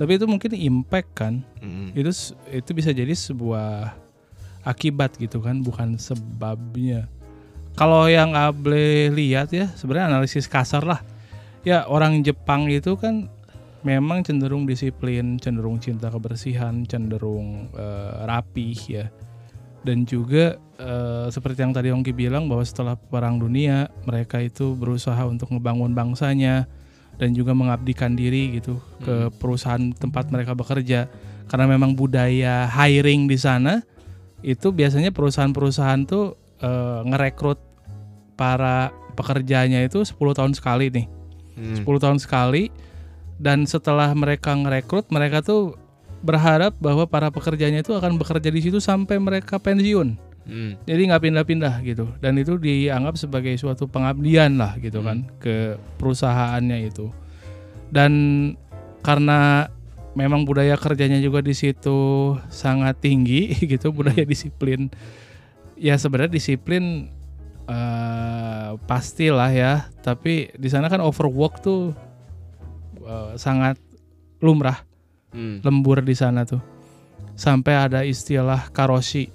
tapi 0.00 0.16
itu 0.16 0.24
mungkin 0.24 0.56
impact 0.56 1.10
kan? 1.12 1.44
Mm. 1.60 1.92
itu 1.92 2.08
itu 2.48 2.70
bisa 2.72 2.88
jadi 2.96 3.12
sebuah 3.12 3.92
akibat 4.64 5.20
gitu 5.20 5.44
kan 5.44 5.60
bukan 5.60 6.00
sebabnya 6.00 7.04
kalau 7.76 8.08
yang 8.08 8.32
Able 8.32 9.12
lihat 9.12 9.52
ya 9.52 9.68
sebenarnya 9.76 10.16
analisis 10.16 10.48
kasar 10.48 10.84
lah 10.84 11.00
ya 11.64 11.84
orang 11.88 12.20
Jepang 12.24 12.68
itu 12.68 12.96
kan 12.96 13.28
memang 13.80 14.20
cenderung 14.20 14.68
disiplin 14.68 15.40
cenderung 15.40 15.80
cinta 15.80 16.12
kebersihan 16.12 16.84
cenderung 16.84 17.72
eh, 17.72 18.12
rapih 18.28 18.76
ya 18.88 19.06
dan 19.80 20.04
juga 20.04 20.60
eh, 20.76 21.26
seperti 21.32 21.64
yang 21.64 21.72
tadi 21.72 21.88
Ongki 21.88 22.12
bilang 22.12 22.52
bahwa 22.52 22.64
setelah 22.64 22.96
perang 23.00 23.40
dunia 23.40 23.88
mereka 24.04 24.40
itu 24.44 24.76
berusaha 24.76 25.24
untuk 25.24 25.56
ngebangun 25.56 25.96
bangsanya 25.96 26.68
dan 27.20 27.36
juga 27.36 27.52
mengabdikan 27.52 28.16
diri 28.16 28.56
gitu 28.56 28.80
ke 29.04 29.28
perusahaan 29.36 29.92
tempat 29.92 30.32
mereka 30.32 30.56
bekerja. 30.56 31.04
Karena 31.52 31.68
memang 31.68 31.92
budaya 31.92 32.64
hiring 32.64 33.28
di 33.28 33.36
sana 33.36 33.84
itu 34.40 34.72
biasanya 34.72 35.12
perusahaan-perusahaan 35.12 36.08
tuh 36.08 36.40
eh, 36.64 37.00
ngerekrut 37.04 37.60
para 38.40 38.88
pekerjanya 39.12 39.84
itu 39.84 40.00
10 40.00 40.16
tahun 40.16 40.56
sekali 40.56 40.88
nih. 40.88 41.06
Mm. 41.60 41.84
10 41.84 41.84
tahun 41.84 42.16
sekali. 42.16 42.72
Dan 43.36 43.68
setelah 43.68 44.08
mereka 44.16 44.56
ngerekrut 44.56 45.12
mereka 45.12 45.44
tuh 45.44 45.76
berharap 46.24 46.72
bahwa 46.80 47.04
para 47.04 47.28
pekerjanya 47.28 47.84
itu 47.84 47.92
akan 47.92 48.16
bekerja 48.16 48.48
di 48.48 48.60
situ 48.64 48.80
sampai 48.80 49.16
mereka 49.16 49.56
pensiun 49.56 50.29
Mm. 50.50 50.82
jadi 50.82 51.00
nggak 51.14 51.22
pindah-pindah 51.22 51.74
gitu. 51.86 52.10
Dan 52.18 52.34
itu 52.42 52.58
dianggap 52.58 53.14
sebagai 53.14 53.54
suatu 53.54 53.86
pengabdian 53.86 54.58
lah 54.58 54.74
gitu 54.82 54.98
kan 55.00 55.30
ke 55.38 55.78
perusahaannya 55.96 56.90
itu. 56.90 57.14
Dan 57.94 58.12
karena 59.06 59.70
memang 60.18 60.42
budaya 60.42 60.74
kerjanya 60.74 61.22
juga 61.22 61.38
di 61.38 61.54
situ 61.54 62.34
sangat 62.50 62.98
tinggi 62.98 63.54
gitu 63.72 63.94
budaya 63.94 64.26
disiplin. 64.26 64.90
Ya 65.78 65.94
sebenarnya 65.94 66.34
disiplin 66.34 67.08
eh 67.70 68.70
pastilah 68.90 69.50
ya. 69.54 69.72
Tapi 70.02 70.50
di 70.58 70.66
sana 70.66 70.90
kan 70.90 70.98
overwork 70.98 71.62
tuh 71.62 71.94
eh, 73.06 73.38
sangat 73.38 73.78
lumrah 74.42 74.82
Mm. 75.30 75.62
lembur 75.62 76.02
di 76.02 76.18
sana 76.18 76.42
tuh. 76.42 76.58
Sampai 77.38 77.78
ada 77.78 78.02
istilah 78.02 78.66
karoshi 78.74 79.30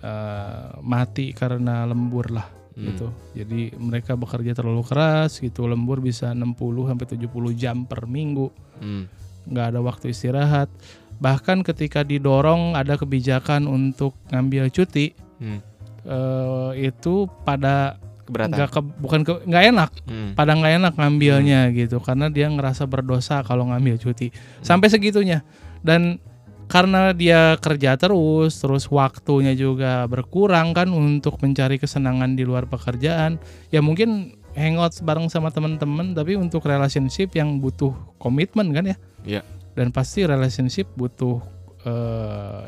eh, 0.00 0.68
mati 0.80 1.30
karena 1.32 1.82
lembur 1.84 2.30
lah 2.30 2.46
Mm. 2.72 2.84
gitu. 2.86 3.06
Jadi 3.34 3.74
mereka 3.74 4.14
bekerja 4.14 4.54
terlalu 4.54 4.82
keras 4.82 5.36
gitu 5.36 5.66
lembur 5.66 5.98
bisa 5.98 6.30
60 6.30 6.54
sampai 6.86 7.06
70 7.08 7.26
jam 7.52 7.82
per 7.82 8.06
minggu. 8.06 8.48
Mm. 8.78 9.04
nggak 9.48 9.66
ada 9.72 9.80
waktu 9.80 10.12
istirahat. 10.12 10.68
Bahkan 11.16 11.64
ketika 11.64 12.04
didorong 12.04 12.76
ada 12.76 12.94
kebijakan 12.94 13.64
untuk 13.64 14.14
ngambil 14.28 14.68
cuti 14.68 15.16
Mm. 15.36 15.58
eh, 16.04 16.70
itu 16.84 17.26
pada 17.42 17.98
keberatan. 18.22 18.54
nggak 18.54 18.70
ke- 18.70 18.94
bukan 19.00 19.20
ke- 19.24 19.42
nggak 19.42 19.64
enak. 19.66 19.90
Mm. 20.04 20.30
pada 20.36 20.52
nggak 20.52 20.74
enak 20.78 20.92
ngambilnya 20.94 21.60
gitu 21.72 21.98
karena 21.98 22.28
dia 22.28 22.46
ngerasa 22.46 22.84
berdosa 22.84 23.40
kalau 23.40 23.66
ngambil 23.66 23.98
cuti. 23.98 24.30
Sampai 24.60 24.86
segitunya. 24.86 25.42
Dan 25.80 26.20
karena 26.68 27.16
dia 27.16 27.56
kerja 27.58 27.96
terus 27.96 28.60
terus 28.60 28.86
waktunya 28.92 29.56
juga 29.56 30.04
berkurang 30.06 30.76
kan 30.76 30.92
untuk 30.92 31.40
mencari 31.40 31.80
kesenangan 31.80 32.36
di 32.36 32.44
luar 32.44 32.68
pekerjaan. 32.68 33.40
Ya 33.72 33.80
mungkin 33.80 34.36
hangout 34.52 34.94
bareng 35.00 35.32
sama 35.32 35.48
teman-teman 35.48 36.12
tapi 36.12 36.36
untuk 36.36 36.66
relationship 36.66 37.32
yang 37.34 37.58
butuh 37.58 37.94
komitmen 38.20 38.70
kan 38.76 38.84
ya. 38.94 38.96
Iya. 39.26 39.42
dan 39.74 39.94
pasti 39.94 40.26
relationship 40.26 40.90
butuh 40.98 41.38
eh, 41.86 42.66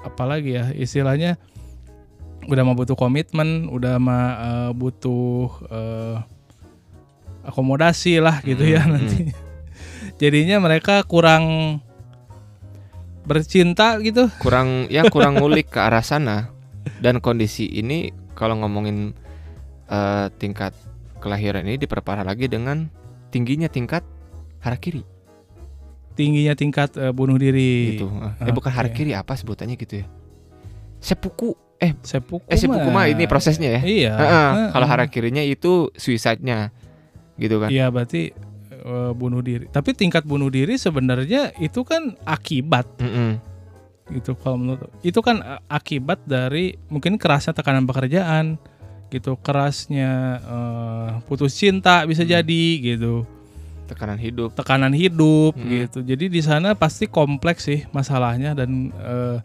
apalagi 0.00 0.56
ya 0.56 0.72
istilahnya 0.72 1.36
udah 2.48 2.62
mah 2.64 2.72
butuh 2.72 2.96
komitmen 2.96 3.68
udah 3.68 4.00
mah 4.00 4.26
eh, 4.40 4.70
butuh 4.72 5.48
eh, 5.68 6.16
akomodasi 7.44 8.18
lah 8.24 8.40
gitu 8.42 8.64
ya 8.64 8.80
Hmm, 8.82 8.96
nanti. 8.96 9.28
Jadinya 10.22 10.56
mereka 10.56 11.04
kurang 11.04 11.78
bercinta 13.26 13.98
gitu. 14.00 14.30
Kurang 14.38 14.86
ya 14.88 15.04
kurang 15.14 15.42
ngulik 15.42 15.74
ke 15.74 15.82
arah 15.82 16.02
sana. 16.02 16.54
Dan 17.02 17.18
kondisi 17.18 17.66
ini 17.66 18.14
kalau 18.38 18.56
ngomongin 18.62 19.12
eh, 19.90 20.26
tingkat 20.38 20.72
kelahiran 21.18 21.66
ini 21.66 21.76
diperparah 21.82 22.22
lagi 22.22 22.46
dengan 22.46 22.86
tingginya 23.34 23.66
tingkat 23.66 24.06
harakiri 24.62 25.02
tingginya 26.16 26.56
tingkat 26.56 26.96
eh, 26.96 27.12
bunuh 27.12 27.36
diri. 27.36 28.00
Gitu. 28.00 28.08
Eh 28.40 28.50
bukan 28.50 28.72
Oke. 28.72 28.76
harakiri 28.80 29.12
apa 29.12 29.36
sebutannya 29.36 29.76
gitu 29.76 30.02
ya? 30.02 30.06
Sepuku. 30.98 31.52
Eh 31.76 31.92
sepuku 32.00 32.48
eh 32.48 32.56
sepuku 32.56 32.88
mah 32.88 33.04
ini 33.04 33.28
prosesnya 33.28 33.76
ya? 33.76 33.80
Iya. 33.84 34.12
Heeh, 34.16 34.48
Heeh. 34.56 34.68
kalau 34.72 34.86
harakirinya 34.88 35.44
itu 35.44 35.92
suicide-nya. 35.94 36.72
Gitu 37.36 37.60
kan? 37.60 37.68
Iya 37.68 37.92
berarti 37.92 38.32
eh, 38.86 39.12
bunuh 39.12 39.42
diri 39.42 39.66
tapi 39.66 39.90
tingkat 39.92 40.22
bunuh 40.22 40.46
diri 40.46 40.78
sebenarnya 40.78 41.50
itu 41.58 41.82
kan 41.82 42.14
akibat 42.22 42.86
Mm-mm. 42.96 43.42
gitu 44.14 44.38
kalau 44.38 44.56
menurut 44.56 44.86
itu 45.02 45.18
kan 45.18 45.42
eh, 45.42 45.60
akibat 45.66 46.22
dari 46.22 46.78
mungkin 46.86 47.18
kerasnya 47.18 47.50
tekanan 47.52 47.82
pekerjaan 47.84 48.56
gitu 49.10 49.34
kerasnya 49.38 50.10
eh, 50.40 51.08
putus 51.26 51.52
cinta 51.52 52.06
bisa 52.06 52.22
Hmm. 52.22 52.30
jadi 52.32 52.64
gitu 52.80 53.26
tekanan 53.86 54.18
hidup 54.18 54.50
tekanan 54.54 54.90
hidup 54.90 55.54
Hmm. 55.54 55.66
gitu 55.66 56.02
jadi 56.02 56.26
di 56.26 56.42
sana 56.42 56.74
pasti 56.74 57.06
kompleks 57.06 57.66
sih 57.66 57.86
masalahnya 57.90 58.54
dan 58.54 58.90
eh, 58.94 59.38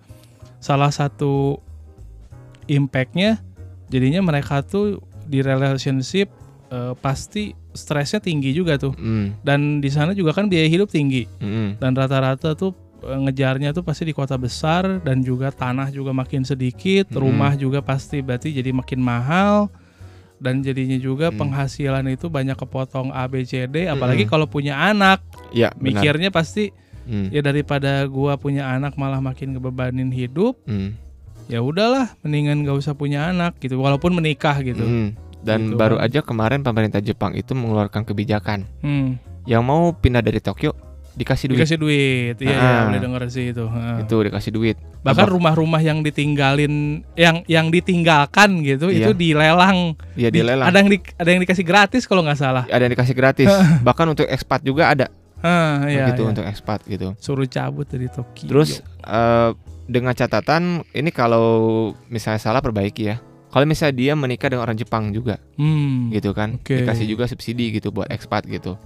salah 0.58 0.90
satu 0.90 1.58
impactnya 2.66 3.42
jadinya 3.90 4.22
mereka 4.24 4.62
tuh 4.62 5.02
di 5.26 5.42
relationship 5.42 6.30
eh, 6.72 6.94
pasti 6.98 7.52
stresnya 7.72 8.18
tinggi 8.18 8.52
juga 8.52 8.76
tuh 8.76 8.96
Mm, 8.96 9.44
dan 9.44 9.60
di 9.80 9.88
sana 9.88 10.12
juga 10.12 10.32
kan 10.32 10.48
biaya 10.48 10.66
hidup 10.66 10.88
tinggi 10.88 11.28
mm-mm. 11.38 11.78
dan 11.78 11.92
rata-rata 11.92 12.56
tuh 12.56 12.72
eh, 13.02 13.20
ngejarnya 13.20 13.72
tuh 13.72 13.84
pasti 13.84 14.04
di 14.04 14.16
kota 14.16 14.36
besar 14.36 15.04
dan 15.04 15.20
juga 15.20 15.50
tanah 15.50 15.90
juga 15.90 16.12
makin 16.12 16.42
sedikit, 16.42 17.12
Mm. 17.12 17.18
rumah 17.18 17.54
juga 17.54 17.80
pasti 17.82 18.20
berarti 18.20 18.52
jadi 18.52 18.72
makin 18.72 19.00
mahal 19.00 19.68
dan 20.42 20.62
jadinya 20.62 20.98
juga 20.98 21.30
Mm. 21.30 21.38
penghasilan 21.38 22.06
itu 22.10 22.26
banyak 22.26 22.56
kepotong 22.56 23.12
A 23.12 23.28
B 23.28 23.44
C 23.44 23.68
D 23.68 23.86
apalagi 23.86 24.26
Mm. 24.26 24.32
kalau 24.32 24.48
punya 24.48 24.74
anak 24.78 25.22
ya 25.52 25.70
benar 25.76 26.02
mikirnya 26.02 26.32
pasti 26.32 26.72
Hmm. 27.02 27.34
ya 27.34 27.42
daripada 27.42 28.06
gua 28.06 28.38
punya 28.38 28.70
anak 28.70 28.94
malah 28.94 29.18
makin 29.18 29.58
ngebebanin 29.58 30.14
hidup 30.14 30.54
Hmm. 30.70 30.94
ya 31.50 31.58
udahlah 31.58 32.14
mendingan 32.22 32.62
gak 32.62 32.78
usah 32.78 32.94
punya 32.94 33.26
anak 33.26 33.58
gitu 33.58 33.82
walaupun 33.82 34.14
menikah 34.14 34.62
gitu 34.62 34.86
Hmm. 34.86 35.10
Dan 35.42 35.60
Gitu 35.68 35.76
baru 35.76 35.96
kan. 35.96 36.06
aja 36.06 36.20
kemarin 36.22 36.60
pemerintah 36.62 37.00
Jepang 37.00 37.34
itu 37.34 37.52
mengeluarkan 37.52 38.02
kebijakan 38.04 38.70
Hmm, 38.80 39.18
yang 39.44 39.62
mau 39.62 39.90
pindah 39.92 40.20
dari 40.20 40.38
Tokyo 40.38 40.78
dikasih 41.12 41.50
duit. 41.50 41.58
dikasih 41.58 41.78
duit 41.78 42.36
iya 42.40 42.50
iya 42.50 42.62
Ah. 42.78 42.82
boleh 42.88 43.02
denger 43.02 43.22
sih 43.28 43.52
itu 43.52 43.66
Ha. 43.66 44.00
Itu 44.00 44.16
dikasih 44.22 44.52
duit. 44.52 44.78
bahkan 45.02 45.26
rumah-rumah 45.28 45.80
yang 45.80 46.00
ditinggalin 46.00 47.02
yang 47.16 47.42
yang 47.46 47.68
ditinggalkan 47.68 48.62
gitu 48.62 48.88
Iya. 48.88 49.10
itu 49.10 49.12
dilelang 49.12 49.98
Iya 50.14 50.30
Di- 50.30 50.40
dilelang. 50.40 50.62
ada 50.64 50.78
yang 50.78 50.90
di- 50.90 51.12
ada 51.12 51.26
yang 51.28 51.42
dikasih 51.42 51.66
gratis 51.66 52.06
kalau 52.06 52.22
nggak 52.22 52.38
salah 52.38 52.64
ada 52.64 52.80
yang 52.80 52.94
dikasih 52.94 53.12
gratis. 53.12 53.50
Bahkan 53.84 54.06
untuk 54.08 54.24
ekspat 54.26 54.62
juga 54.62 54.88
ada 54.88 55.10
Hah, 55.40 55.84
iya, 55.86 56.06
gitu 56.08 56.22
iya. 56.22 56.30
untuk 56.30 56.46
ekspat 56.46 56.86
gitu. 56.86 57.18
suruh 57.18 57.44
cabut 57.46 57.84
dari 57.84 58.06
Tokyo 58.08 58.46
Terus 58.46 58.80
eh, 59.02 59.50
dengan 59.84 60.14
catatan 60.14 60.86
ini 60.88 61.10
kalau 61.10 61.50
misalnya 62.08 62.40
salah 62.40 62.62
perbaiki 62.62 63.04
ya. 63.04 63.18
Kalau 63.52 63.68
misalnya 63.68 63.96
dia 64.00 64.14
menikah 64.16 64.48
dengan 64.48 64.64
orang 64.64 64.80
Jepang 64.80 65.12
juga 65.12 65.36
hmm, 65.60 66.16
gitu 66.16 66.32
kan, 66.32 66.56
Oke. 66.56 66.82
dikasih 66.82 67.06
juga 67.06 67.28
subsidi 67.28 67.76
gitu 67.76 67.92
buat 67.92 68.08
ekspat 68.08 68.48
gitu. 68.48 68.80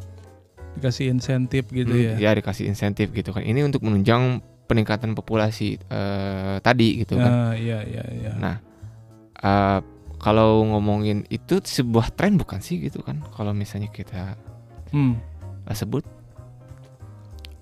dikasih 0.76 1.08
insentif 1.08 1.72
gitu 1.72 1.88
Hmm, 1.88 2.20
ya 2.20 2.36
dikasih 2.36 2.68
insentif 2.68 3.08
gitu 3.16 3.32
kan. 3.32 3.46
Ini 3.46 3.64
untuk 3.64 3.86
menunjang 3.88 4.44
peningkatan 4.68 5.16
populasi 5.16 5.80
eh, 5.80 6.58
tadi 6.60 7.06
gitu 7.06 7.16
kan. 7.16 7.32
Ah, 7.32 7.54
iya 7.56 7.80
iya 7.86 8.04
iya 8.12 8.32
Nah, 8.36 8.56
eh, 9.40 9.80
kalau 10.20 10.66
ngomongin 10.66 11.24
itu 11.32 11.62
sebuah 11.64 12.12
tren 12.18 12.36
bukan 12.36 12.60
sih 12.60 12.82
gitu 12.84 13.00
kan? 13.06 13.24
Kalau 13.38 13.56
misalnya 13.56 13.88
kita 13.94 14.36
hmm. 14.92 15.14
eh, 15.70 15.76
sebut 15.78 16.04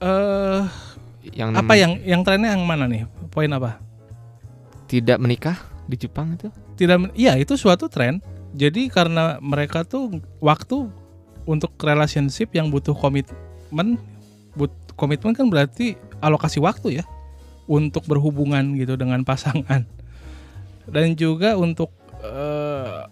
eh 0.04 0.64
yang 1.32 1.56
apa 1.56 1.74
yang 1.80 2.02
yang 2.04 2.22
trennya 2.28 2.52
yang 2.52 2.68
mana 2.68 2.84
nih 2.84 3.08
poin 3.32 3.48
apa 3.48 3.80
tidak 4.92 5.18
menikah 5.24 5.56
di 5.88 5.96
Jepang 5.96 6.36
itu? 6.36 6.52
Tidak 6.74 7.12
iya 7.14 7.36
itu 7.36 7.54
suatu 7.54 7.88
tren. 7.88 8.20
Jadi 8.54 8.86
karena 8.88 9.42
mereka 9.42 9.82
tuh 9.82 10.10
waktu 10.38 10.86
untuk 11.44 11.74
relationship 11.80 12.54
yang 12.54 12.70
butuh 12.70 12.94
komitmen 12.94 13.98
but 14.54 14.70
komitmen 14.94 15.34
kan 15.34 15.50
berarti 15.50 15.98
alokasi 16.22 16.62
waktu 16.62 17.02
ya 17.02 17.06
untuk 17.66 18.06
berhubungan 18.06 18.78
gitu 18.78 18.94
dengan 18.94 19.22
pasangan. 19.24 19.84
Dan 20.86 21.16
juga 21.16 21.56
untuk 21.56 21.90
eh, 22.22 23.08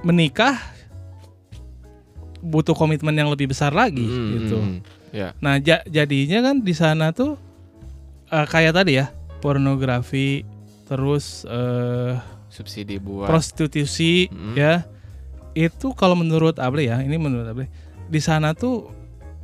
menikah 0.00 0.54
butuh 2.38 2.72
komitmen 2.72 3.10
yang 3.12 3.28
lebih 3.28 3.50
besar 3.50 3.74
lagi 3.74 4.04
Hmm, 4.04 4.30
gitu. 4.30 4.58
hmm, 4.58 4.78
Ya. 5.08 5.32
Nah, 5.40 5.56
ja- 5.56 5.82
jadinya 5.88 6.44
kan 6.44 6.60
di 6.60 6.70
sana 6.70 7.10
tuh 7.10 7.34
eh, 8.28 8.46
kayak 8.46 8.76
tadi 8.76 9.00
ya, 9.00 9.08
pornografi, 9.40 10.44
terus 10.84 11.48
eh, 11.48 12.12
Subsidi 12.48 12.96
buat 12.96 13.26
prostitusi 13.26 14.28
Mm. 14.28 14.54
ya. 14.54 14.74
Itu 15.52 15.90
kalau 15.92 16.14
menurut 16.14 16.56
Able 16.56 16.82
ya, 16.82 16.98
ini 16.98 17.16
menurut 17.16 17.46
Able, 17.46 17.66
di 18.06 18.18
sana 18.18 18.52
tuh 18.52 18.88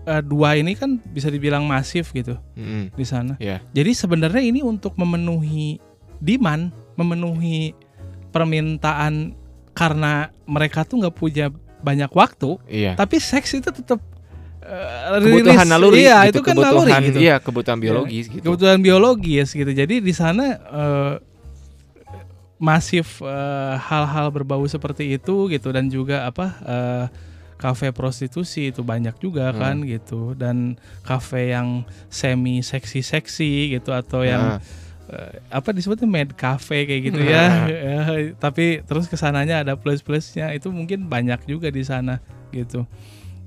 eh, 0.03 0.21
dua 0.21 0.53
ini 0.55 0.73
kan 0.73 1.01
bisa 1.07 1.27
dibilang 1.27 1.65
masif 1.65 2.11
gitu 2.11 2.37
Hmm, 2.53 2.89
di 2.91 3.03
sana. 3.03 3.37
Iya. 3.39 3.65
Jadi 3.71 3.91
sebenarnya 3.93 4.41
ini 4.41 4.61
untuk 4.61 4.95
memenuhi 4.95 5.81
demand, 6.19 6.69
memenuhi 6.95 7.73
permintaan 8.29 9.33
karena 9.73 10.29
mereka 10.45 10.83
tuh 10.83 11.01
nggak 11.01 11.15
punya 11.15 11.47
banyak 11.81 12.11
waktu, 12.11 12.57
Iya. 12.67 12.93
tapi 12.95 13.17
seks 13.17 13.55
itu 13.55 13.71
tetap 13.71 14.01
eh, 14.61 15.21
Kebutuhan 15.21 15.61
rilis. 15.61 15.69
naluri 15.69 15.97
Iya, 16.01 16.17
gitu, 16.25 16.29
itu 16.31 16.41
kan 16.43 16.55
kebutuhan 16.55 16.73
naluri 16.73 16.93
gitu. 17.05 17.19
iya, 17.21 17.35
kebutuhan 17.39 17.79
biologis 17.79 18.25
gitu. 18.29 18.43
kebutuhan 18.43 18.79
biologis 18.81 19.49
gitu. 19.53 19.71
Jadi 19.71 19.95
di 20.01 20.13
sana 20.13 20.45
eh, 20.57 21.13
masif 22.57 23.19
eh, 23.21 23.75
hal-hal 23.79 24.31
berbau 24.31 24.63
seperti 24.65 25.15
itu 25.15 25.49
gitu. 25.49 25.69
Dan 25.71 25.89
juga 25.89 26.25
apa 26.25 26.47
eh, 26.61 27.07
kafe 27.55 27.91
prostitusi 27.91 28.69
itu 28.69 28.83
banyak 28.83 29.17
juga 29.19 29.51
Hmm. 29.51 29.59
kan 29.59 29.77
gitu. 29.85 30.35
Dan 30.35 30.75
kafe 31.01 31.51
yang 31.51 31.83
semi 32.09 32.61
seksi 32.61 33.01
seksi 33.01 33.73
gitu 33.73 33.91
atau 33.91 34.23
yang 34.23 34.59
Nah, 34.59 34.61
eh, 35.07 35.41
apa 35.49 35.71
disebutnya 35.71 36.05
med 36.05 36.33
cafe 36.35 36.85
kayak 36.85 37.03
gitu 37.09 37.21
ya. 37.21 37.45
Ya, 37.69 37.99
tapi 38.37 38.81
terus 38.83 39.07
ke 39.07 39.15
sananya 39.15 39.61
ada 39.61 39.75
plus 39.75 40.01
plusnya 40.01 40.51
itu 40.51 40.69
mungkin 40.69 41.07
banyak 41.07 41.45
juga 41.45 41.69
di 41.69 41.83
sana 41.83 42.19
gitu. 42.51 42.85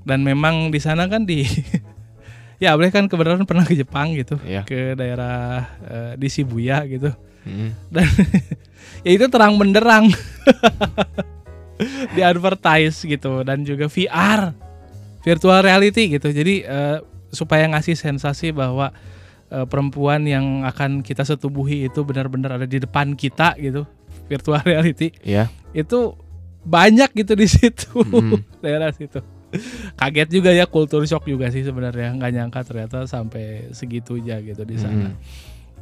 Dan 0.04 0.24
memang 0.24 0.70
di 0.70 0.80
sana 0.80 1.04
kan 1.04 1.24
di 1.24 1.44
ya 2.64 2.74
boleh 2.74 2.90
kan 2.90 3.06
kebenaran 3.06 3.44
pernah 3.44 3.62
ke 3.62 3.72
Jepang 3.72 4.12
gitu 4.12 4.34
Iya. 4.42 4.64
ke 4.64 4.94
daerah 4.94 5.62
eh, 5.84 6.12
di 6.16 6.26
Shibuya 6.26 6.82
gitu 6.84 7.12
hmm. 7.48 7.70
dan 7.88 8.04
ya 9.06 9.10
itu 9.10 9.26
terang 9.26 9.56
benderang 9.56 10.12
di 12.14 12.20
advertise 12.20 13.02
gitu 13.02 13.42
dan 13.42 13.62
juga 13.62 13.86
VR 13.86 14.52
virtual 15.22 15.60
reality 15.62 16.10
gitu 16.10 16.28
jadi 16.28 16.54
eh, 16.62 16.96
supaya 17.30 17.64
ngasih 17.70 17.94
sensasi 17.94 18.50
bahwa 18.50 18.90
eh, 19.48 19.64
perempuan 19.64 20.24
yang 20.24 20.64
akan 20.64 21.00
kita 21.00 21.22
setubuhi 21.22 21.86
itu 21.86 22.00
benar-benar 22.02 22.58
ada 22.58 22.66
di 22.66 22.78
depan 22.78 23.14
kita 23.14 23.54
gitu 23.56 23.86
virtual 24.26 24.60
reality 24.60 25.14
Iya. 25.22 25.46
itu 25.70 26.12
banyak 26.60 27.08
gitu 27.14 27.32
di 27.32 27.46
situ 27.46 27.88
Mm. 27.94 28.42
daerah 28.64 28.90
situ 28.90 29.22
kaget 29.96 30.28
juga 30.28 30.50
ya 30.52 30.68
kultur 30.68 31.00
shock 31.08 31.24
juga 31.24 31.48
sih 31.48 31.64
sebenarnya 31.64 32.12
nggak 32.12 32.30
nyangka 32.34 32.60
ternyata 32.66 33.08
sampai 33.08 33.72
segitu 33.72 34.20
aja 34.20 34.36
gitu 34.42 34.60
di 34.66 34.76
sana 34.76 35.08
Mm. 35.08 35.14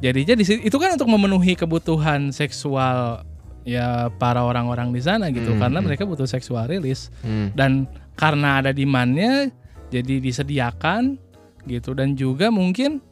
Jadinya 0.03 0.35
di 0.37 0.45
situ 0.45 0.61
itu 0.61 0.77
kan 0.77 0.93
untuk 0.93 1.09
memenuhi 1.09 1.57
kebutuhan 1.57 2.29
seksual 2.29 3.25
ya 3.67 4.07
para 4.15 4.47
orang-orang 4.47 4.95
di 4.95 5.01
sana 5.03 5.27
gitu. 5.33 5.51
Hmm, 5.51 5.59
karena 5.59 5.79
hmm. 5.83 5.85
mereka 5.91 6.03
butuh 6.07 6.29
seksual 6.29 6.71
rilis. 6.71 7.11
Hmm. 7.21 7.51
dan 7.51 7.83
karena 8.17 8.63
ada 8.63 8.71
demandnya 8.71 9.51
jadi 9.91 10.23
disediakan 10.23 11.19
gitu. 11.67 11.91
Dan 11.91 12.15
juga 12.15 12.47
mungkin 12.47 13.03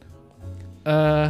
eh 0.87 1.29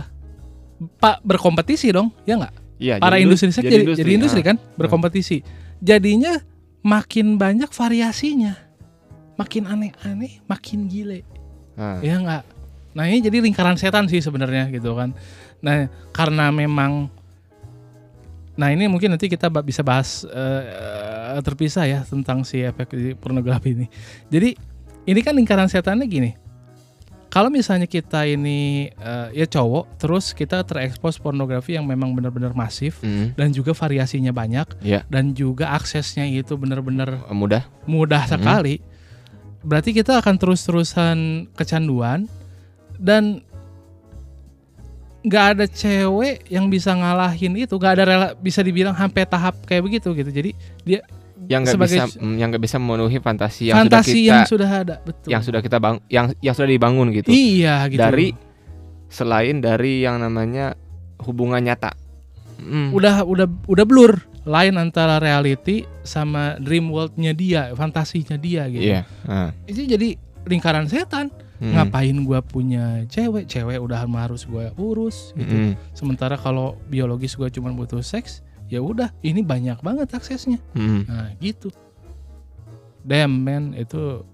pak 0.99 1.23
berkompetisi 1.23 1.89
dong 1.89 2.13
ya 2.27 2.37
nggak? 2.37 2.55
Iya, 2.75 2.95
para 2.99 3.15
jadi 3.15 3.23
industri 3.23 3.47
indus- 3.49 3.57
seks 3.63 3.71
jadi, 3.71 3.85
jadi 3.95 4.11
industri 4.13 4.41
ah. 4.43 4.45
kan 4.53 4.57
berkompetisi. 4.75 5.37
Jadinya 5.79 6.37
makin 6.83 7.39
banyak 7.39 7.71
variasinya. 7.71 8.53
Makin 9.35 9.67
aneh-aneh 9.67 10.43
makin 10.47 10.87
gile. 10.87 11.25
Ah. 11.75 11.99
ya 11.99 12.15
nggak? 12.19 12.43
Nah 12.95 13.03
ini 13.11 13.19
jadi 13.19 13.43
lingkaran 13.43 13.75
setan 13.75 14.07
sih 14.07 14.23
sebenarnya 14.23 14.71
gitu 14.71 14.95
kan 14.95 15.11
nah 15.65 15.89
karena 16.13 16.53
memang 16.53 17.09
nah 18.55 18.69
ini 18.69 18.85
mungkin 18.85 19.11
nanti 19.11 19.25
kita 19.25 19.49
bisa 19.59 19.81
bahas 19.81 20.21
eh, 20.23 21.41
terpisah 21.41 21.83
ya 21.83 21.99
tentang 22.05 22.45
si 22.45 22.61
efek 22.61 22.87
pornografi 23.17 23.73
ini 23.73 23.85
jadi 24.29 24.53
ini 25.03 25.19
kan 25.19 25.33
lingkaran 25.33 25.67
setannya 25.67 26.05
gini 26.05 26.31
kalau 27.27 27.51
misalnya 27.51 27.83
kita 27.83 28.23
ini 28.23 28.87
eh, 28.95 29.27
ya 29.35 29.43
cowok 29.43 29.99
terus 29.99 30.31
kita 30.31 30.63
terekspos 30.63 31.19
pornografi 31.19 31.75
yang 31.75 31.83
memang 31.83 32.15
benar-benar 32.15 32.55
masif 32.55 33.03
Hmm. 33.03 33.35
dan 33.35 33.51
juga 33.51 33.75
variasinya 33.75 34.31
banyak 34.31 34.79
Iya. 34.79 35.03
dan 35.11 35.35
juga 35.35 35.75
aksesnya 35.75 36.23
itu 36.23 36.55
benar-benar 36.55 37.27
mudah 37.35 37.67
mudah 37.83 38.23
Mhm. 38.23 38.31
sekali. 38.31 38.75
Berarti 39.65 39.91
kita 39.91 40.21
akan 40.21 40.37
terus-terusan 40.37 41.17
kecanduan 41.57 42.29
dan 43.01 43.41
nggak 45.25 45.45
ada 45.57 45.65
cewek 45.65 46.45
yang 46.53 46.69
bisa 46.69 46.93
ngalahin 46.93 47.57
itu, 47.57 47.73
nggak 47.75 47.93
ada 47.97 48.03
rela, 48.05 48.27
bisa 48.37 48.61
dibilang 48.61 48.93
sampai 48.93 49.25
tahap 49.25 49.57
kayak 49.65 49.81
begitu 49.81 50.13
gitu. 50.13 50.29
Jadi 50.29 50.53
dia 50.85 51.01
yang 51.45 51.61
nggak 51.65 51.77
bisa 51.81 52.05
mm, 52.09 52.35
yang 52.41 52.47
nggak 52.53 52.63
bisa 52.63 52.77
memenuhi 52.81 53.17
fantasi 53.21 53.69
yang 53.69 53.77
fantasi 53.85 54.09
sudah 54.09 54.17
kita 54.17 54.33
yang 54.33 54.45
sudah 54.49 54.69
ada, 54.69 54.95
betul. 55.05 55.29
yang 55.29 55.41
sudah 55.45 55.59
kita 55.61 55.77
bang 55.77 55.95
yang 56.09 56.25
yang 56.41 56.53
sudah 56.57 56.69
dibangun 56.69 57.13
gitu 57.13 57.29
iya 57.29 57.85
gitu. 57.85 58.01
dari 58.01 58.33
selain 59.13 59.61
dari 59.61 60.01
yang 60.01 60.17
namanya 60.17 60.73
hubungan 61.21 61.61
nyata 61.61 61.93
Hmm. 62.55 62.95
udah 62.95 63.27
udah 63.27 63.45
udah 63.67 63.85
blur 63.85 64.15
lain 64.47 64.79
antara 64.79 65.19
reality 65.19 65.83
sama 66.07 66.55
dream 66.55 66.87
worldnya 66.87 67.35
dia, 67.35 67.75
fantasinya 67.75 68.39
dia 68.39 68.63
gitu. 68.71 68.95
iya 68.95 69.03
Ah. 69.27 69.51
Itu 69.67 69.83
jadi 69.83 70.15
lingkaran 70.47 70.87
setan. 70.87 71.35
Hmm. 71.55 71.71
Ngapain 71.71 72.17
gua 72.23 72.43
punya 72.43 73.07
cewek? 73.07 73.47
Cewek 73.47 73.79
udah 73.79 74.03
harus 74.03 74.43
gua 74.43 74.75
urus 74.75 75.31
gitu. 75.33 75.55
Hmm. 75.55 75.73
Sementara 75.95 76.35
kalau 76.35 76.75
biologis 76.87 77.33
gue 77.33 77.47
cuma 77.47 77.71
butuh 77.71 78.03
seks, 78.03 78.43
ya 78.67 78.83
udah 78.83 79.15
ini 79.23 79.39
banyak 79.39 79.79
banget 79.79 80.11
aksesnya. 80.11 80.59
Hmm. 80.75 81.07
Nah 81.07 81.31
gitu. 81.39 81.71
Damn 83.05 83.39
man 83.39 83.71
itu 83.71 84.25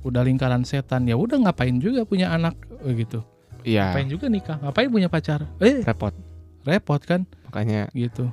udah 0.00 0.22
lingkaran 0.22 0.62
setan. 0.62 1.08
Ya 1.10 1.16
udah 1.18 1.42
ngapain 1.42 1.76
juga 1.76 2.06
punya 2.06 2.30
anak 2.30 2.54
gitu. 2.86 3.24
iya 3.60 3.90
Ngapain 3.92 4.08
juga 4.08 4.26
nikah? 4.28 4.56
Ngapain 4.62 4.88
punya 4.88 5.08
pacar? 5.10 5.44
Eh 5.60 5.82
repot 5.82 6.14
repot 6.60 7.00
kan 7.02 7.24
makanya 7.48 7.88
gitu. 7.92 8.28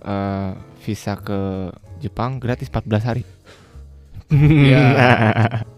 eh, 0.00 0.52
visa 0.80 1.16
ke 1.16 1.68
Jepang 1.98 2.36
gratis 2.40 2.68
14 2.68 3.02
hari 3.02 3.24
Iya. 4.30 4.80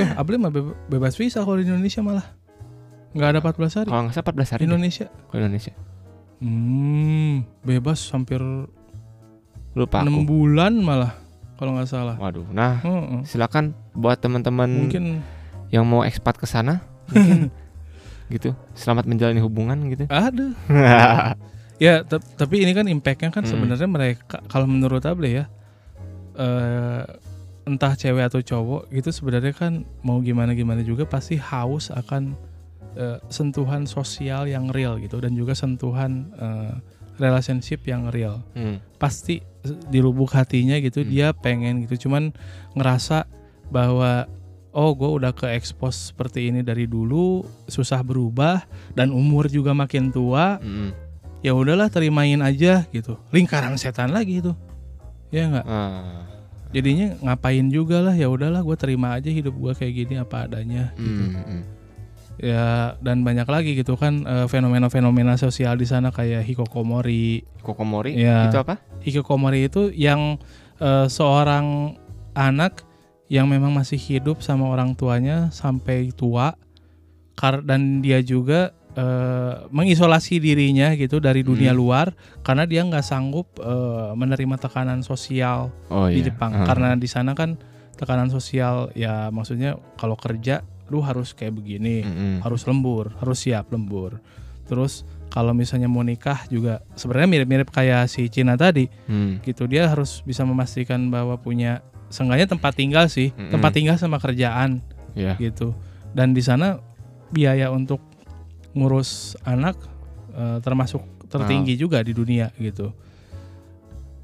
Eh 0.00 0.08
Abli 0.14 0.36
mah 0.36 0.48
be- 0.48 0.76
bebas 0.86 1.14
visa 1.14 1.40
kalau 1.40 1.54
di 1.54 1.64
Indonesia 1.64 2.00
malah. 2.00 2.26
nggak 3.10 3.28
ada 3.28 3.38
14 3.40 3.74
hari 3.74 3.88
Kalau 3.88 4.02
nggak 4.02 4.14
salah 4.14 4.26
14 4.30 4.38
hari. 4.48 4.60
deh, 4.60 4.66
Indonesia 4.66 5.06
Kalau 5.24 5.40
Indonesia. 5.40 5.72
hmm 6.40 7.34
bebas 7.60 8.00
hampir 8.08 8.40
Lupa 9.72 10.00
6 10.00 10.08
aku. 10.08 10.20
bulan 10.24 10.72
malah 10.76 11.12
kalau 11.54 11.74
nggak 11.74 11.86
salah 11.86 12.16
Waduh. 12.16 12.46
Nah, 12.48 12.80
silakan 13.22 13.76
buat 13.92 14.16
teman-teman 14.16 14.66
mungkin 14.86 15.20
yang 15.68 15.84
mau 15.84 16.00
ekspat 16.00 16.34
ke 16.34 16.46
sana 16.46 16.80
mungkin 17.06 17.50
gitu. 18.30 18.54
Selamat 18.72 19.04
menjalani 19.04 19.38
hubungan 19.38 19.76
gitu. 19.86 20.06
ada 20.06 20.54
ya 21.78 22.04
tapi 22.06 22.60
ini 22.60 22.72
kan 22.72 22.86
impactnya 22.86 23.28
kan 23.28 23.42
Hmm. 23.42 23.50
sebenarnya 23.50 23.86
mereka 23.86 24.38
kalau 24.46 24.64
menurut 24.64 25.02
Able 25.02 25.28
ya 25.28 25.44
eh 26.32 27.02
entah 27.62 27.92
cewek 27.92 28.24
atau 28.24 28.40
cowok 28.40 28.88
gitu 28.90 29.10
sebenarnya 29.10 29.52
kan 29.52 29.72
mau 30.00 30.18
gimana 30.18 30.52
gimana 30.52 30.80
juga 30.80 31.04
pasti 31.04 31.36
haus 31.36 31.88
akan 31.88 32.34
eh, 32.92 33.18
sentuhan 33.28 33.84
sosial 33.84 34.44
yang 34.44 34.68
real 34.68 34.96
gitu 34.96 35.18
dan 35.18 35.32
juga 35.32 35.52
sentuhan 35.52 36.30
eh, 36.34 36.72
relationship 37.16 37.84
yang 37.84 38.08
real 38.08 38.40
Hmm. 38.52 38.80
pasti 38.96 39.44
di 39.86 40.00
lubuk 40.00 40.32
hatinya 40.32 40.74
gitu 40.76 41.00
Hmm. 41.00 41.08
dia 41.08 41.28
pengen 41.30 41.84
gitu 41.84 42.08
cuman 42.08 42.32
ngerasa 42.72 43.28
bahwa 43.68 44.24
oh 44.72 44.90
gue 44.92 45.10
udah 45.20 45.30
ke 45.30 45.50
expose 45.50 46.10
seperti 46.10 46.48
ini 46.48 46.62
dari 46.62 46.86
dulu 46.86 47.42
susah 47.66 48.00
berubah 48.00 48.64
dan 48.92 49.10
umur 49.10 49.46
juga 49.46 49.70
makin 49.70 50.08
tua 50.08 50.58
Mm-mm. 50.58 50.90
ya 51.40 51.52
udahlah 51.52 51.86
terimain 51.86 52.40
aja 52.40 52.88
gitu 52.88 53.18
lingkaran 53.30 53.76
setan 53.76 54.10
lagi 54.10 54.40
itu 54.40 54.54
ya 55.28 55.46
nggak 55.46 55.66
Ah. 55.66 56.24
Jadinya 56.70 57.18
ngapain 57.20 57.66
juga 57.66 57.98
lah 58.00 58.14
ya 58.14 58.26
udahlah 58.26 58.62
gue 58.62 58.76
terima 58.76 59.14
aja 59.14 59.26
hidup 59.26 59.52
gue 59.52 59.72
kayak 59.74 59.92
gini 59.96 60.14
apa 60.16 60.46
adanya 60.46 60.94
gitu 60.94 61.22
Mm, 61.26 61.34
mm. 61.36 61.62
ya 62.40 62.66
dan 62.98 63.20
banyak 63.20 63.44
lagi 63.44 63.74
gitu 63.74 63.94
kan 63.94 64.22
eh, 64.22 64.46
fenomena-fenomena 64.46 65.34
sosial 65.34 65.74
di 65.74 65.84
sana 65.84 66.08
kayak 66.08 66.46
hikokomori 66.46 67.44
Kokomori 67.60 68.16
Ya. 68.16 68.48
itu 68.48 68.56
apa? 68.56 68.80
Hikikomori 69.02 69.66
itu 69.66 69.90
yang 69.90 70.38
eh, 70.78 71.06
seorang 71.06 71.98
anak 72.32 72.86
yang 73.28 73.46
memang 73.46 73.70
masih 73.70 73.98
hidup 73.98 74.40
sama 74.40 74.66
orang 74.66 74.94
tuanya 74.94 75.50
sampai 75.50 76.10
tua 76.10 76.56
kar 77.34 77.60
dan 77.60 78.00
dia 78.00 78.18
juga 78.20 78.72
eh, 78.92 79.54
mengisolasi 79.68 80.38
dirinya 80.38 80.90
gitu 80.94 81.18
dari 81.18 81.40
dunia 81.40 81.70
Hmm. 81.70 81.78
luar 81.78 82.06
karena 82.40 82.64
dia 82.64 82.82
nggak 82.82 83.02
sanggup 83.02 83.46
eh, 83.56 84.10
menerima 84.12 84.56
tekanan 84.56 85.00
sosial 85.00 85.70
Oh 85.88 86.06
di 86.06 86.18
iya. 86.18 86.26
Jepang 86.26 86.50
Ah. 86.52 86.66
karena 86.66 86.94
di 86.94 87.06
sana 87.06 87.32
kan 87.32 87.54
tekanan 87.94 88.28
sosial 88.28 88.90
ya 88.92 89.28
maksudnya 89.28 89.76
kalau 89.94 90.16
kerja 90.16 90.64
lu 90.88 90.98
harus 91.00 91.30
kayak 91.32 91.54
begini 91.54 92.02
Mm-mm. 92.02 92.34
harus 92.42 92.66
lembur, 92.66 93.14
harus 93.16 93.38
siap 93.40 93.70
lembur. 93.70 94.18
Terus 94.66 95.06
kalau 95.28 95.54
misalnya 95.54 95.86
mau 95.86 96.02
nikah 96.02 96.42
juga 96.46 96.82
sebenarnya 96.92 97.30
mirip-mirip 97.30 97.70
kayak 97.70 98.06
si 98.06 98.26
Cina 98.26 98.58
tadi 98.58 98.90
Hmm. 99.06 99.38
gitu. 99.40 99.70
Dia 99.70 99.86
harus 99.86 100.18
bisa 100.20 100.42
memastikan 100.42 101.06
bahwa 101.06 101.38
punya 101.38 101.86
seenggaknya 102.10 102.50
tempat 102.50 102.74
tinggal 102.74 103.06
sih, 103.06 103.30
Mm-mm. 103.30 103.54
tempat 103.54 103.70
tinggal 103.70 103.94
sama 103.94 104.18
kerjaan 104.18 104.82
Ya. 105.14 105.38
gitu. 105.38 105.78
Dan 106.10 106.34
di 106.34 106.42
sana 106.42 106.82
biaya 107.30 107.70
untuk 107.70 108.02
ngurus 108.72 109.34
anak 109.42 109.76
eh, 110.34 110.58
termasuk 110.62 111.02
tertinggi 111.30 111.74
juga 111.78 112.02
di 112.02 112.10
dunia 112.10 112.50
gitu. 112.58 112.90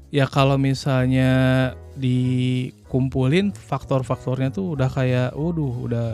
Ya 0.07 0.23
kalau 0.23 0.55
misalnya 0.55 1.71
dikumpulin 1.99 3.51
faktor-faktornya 3.51 4.55
tuh 4.55 4.79
udah 4.79 4.87
kayak, 4.87 5.35
waduh, 5.35 5.73
udah 5.83 6.07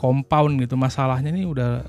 compound 0.00 0.56
gitu 0.64 0.80
masalahnya 0.80 1.28
nih 1.32 1.44
udah 1.44 1.84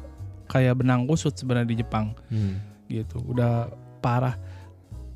kayak 0.52 0.84
benang 0.84 1.08
kusut 1.08 1.38
sebenarnya 1.38 1.70
di 1.72 1.78
Jepang 1.80 2.12
Hmm. 2.28 2.60
gitu, 2.92 3.22
udah 3.24 3.70
parah. 4.04 4.36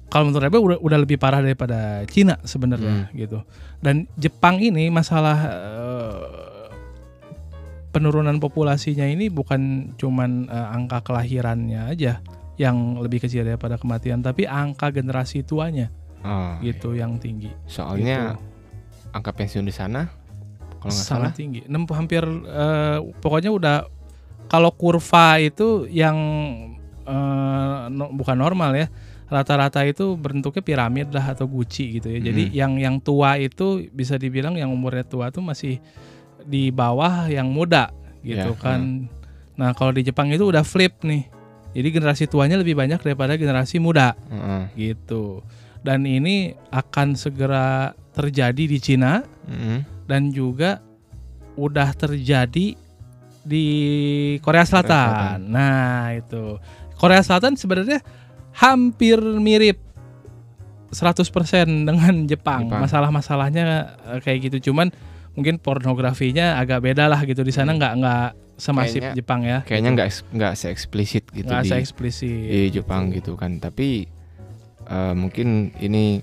Kalau 0.07 0.29
menurut 0.29 0.45
saya 0.45 0.61
udah, 0.61 0.79
udah 0.79 0.97
lebih 1.01 1.17
parah 1.17 1.41
daripada 1.41 2.05
Cina 2.05 2.37
sebenarnya 2.45 3.09
gitu. 3.17 3.41
Dan 3.81 4.05
Jepang 4.13 4.61
ini 4.61 4.93
masalah 4.93 5.37
eh, 5.49 6.52
penurunan 7.93 8.41
populasinya 8.41 9.05
ini 9.05 9.29
bukan 9.29 9.93
cuman 9.95 10.49
eh, 10.49 10.67
angka 10.73 11.05
kelahirannya 11.05 11.87
aja 11.87 12.19
yang 12.53 12.97
lebih 12.97 13.21
kecil 13.21 13.45
daripada 13.45 13.77
kematian, 13.77 14.19
tapi 14.19 14.43
angka 14.43 14.89
generasi 14.89 15.41
tuanya 15.41 15.89
Oh, 16.21 16.55
gitu 16.59 16.93
yang 16.93 17.17
tinggi. 17.17 17.53
Soalnya 17.65 18.33
Gitu. 18.33 19.11
angka 19.11 19.31
pensiun 19.31 19.61
di 19.61 19.71
sana 19.71 20.09
kalau 20.77 20.89
nggak 20.89 21.05
salah 21.05 21.31
tinggi. 21.31 21.61
Nem- 21.65 21.85
hampir 21.87 22.25
eh, 22.25 22.97
pokoknya 23.19 23.49
udah 23.49 23.77
kalau 24.45 24.71
kurva 24.71 25.37
itu 25.37 25.85
yang 25.87 26.17
eh, 27.03 27.79
no- 27.89 28.11
bukan 28.11 28.35
normal 28.35 28.73
ya. 28.73 28.87
Rata-rata 29.27 29.81
itu 29.81 30.13
bentuknya 30.13 30.61
piramid 30.61 31.09
lah 31.09 31.33
atau 31.33 31.43
guci 31.43 31.97
gitu 31.97 32.07
ya. 32.07 32.21
Jadi 32.21 32.47
Mhm. 32.47 32.53
yang 32.53 32.73
yang 32.77 32.95
tua 32.99 33.35
itu 33.35 33.89
bisa 33.89 34.15
dibilang 34.15 34.53
yang 34.53 34.69
umurnya 34.69 35.03
tua 35.03 35.27
tuh 35.27 35.41
masih 35.41 35.81
di 36.43 36.69
bawah 36.69 37.27
yang 37.27 37.49
muda 37.49 37.89
gitu 38.23 38.51
Ya, 38.51 38.59
kan. 38.59 39.07
Nah, 39.53 39.75
kalau 39.75 39.91
di 39.91 40.01
Jepang 40.01 40.31
itu 40.31 40.47
udah 40.47 40.63
flip 40.63 41.03
nih. 41.03 41.27
Jadi 41.73 41.87
generasi 41.89 42.23
tuanya 42.29 42.55
lebih 42.55 42.77
banyak 42.77 43.01
daripada 43.01 43.33
generasi 43.33 43.81
muda 43.81 44.13
Heeh. 44.29 44.93
gitu. 44.93 45.41
Dan 45.83 46.05
ini 46.05 46.53
akan 46.69 47.17
segera 47.17 47.91
terjadi 48.13 48.63
di 48.69 48.77
Cina 48.77 49.25
Mm-mm. 49.49 49.81
dan 50.05 50.29
juga 50.29 50.79
udah 51.57 51.91
terjadi 51.93 52.77
di 53.43 53.65
Korea 54.39 54.63
Selatan. 54.63 54.87
Selatan. 54.95 55.39
Nah, 55.49 56.13
itu. 56.15 56.57
Korea 56.95 57.19
Selatan 57.19 57.57
sebenarnya 57.59 57.99
hampir 58.53 59.17
mirip 59.19 59.81
100% 60.93 61.25
dengan 61.89 62.13
Jepang. 62.29 62.69
Jepang. 62.69 62.81
Masalah-masalahnya 62.85 63.63
eh, 64.13 64.19
kayak 64.21 64.49
gitu. 64.49 64.71
Cuman 64.71 64.93
mungkin 65.33 65.57
pornografinya 65.57 66.57
agak 66.57 66.81
beda 66.81 67.05
lah 67.05 67.21
gitu. 67.23 67.41
Di 67.41 67.49
sana 67.49 67.73
Hmm. 67.73 67.79
nggak 67.79 67.93
nggak 67.97 68.27
semasif 68.55 69.01
Kayaknya- 69.01 69.15
Jepang 69.17 69.41
ya. 69.41 69.57
Kayaknya 69.63 69.89
nggak 69.91 70.07
eks- 70.07 70.25
nggak 70.29 70.53
se-eksplisit 70.55 71.23
gitu 71.31 71.47
nggak 71.47 71.63
di, 71.63 71.69
se-eksplisit. 71.69 72.37
di 72.45 72.61
Jepang 72.71 73.09
gitu 73.09 73.33
kan. 73.33 73.57
Tapi 73.57 74.05
eh, 74.83 75.13
mungkin 75.13 75.47
ini 75.77 76.19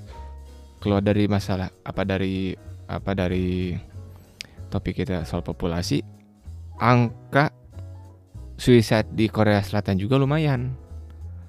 keluar 0.78 1.00
dari 1.00 1.24
masalah 1.26 1.72
apa 1.80 2.02
dari 2.02 2.52
apa 2.86 3.12
dari 3.12 3.72
topik 4.68 4.96
kita 4.96 5.24
soal 5.24 5.40
populasi. 5.40 6.00
Angka 6.76 7.52
suicide 8.54 9.08
di 9.10 9.26
Korea 9.26 9.60
Selatan 9.60 9.96
juga 9.96 10.16
lumayan. 10.16 10.72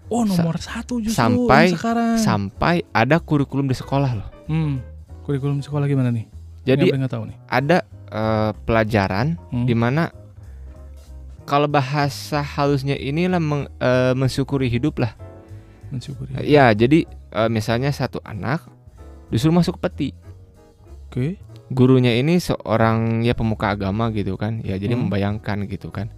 Oh, 0.08 0.24
nomor 0.24 0.60
satu 0.60 1.00
justru 1.00 1.16
sampai- 1.16 1.72
sekarang. 1.72 2.16
Sampai 2.18 2.84
ada 2.92 3.16
kurikulum 3.18 3.64
di 3.64 3.76
sekolah 3.76 4.12
loh. 4.14 4.28
Hmm. 4.46 4.84
Kurikulum 5.22 5.60
sekolah 5.60 5.88
gimana 5.88 6.12
nih? 6.12 6.28
Jadi 6.64 6.92
nggak 6.92 7.10
tahu 7.10 7.24
nih. 7.28 7.38
ada 7.48 7.78
eh, 8.08 8.52
pelajaran 8.64 9.40
Hmm. 9.50 9.66
di 9.66 9.74
mana 9.74 10.12
kalau 11.44 11.66
bahasa 11.66 12.40
halusnya 12.40 12.94
inilah 12.94 13.40
meng- 13.40 13.72
eh, 13.76 14.14
mensyukuri 14.14 14.68
hidup 14.68 15.00
lah. 15.00 15.16
Mensyukuri. 15.90 16.38
Ya, 16.42 16.72
jadi 16.72 17.04
eh, 17.08 17.50
misalnya 17.50 17.90
satu 17.90 18.20
anak 18.22 18.68
disuruh 19.28 19.54
masuk 19.54 19.78
peti. 19.78 20.12
Oke. 21.08 21.40
Gurunya 21.68 22.12
ini 22.14 22.36
seorang 22.38 23.24
ya 23.24 23.32
pemuka 23.32 23.72
agama 23.72 24.12
gitu 24.12 24.36
kan. 24.36 24.60
Ya, 24.62 24.76
jadi 24.76 24.94
Hmm. 24.94 25.08
membayangkan 25.08 25.66
gitu 25.66 25.88
kan. 25.88 26.12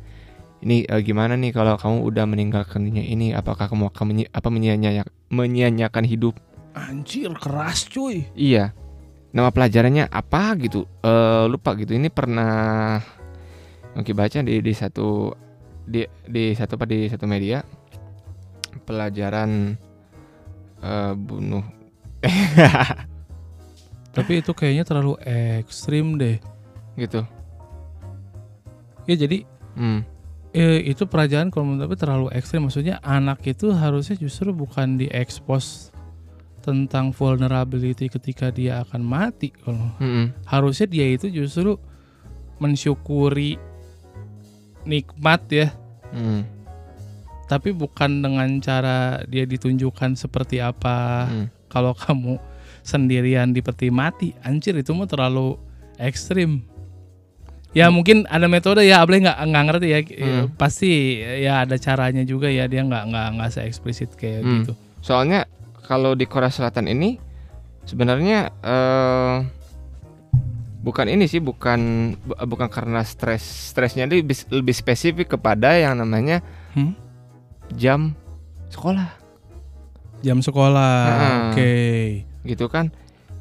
Ini 0.59 0.85
eh, 0.85 1.01
gimana 1.01 1.33
nih 1.33 1.51
kalau 1.51 1.75
kamu 1.75 2.03
udah 2.03 2.25
meninggalkan 2.25 2.83
dunia 2.83 3.01
ini 3.01 3.31
apakah 3.31 3.67
kamu 3.67 3.89
akan 3.89 4.05
menyi- 4.07 4.29
apa 4.29 4.49
menyia-nyiakan 5.29 6.05
hidup? 6.05 6.35
Anjir 6.73 7.29
keras 7.33 7.85
cuy. 7.85 8.25
Iya. 8.33 8.73
Nama 9.33 9.49
pelajarannya 9.49 10.07
apa 10.07 10.53
gitu? 10.61 10.85
Eh 11.01 11.45
lupa 11.49 11.73
gitu. 11.73 11.93
Ini 11.93 12.13
pernah 12.13 13.01
Oke 13.93 14.09
baca 14.13 14.41
di 14.41 14.57
di 14.57 14.73
satu 14.73 15.29
di 15.85 16.01
di 16.25 16.53
satu 16.57 16.81
apa 16.81 16.85
di 16.89 17.05
satu 17.05 17.29
media 17.29 17.61
pelajaran 18.85 19.77
eh 20.81 21.13
bunuh 21.13 21.61
Tapi 24.17 24.41
itu 24.41 24.49
kayaknya 24.53 24.81
terlalu 24.81 25.13
ekstrim 25.61 26.17
deh. 26.17 26.41
gitu. 26.97 27.21
Ya 29.05 29.13
jadi 29.13 29.45
Hmm. 29.73 30.01
eh, 30.53 30.81
itu 30.85 31.05
pelajaran 31.05 31.49
kalau 31.49 31.69
menurut 31.69 31.89
aku 31.89 31.97
terlalu 31.97 32.27
ekstrim. 32.33 32.65
Maksudnya 32.65 32.97
anak 33.01 33.45
itu 33.45 33.73
harusnya 33.73 34.17
justru 34.17 34.53
bukan 34.53 34.97
diekspos 34.97 35.92
tentang 36.63 37.11
vulnerability 37.11 38.07
ketika 38.07 38.47
dia 38.47 38.79
akan 38.81 39.03
mati. 39.03 39.51
Kalau 39.51 39.91
Mm-mm. 39.99 40.31
harusnya 40.47 40.87
dia 40.87 41.05
itu 41.11 41.27
justru 41.27 41.75
mensyukuri 42.57 43.59
nikmat 44.83 45.41
ya, 45.47 45.67
Mm. 46.13 46.43
tapi 47.45 47.71
bukan 47.71 48.21
dengan 48.21 48.47
cara 48.59 49.23
dia 49.25 49.43
ditunjukkan 49.43 50.15
seperti 50.15 50.59
apa. 50.59 51.27
Mm. 51.27 51.47
Kalau 51.67 51.91
kamu 51.93 52.37
sendirian 52.81 53.51
di 53.51 53.59
peti 53.59 53.89
mati, 53.89 54.31
anjir 54.39 54.75
itu 54.75 54.91
mah 54.93 55.07
terlalu 55.07 55.55
ekstrim. 55.97 56.63
Ya 57.73 57.89
mungkin 57.89 58.29
ada 58.29 58.45
metode 58.45 58.85
ya, 58.85 59.01
Ableh 59.01 59.25
nggak 59.25 59.39
nggak 59.49 59.63
ngerti 59.65 59.87
ya. 59.89 59.99
Hmm. 60.21 60.45
Pasti 60.53 60.91
ya 61.41 61.65
ada 61.65 61.73
caranya 61.81 62.21
juga 62.21 62.45
ya 62.45 62.69
dia 62.69 62.85
nggak 62.85 63.03
nggak 63.09 63.27
nggak 63.33 63.49
se 63.49 63.65
eksplisit 63.65 64.13
kayak 64.13 64.45
Hmm. 64.45 64.51
gitu. 64.61 64.73
Soalnya 65.01 65.49
kalau 65.83 66.13
di 66.13 66.23
Korea 66.23 66.47
Selatan 66.47 66.87
ini 66.87 67.19
sebenarnya 67.83 68.51
eh 68.59 69.35
bukan 70.79 71.07
ini 71.07 71.25
sih, 71.25 71.39
bukan 71.39 71.79
bu- 72.17 72.39
bukan 72.45 72.67
karena 72.67 73.01
stres. 73.01 73.43
Stresnya 73.71 74.03
lebih 74.03 74.35
lebih 74.49 74.71
spesifik 74.71 75.31
kepada 75.31 75.73
yang 75.73 75.95
namanya 75.95 76.43
Hmm? 76.71 76.95
jam 77.71 78.11
sekolah 78.67 79.21
Jam 80.19 80.39
sekolah, 80.39 80.95
Heeh. 81.03 81.39
oke. 81.45 81.73
gitu 82.45 82.65
kan. 82.67 82.91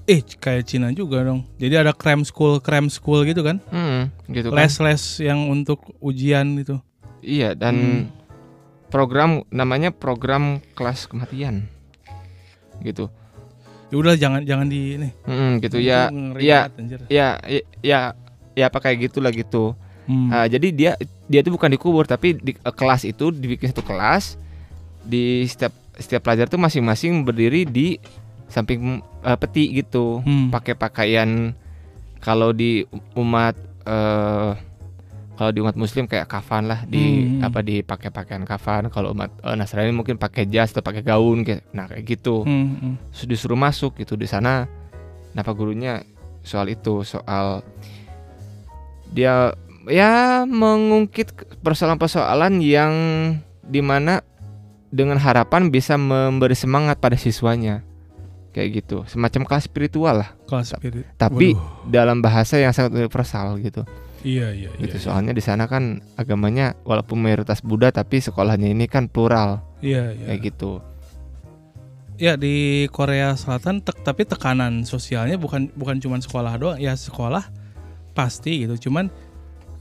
Eh 0.03 0.19
kayak 0.19 0.67
Cina 0.67 0.91
juga 0.91 1.23
dong. 1.23 1.47
Jadi 1.57 1.79
ada 1.79 1.95
cram 1.95 2.23
school, 2.23 2.59
cram 2.59 2.91
school 2.91 3.23
gitu 3.23 3.41
kan? 3.41 3.63
Hmm, 3.71 4.11
gitu 4.27 4.51
kan. 4.51 4.59
Les-les 4.59 4.99
yang 5.23 5.47
untuk 5.47 5.79
ujian 5.99 6.59
gitu. 6.59 6.83
Iya, 7.19 7.55
dan 7.55 7.75
Hmm. 7.75 8.03
program 8.91 9.47
namanya 9.49 9.95
program 9.95 10.59
kelas 10.75 11.07
kematian. 11.07 11.71
Gitu. 12.83 13.07
Ya 13.93 13.97
udah 14.01 14.15
jangan 14.17 14.41
jangan 14.43 14.67
di 14.67 14.97
ini. 14.97 15.09
Hmm, 15.29 15.61
gitu 15.61 15.77
ya. 15.79 16.09
Iya, 16.37 16.73
anjir. 16.73 17.01
ya 17.13 17.37
ya 17.45 17.61
ya, 17.85 17.99
ya 18.57 18.65
apa 18.69 18.79
kayak 18.81 19.11
gitulah 19.11 19.33
gitu. 19.33 19.77
Hmm. 20.09 20.29
Ah, 20.35 20.47
jadi 20.51 20.69
dia 20.75 20.93
dia 21.31 21.41
itu 21.41 21.53
bukan 21.55 21.71
dikubur 21.71 22.09
tapi 22.09 22.35
di 22.35 22.53
eh, 22.59 22.75
kelas 22.75 23.07
itu 23.07 23.31
dibikin 23.31 23.71
satu 23.71 23.87
kelas 23.87 24.35
di 25.07 25.47
setiap 25.47 25.71
setiap 25.95 26.27
pelajar 26.27 26.51
tuh 26.51 26.59
masing-masing 26.59 27.23
berdiri 27.23 27.69
di 27.69 28.01
samping 28.51 29.05
eh, 29.23 29.39
peti 29.39 29.77
gitu. 29.77 30.25
Hmm. 30.25 30.51
Pakai 30.51 30.75
pakaian 30.75 31.55
kalau 32.19 32.51
di 32.51 32.83
umat 33.15 33.55
eh 33.83 34.72
kalau 35.43 35.51
di 35.51 35.59
umat 35.59 35.75
muslim 35.75 36.07
kayak 36.07 36.25
kafan 36.25 36.65
lah 36.65 36.87
di 36.87 37.03
Hmm. 37.35 37.43
apa 37.43 37.59
dipakai 37.61 38.09
pakaian 38.09 38.43
kafan 38.43 38.87
kalau 38.87 39.11
umat 39.11 39.35
eh, 39.37 39.53
Nasrani 39.53 39.91
mungkin 39.91 40.15
pakai 40.15 40.47
jas 40.47 40.71
atau 40.71 40.81
pakai 40.81 41.03
gaun 41.03 41.43
kayak 41.43 41.67
nah 41.71 41.85
kayak 41.85 42.07
gitu 42.07 42.43
Hmm, 42.43 42.79
hmm. 42.79 42.95
Terus 43.11 43.27
disuruh 43.29 43.57
masuk 43.57 43.97
gitu 43.97 44.15
di 44.15 44.25
sana 44.25 44.71
kenapa 45.31 45.51
gurunya 45.51 46.07
soal 46.41 46.69
itu 46.69 47.03
soal 47.03 47.67
dia 49.09 49.51
ya 49.85 50.13
mengungkit 50.45 51.35
persoalan-persoalan 51.59 52.59
yang 52.59 52.93
di 53.61 53.81
mana 53.81 54.23
dengan 54.89 55.17
harapan 55.17 55.69
bisa 55.69 55.97
memberi 55.97 56.55
semangat 56.55 56.97
pada 56.97 57.17
siswanya 57.17 57.83
kayak 58.51 58.85
gitu 58.85 59.03
semacam 59.07 59.43
kelas 59.43 59.65
spiritual 59.65 60.15
lah 60.19 60.31
Kelas 60.45 60.71
spirit. 60.71 61.09
tapi 61.17 61.57
Waduh. 61.57 61.89
dalam 61.89 62.21
bahasa 62.21 62.57
yang 62.57 62.71
sangat 62.71 62.93
universal 62.95 63.57
gitu 63.59 63.83
Iya 64.23 64.55
iya 64.55 64.71
iya. 64.71 64.83
gitu 64.87 65.11
soalnya 65.11 65.35
di 65.35 65.43
sana 65.43 65.67
kan 65.67 65.99
agamanya 66.15 66.79
walaupun 66.87 67.19
mayoritas 67.19 67.59
Buddha 67.61 67.91
tapi 67.91 68.23
sekolahnya 68.23 68.71
ini 68.71 68.87
kan 68.87 69.11
plural 69.11 69.63
Iya 69.83 70.15
iya. 70.15 70.27
kayak 70.31 70.41
gitu 70.47 70.79
Ya 72.21 72.39
di 72.39 72.87
Korea 72.93 73.35
Selatan 73.35 73.83
tek, 73.83 73.99
tapi 74.07 74.23
tekanan 74.23 74.87
sosialnya 74.87 75.41
bukan 75.41 75.73
bukan 75.75 75.99
cuma 75.99 76.21
sekolah 76.23 76.55
doang. 76.55 76.79
Ya 76.79 76.95
sekolah 76.95 77.49
pasti 78.15 78.63
gitu. 78.63 78.89
Cuman 78.89 79.11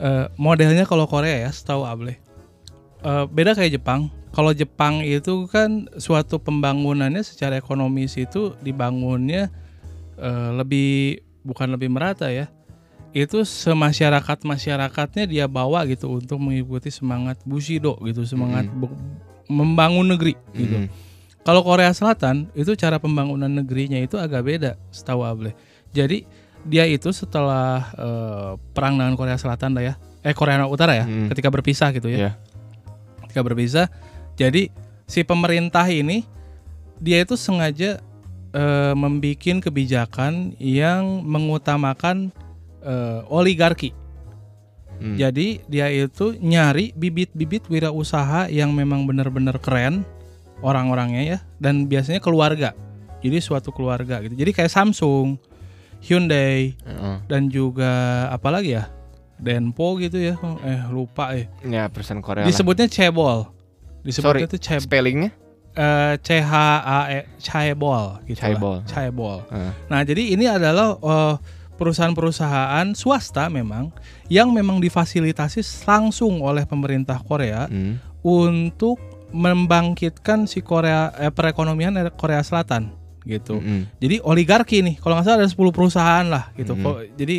eh, 0.02 0.26
modelnya 0.42 0.88
kalau 0.90 1.06
Korea 1.06 1.46
ya, 1.46 1.52
setahu 1.54 1.86
Able. 1.86 2.18
eh, 3.06 3.26
beda 3.30 3.54
kayak 3.54 3.78
Jepang. 3.78 4.10
Kalau 4.34 4.56
Jepang 4.58 5.04
itu 5.06 5.46
kan 5.52 5.92
suatu 6.00 6.40
pembangunannya 6.40 7.22
secara 7.22 7.60
ekonomis 7.62 8.16
itu 8.18 8.56
dibangunnya 8.64 9.52
eh, 10.18 10.50
lebih 10.56 11.22
bukan 11.44 11.78
lebih 11.78 11.94
merata 11.94 12.32
ya. 12.34 12.50
Itu 13.12 13.44
semasyarakat 13.44 14.48
masyarakatnya 14.48 15.28
dia 15.28 15.46
bawa 15.46 15.84
gitu 15.84 16.08
untuk 16.16 16.40
mengikuti 16.40 16.88
semangat 16.88 17.36
Bushido 17.44 18.00
gitu, 18.08 18.24
semangat 18.24 18.72
be- 18.72 18.92
membangun 19.52 20.08
negeri 20.16 20.40
gitu. 20.56 20.88
Mm. 20.88 20.90
Kalau 21.42 21.66
Korea 21.66 21.92
Selatan 21.92 22.48
itu 22.56 22.72
cara 22.80 23.02
pembangunan 23.02 23.50
negerinya 23.52 24.00
itu 24.00 24.16
agak 24.16 24.46
beda, 24.48 24.72
setahu 24.94 25.26
Able. 25.26 25.52
Jadi 25.92 26.24
dia 26.64 26.86
itu 26.88 27.10
setelah 27.12 27.90
eh, 27.98 28.52
perang 28.72 28.96
dengan 28.96 29.18
Korea 29.18 29.36
Selatan 29.36 29.76
lah 29.76 29.84
ya, 29.92 29.94
eh 30.22 30.32
Korea 30.32 30.64
Utara 30.70 30.94
ya, 30.96 31.04
Hmm. 31.04 31.28
ketika 31.34 31.50
berpisah 31.50 31.90
gitu 31.92 32.08
ya, 32.08 32.18
Iya. 32.18 32.32
ketika 33.28 33.42
berpisah, 33.42 33.86
jadi 34.38 34.70
si 35.10 35.26
pemerintah 35.26 35.84
ini 35.90 36.24
dia 37.02 37.20
itu 37.26 37.34
sengaja 37.36 38.00
eh, 38.54 38.94
membuat 38.94 39.66
kebijakan 39.66 40.54
yang 40.62 41.26
mengutamakan 41.26 42.30
eh, 42.82 43.20
oligarki. 43.30 43.94
Mm. 45.02 45.18
Jadi 45.18 45.48
dia 45.66 45.90
itu 45.90 46.38
nyari 46.38 46.94
bibit-bibit 46.94 47.66
wirausaha 47.66 48.54
yang 48.54 48.70
memang 48.78 49.10
benar-benar 49.10 49.58
keren 49.58 50.06
orang-orangnya 50.62 51.22
ya 51.26 51.40
dan 51.58 51.90
biasanya 51.90 52.22
keluarga. 52.22 52.78
Jadi 53.22 53.38
suatu 53.42 53.74
keluarga 53.74 54.22
gitu. 54.22 54.38
Jadi 54.38 54.52
kayak 54.54 54.70
Samsung, 54.70 55.42
Hyundai 56.02 56.78
Heeh. 56.86 57.18
dan 57.26 57.50
juga 57.50 58.26
apa 58.30 58.50
lagi 58.54 58.78
ya? 58.78 58.90
Denpo 59.42 59.98
gitu 59.98 60.22
ya. 60.22 60.38
Eh 60.62 60.86
lupa 60.94 61.34
eh. 61.34 61.50
Ya 61.66 61.90
perusahaan 61.90 62.22
Korea 62.22 62.46
lah. 62.46 62.50
Disebutnya 62.50 62.86
cebol. 62.86 63.50
Disebutnya 64.06 64.46
Sorry. 64.46 64.54
tuh 64.54 64.62
ceb 64.62 64.82
spellingnya 64.86 65.30
eh, 65.78 66.14
C 66.22 66.42
H 66.42 66.54
A 66.82 67.00
E 67.10 67.20
Chaebol 67.42 68.22
gitu. 68.30 68.38
Chaebol. 68.42 68.82
lah. 68.82 68.90
Chaebol. 68.90 69.38
Heeh. 69.50 69.72
Nah, 69.90 70.02
jadi 70.06 70.24
ini 70.34 70.46
adalah 70.46 70.98
eh, 70.98 71.36
perusahaan-perusahaan 71.82 72.94
swasta 72.94 73.50
memang 73.50 73.90
yang 74.30 74.54
memang 74.54 74.78
difasilitasi 74.78 75.66
langsung 75.84 76.46
oleh 76.46 76.64
pemerintah 76.64 77.18
Korea 77.26 77.66
Hmm. 77.66 77.98
untuk 78.22 79.02
membangkitkan 79.32 80.46
si 80.46 80.62
Korea 80.62 81.10
eh, 81.18 81.34
perekonomian 81.34 81.98
Korea 82.14 82.46
Selatan 82.46 82.94
gitu. 83.24 83.58
Mm-mm. 83.62 83.86
Jadi 83.98 84.18
oligarki 84.22 84.82
nih, 84.82 84.98
kalau 84.98 85.18
nggak 85.18 85.26
salah 85.26 85.40
ada 85.42 85.50
10 85.50 85.72
perusahaan 85.72 86.26
lah 86.26 86.50
gitu. 86.54 86.74
Mhm. 86.74 86.84
Kok 86.84 86.98
jadi 87.16 87.36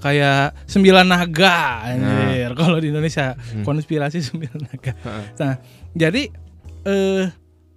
kayak 0.00 0.64
sembilan 0.64 1.06
naga 1.06 1.84
anjir 1.84 2.50
kalau 2.56 2.80
di 2.80 2.88
Indonesia 2.88 3.36
Hmm. 3.36 3.64
konspirasi 3.64 4.18
sembilan 4.28 4.60
naga. 4.64 4.92
Nah, 5.36 5.54
jadi 5.92 6.22
eh 6.82 7.24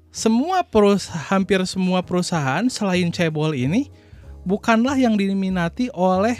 semua 0.08 0.64
perus 0.64 1.10
hampir 1.10 1.60
semua 1.68 2.00
perusahaan 2.00 2.64
selain 2.70 3.12
cebol 3.12 3.52
ini 3.52 3.92
bukanlah 4.44 4.96
yang 5.00 5.16
diminati 5.16 5.90
oleh 5.96 6.36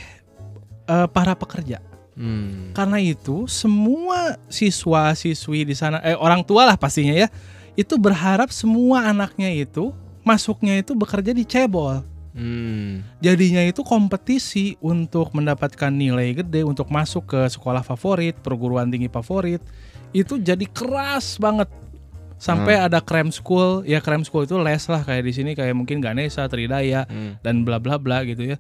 eh, 0.88 1.08
para 1.12 1.34
pekerja. 1.36 1.84
Hmm. 2.14 2.70
Karena 2.78 3.02
itu 3.02 3.50
semua 3.50 4.38
siswa-siswi 4.46 5.66
di 5.66 5.74
sana 5.74 5.98
eh 6.06 6.14
orang 6.14 6.46
tua 6.46 6.70
lah 6.70 6.78
pastinya 6.78 7.16
ya, 7.16 7.28
itu 7.74 7.98
berharap 7.98 8.54
semua 8.54 9.10
anaknya 9.10 9.50
itu 9.50 9.90
masuknya 10.22 10.78
itu 10.78 10.94
bekerja 10.94 11.34
di 11.34 11.42
cebol. 11.42 12.06
Hmm. 12.34 13.06
Jadinya 13.22 13.62
itu 13.62 13.86
kompetisi 13.86 14.74
untuk 14.82 15.30
mendapatkan 15.38 15.94
nilai 15.94 16.34
gede 16.34 16.66
untuk 16.66 16.90
masuk 16.90 17.30
ke 17.30 17.40
sekolah 17.46 17.86
favorit, 17.86 18.34
perguruan 18.42 18.90
tinggi 18.90 19.10
favorit. 19.10 19.62
Itu 20.14 20.42
jadi 20.42 20.66
keras 20.70 21.38
banget. 21.38 21.70
Sampai 22.44 22.76
ada 22.78 23.00
cram 23.00 23.32
school, 23.32 23.82
ya 23.84 23.98
cram 23.98 24.22
school 24.22 24.44
itu 24.44 24.60
les 24.60 24.84
lah 24.84 25.00
kayak 25.02 25.24
di 25.24 25.32
sini 25.32 25.52
kayak 25.54 25.72
mungkin 25.72 26.04
Ganesha, 26.04 26.44
Tridaya 26.46 27.08
Hmm. 27.08 27.40
dan 27.40 27.64
bla 27.64 27.80
bla 27.80 27.96
bla 27.96 28.20
gitu 28.24 28.44
ya. 28.46 28.58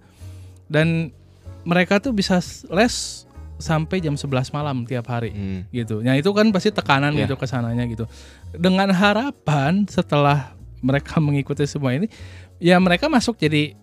Dan 0.65 1.11
mereka 1.63 1.99
tuh 1.99 2.11
bisa 2.11 2.39
les 2.69 3.27
sampai 3.55 3.99
jam 3.99 4.15
11 4.15 4.49
malam 4.49 4.84
tiap 4.84 5.07
hari 5.07 5.31
Hmm. 5.31 5.59
gitu. 5.69 5.99
Nah 5.99 6.15
itu 6.15 6.31
kan 6.31 6.47
pasti 6.49 6.71
tekanan 6.71 7.11
Iya. 7.11 7.27
gitu 7.27 7.36
ke 7.36 7.43
sananya 7.43 7.84
gitu. 7.86 8.07
Dengan 8.51 8.88
harapan 8.89 9.84
setelah 9.86 10.55
mereka 10.79 11.19
mengikuti 11.19 11.63
semua 11.63 11.91
ini, 11.91 12.07
ya 12.57 12.79
mereka 12.79 13.07
masuk 13.07 13.36
jadi 13.36 13.75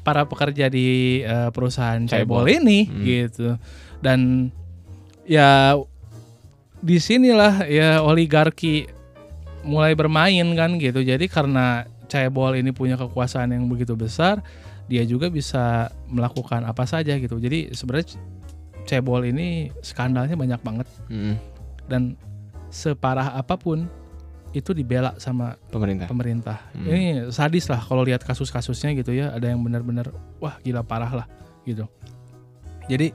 para 0.00 0.22
pekerja 0.22 0.68
di 0.68 1.20
eh, 1.20 1.48
perusahaan 1.50 2.04
Cebol. 2.04 2.44
ini 2.46 2.84
Hmm. 2.84 3.02
gitu. 3.02 3.48
Dan 3.98 4.52
ya 5.24 5.74
di 6.78 6.96
sinilah 6.96 7.64
ya 7.66 8.00
oligarki 8.00 8.86
mulai 9.66 9.92
bermain 9.92 10.46
kan 10.54 10.78
gitu. 10.78 11.02
Jadi 11.02 11.26
karena 11.26 11.84
cebol 12.06 12.54
ini 12.54 12.70
punya 12.70 12.94
kekuasaan 12.94 13.50
yang 13.50 13.66
begitu 13.66 13.98
besar, 13.98 14.38
dia 14.86 15.02
juga 15.02 15.26
bisa 15.26 15.90
melakukan 16.06 16.62
apa 16.62 16.86
saja 16.86 17.18
gitu. 17.18 17.36
Jadi 17.36 17.74
sebenarnya 17.74 18.14
cebol 18.86 19.26
ini 19.26 19.74
skandalnya 19.82 20.38
banyak 20.38 20.60
banget 20.62 20.86
Hmm. 21.10 21.34
dan 21.90 22.14
separah 22.70 23.34
apa 23.34 23.58
pun 23.58 23.90
itu 24.54 24.70
dibela 24.72 25.18
sama 25.18 25.58
Pemerintah. 25.68 26.06
pemerintah. 26.06 26.58
Hmm. 26.72 26.86
Ini 26.86 27.02
sadis 27.34 27.66
lah 27.66 27.82
kalau 27.82 28.06
lihat 28.06 28.22
kasus-kasusnya 28.22 28.94
gitu 28.94 29.10
ya. 29.12 29.34
Ada 29.34 29.52
yang 29.52 29.60
benar-benar 29.60 30.14
wah 30.38 30.56
gila 30.62 30.86
parah 30.86 31.12
lah 31.12 31.26
gitu. 31.66 31.84
Jadi 32.86 33.10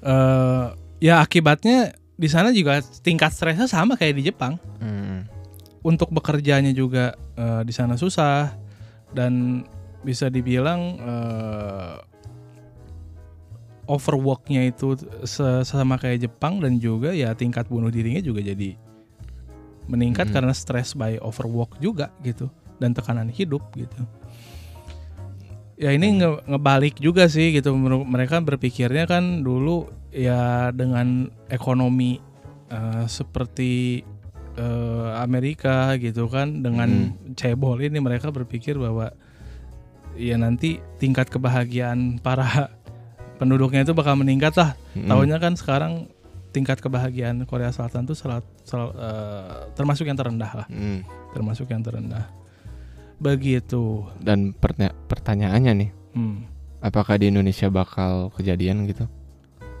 eh 0.00 0.66
ya 1.00 1.24
akibatnya 1.24 1.96
di 2.20 2.28
sana 2.28 2.52
juga 2.52 2.84
tingkat 3.00 3.32
stresnya 3.32 3.64
sama 3.64 3.96
kayak 3.96 4.14
di 4.20 4.28
Jepang. 4.28 4.60
Hmm. 4.78 5.24
Untuk 5.80 6.12
bekerjanya 6.12 6.76
juga 6.76 7.16
eh, 7.36 7.62
di 7.64 7.72
sana 7.72 7.96
susah 7.96 8.52
dan 9.16 9.64
bisa 10.04 10.28
dibilang 10.28 10.80
eh, 11.00 11.94
overworknya 13.90 14.70
itu 14.70 14.94
sama 15.66 15.98
kayak 15.98 16.30
Jepang 16.30 16.62
dan 16.62 16.78
juga 16.78 17.10
ya 17.10 17.34
tingkat 17.34 17.66
bunuh 17.66 17.90
dirinya 17.90 18.22
juga 18.22 18.38
jadi 18.38 18.78
meningkat 19.90 20.30
Mm. 20.30 20.34
karena 20.38 20.54
stress 20.54 20.94
by 20.94 21.18
overwork 21.18 21.74
juga 21.82 22.14
gitu 22.22 22.46
dan 22.78 22.94
tekanan 22.94 23.26
hidup 23.26 23.66
gitu. 23.74 24.06
Ya 25.80 25.90
ini 25.90 26.22
nge- 26.22 26.44
ngebalik 26.46 27.00
juga 27.02 27.26
sih 27.26 27.56
gitu 27.56 27.72
mereka 28.04 28.38
berpikirnya 28.38 29.08
kan 29.10 29.42
dulu 29.42 29.90
ya 30.14 30.70
dengan 30.70 31.32
ekonomi 31.50 32.22
eh, 32.70 33.04
seperti 33.10 34.04
eh, 34.54 35.10
Amerika 35.16 35.94
gitu 35.96 36.26
kan 36.26 36.60
dengan 36.60 37.14
cebol 37.34 37.78
ini 37.78 37.98
mereka 37.98 38.30
berpikir 38.30 38.74
bahwa 38.74 39.12
ya 40.14 40.34
nanti 40.34 40.78
tingkat 40.98 41.28
kebahagiaan 41.28 42.18
para 42.18 42.46
penduduknya 43.40 43.82
itu 43.82 43.92
bakal 43.92 44.16
meningkat 44.16 44.52
lah. 44.56 44.74
Mm. 44.92 45.06
Tahunya 45.06 45.36
kan 45.38 45.52
sekarang 45.54 45.92
tingkat 46.50 46.82
kebahagiaan 46.82 47.46
Korea 47.46 47.70
Selatan 47.70 48.04
tuh 48.04 48.12
salah, 48.12 48.42
salah- 48.62 48.90
eh, 48.92 49.52
termasuk 49.72 50.04
yang 50.04 50.18
terendah 50.18 50.50
lah, 50.52 50.66
Mm. 50.66 51.06
termasuk 51.32 51.70
yang 51.70 51.80
terendah. 51.80 52.26
Begitu. 53.16 54.08
Dan 54.18 54.52
pertanya- 54.52 54.96
pertanyaannya 55.06 55.72
nih, 55.76 55.90
Hmm. 56.10 56.48
apakah 56.80 57.16
di 57.16 57.28
Indonesia 57.28 57.68
bakal 57.68 58.32
kejadian 58.32 58.88
gitu 58.88 59.04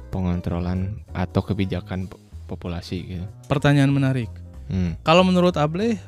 pengontrolan 0.08 1.00
atau 1.10 1.40
kebijakan 1.40 2.06
po- 2.06 2.20
populasi 2.46 2.96
gitu? 3.08 3.26
Pertanyaan 3.48 3.90
menarik. 3.90 4.28
Hmm, 4.70 4.94
Kalau 5.02 5.26
menurut 5.26 5.58
Able 5.58 5.98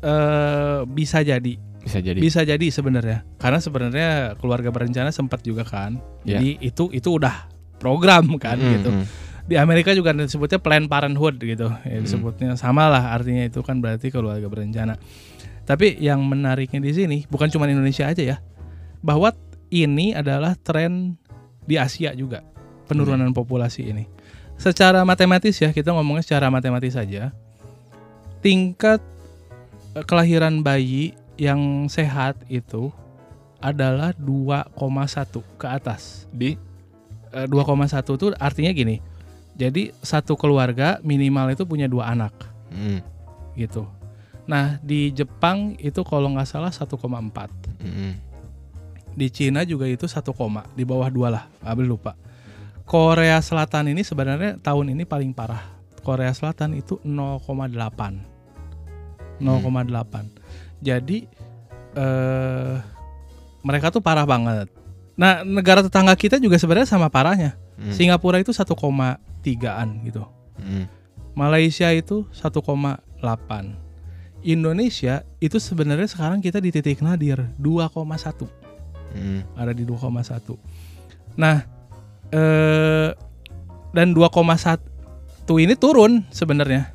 eh, 0.00 0.80
bisa 0.86 1.20
jadi, 1.20 1.56
bisa 1.80 1.98
jadi. 1.98 2.18
bisa 2.20 2.40
jadi 2.44 2.66
sebenarnya. 2.68 3.24
Karena 3.36 3.58
sebenarnya 3.58 4.08
keluarga 4.36 4.68
berencana 4.68 5.08
sempat 5.08 5.40
juga 5.40 5.64
kan. 5.64 5.96
Jadi 6.22 6.60
itu 6.60 6.92
itu 6.92 7.16
udah 7.16 7.48
program 7.80 8.36
kan 8.36 8.60
Mm, 8.60 8.70
gitu. 8.76 8.90
mm. 8.92 9.04
Di 9.48 9.56
Amerika 9.56 9.90
juga 9.90 10.12
disebutnya 10.12 10.60
Planned 10.60 10.86
Parenthood 10.86 11.40
gitu. 11.40 11.72
Ya, 11.82 11.96
Hmm. 11.96 12.04
disebutnya 12.04 12.54
sama 12.54 12.86
lah 12.86 13.10
artinya 13.10 13.42
itu 13.42 13.64
kan 13.64 13.80
berarti 13.80 14.12
keluarga 14.12 14.46
berencana. 14.46 15.00
Tapi 15.64 15.96
yang 15.98 16.20
menariknya 16.22 16.78
di 16.78 16.92
sini 16.92 17.18
bukan 17.26 17.48
cuma 17.48 17.66
Indonesia 17.66 18.04
aja 18.06 18.20
ya. 18.20 18.36
Bahwa 19.00 19.32
ini 19.72 20.12
adalah 20.12 20.54
tren 20.54 21.16
di 21.64 21.80
Asia 21.80 22.12
juga 22.12 22.44
penurunan 22.84 23.32
populasi 23.32 23.86
ini. 23.86 24.04
Secara 24.60 25.06
matematis 25.08 25.56
ya, 25.56 25.72
kita 25.72 25.94
ngomongnya 25.94 26.20
secara 26.20 26.52
matematis 26.52 26.92
saja. 26.92 27.32
Tingkat 28.40 29.00
eh, 29.96 30.04
kelahiran 30.04 30.64
bayi 30.64 31.16
yang 31.40 31.88
sehat 31.88 32.36
itu 32.48 32.92
adalah 33.60 34.16
2,1 34.16 35.44
ke 35.60 35.66
atas. 35.68 36.24
Di 36.32 36.56
Eh, 37.30 37.46
2,1 37.46 38.18
itu 38.18 38.26
artinya 38.36 38.70
gini. 38.74 38.98
Jadi 39.54 39.94
satu 40.02 40.34
keluarga 40.34 40.98
minimal 41.06 41.54
itu 41.54 41.62
punya 41.68 41.86
dua 41.86 42.10
anak 42.10 42.32
mm, 42.72 42.98
gitu. 43.60 43.86
Nah 44.48 44.80
di 44.82 45.12
Jepang 45.14 45.78
itu 45.78 46.00
kalau 46.02 46.32
nggak 46.34 46.48
salah 46.48 46.72
1,4. 46.72 46.96
mm, 47.78 48.12
Di 49.14 49.26
Cina 49.30 49.62
juga 49.62 49.86
itu 49.86 50.10
1, 50.10 50.74
di 50.74 50.82
bawah 50.82 51.06
dua 51.12 51.28
lah. 51.30 51.44
Abel 51.62 51.86
lupa. 51.86 52.18
Korea 52.88 53.38
Selatan 53.38 53.94
ini 53.94 54.02
sebenarnya 54.02 54.58
tahun 54.58 54.96
ini 54.98 55.06
paling 55.06 55.30
parah. 55.30 55.62
Korea 56.00 56.32
Selatan 56.32 56.74
itu 56.74 56.98
0,8. 57.04 58.20
0,8. 59.40 60.28
Jadi 60.80 61.28
eh 61.96 62.76
mereka 63.60 63.92
tuh 63.92 64.00
parah 64.00 64.24
banget. 64.24 64.72
Nah, 65.20 65.44
negara 65.44 65.84
tetangga 65.84 66.16
kita 66.16 66.40
juga 66.40 66.56
sebenarnya 66.56 66.88
sama 66.88 67.12
parahnya. 67.12 67.56
mm, 67.76 67.92
Singapura 67.92 68.40
itu 68.40 68.52
1,3an 68.56 69.88
gitu. 70.08 70.24
mm, 70.56 70.84
Malaysia 71.36 71.92
itu 71.92 72.24
1,8. 72.32 73.76
Indonesia 74.40 75.20
itu 75.36 75.60
sebenarnya 75.60 76.08
sekarang 76.08 76.40
kita 76.40 76.56
di 76.64 76.72
titik 76.72 77.04
nadir 77.04 77.44
2,1. 77.60 78.48
mm, 79.12 79.60
Ada 79.60 79.72
di 79.76 79.84
2,1. 79.84 80.56
Nah, 81.36 81.68
eh 82.32 83.12
dan 83.92 84.14
2,1 84.14 84.80
ini 85.58 85.74
turun 85.74 86.28
sebenarnya 86.30 86.92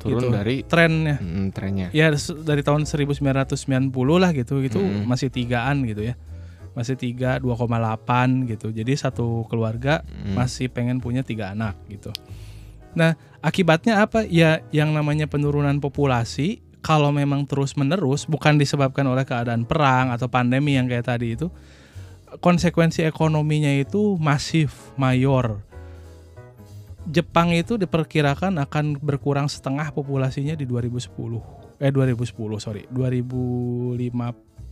turun 0.00 0.20
Gitu. 0.20 0.28
dari 0.32 0.56
trennya. 0.66 1.16
mm, 1.16 1.46
trennya. 1.56 1.88
Ya 1.96 2.12
dari 2.44 2.60
tahun 2.60 2.84
1990 2.84 4.20
lah 4.20 4.36
gitu, 4.36 4.60
itu 4.60 4.76
Mm. 4.76 5.08
masih 5.08 5.32
tigaan 5.32 5.86
gitu 5.88 6.04
ya. 6.04 6.14
Masih 6.74 6.98
3 6.98 7.38
2,8 7.38 8.44
gitu. 8.44 8.68
Jadi 8.68 8.92
satu 8.98 9.46
keluarga 9.48 10.04
Mm, 10.04 10.34
masih 10.36 10.68
pengen 10.68 11.00
punya 11.00 11.24
tiga 11.24 11.54
anak 11.54 11.78
gitu. 11.88 12.12
Nah, 12.94 13.16
akibatnya 13.40 14.04
apa? 14.04 14.22
Ya, 14.28 14.60
yang 14.70 14.92
namanya 14.92 15.24
penurunan 15.26 15.80
populasi 15.80 16.60
kalau 16.78 17.08
memang 17.10 17.48
terus 17.48 17.74
menerus 17.74 18.28
bukan 18.28 18.60
disebabkan 18.60 19.08
oleh 19.08 19.24
keadaan 19.24 19.64
perang 19.64 20.12
atau 20.12 20.28
pandemi 20.28 20.76
yang 20.76 20.84
kayak 20.84 21.08
tadi 21.08 21.32
itu, 21.32 21.48
konsekuensi 22.38 23.02
ekonominya 23.02 23.72
itu 23.72 24.20
masif, 24.20 24.92
mayor. 24.94 25.64
Jepang 27.04 27.52
itu 27.52 27.76
diperkirakan 27.76 28.56
akan 28.64 28.96
berkurang 28.96 29.44
setengah 29.44 29.92
populasinya 29.92 30.56
di 30.56 30.64
2010. 30.64 31.12
Eh 31.76 31.92
2010, 31.92 32.56
sorry. 32.56 32.88
2005 32.88 34.00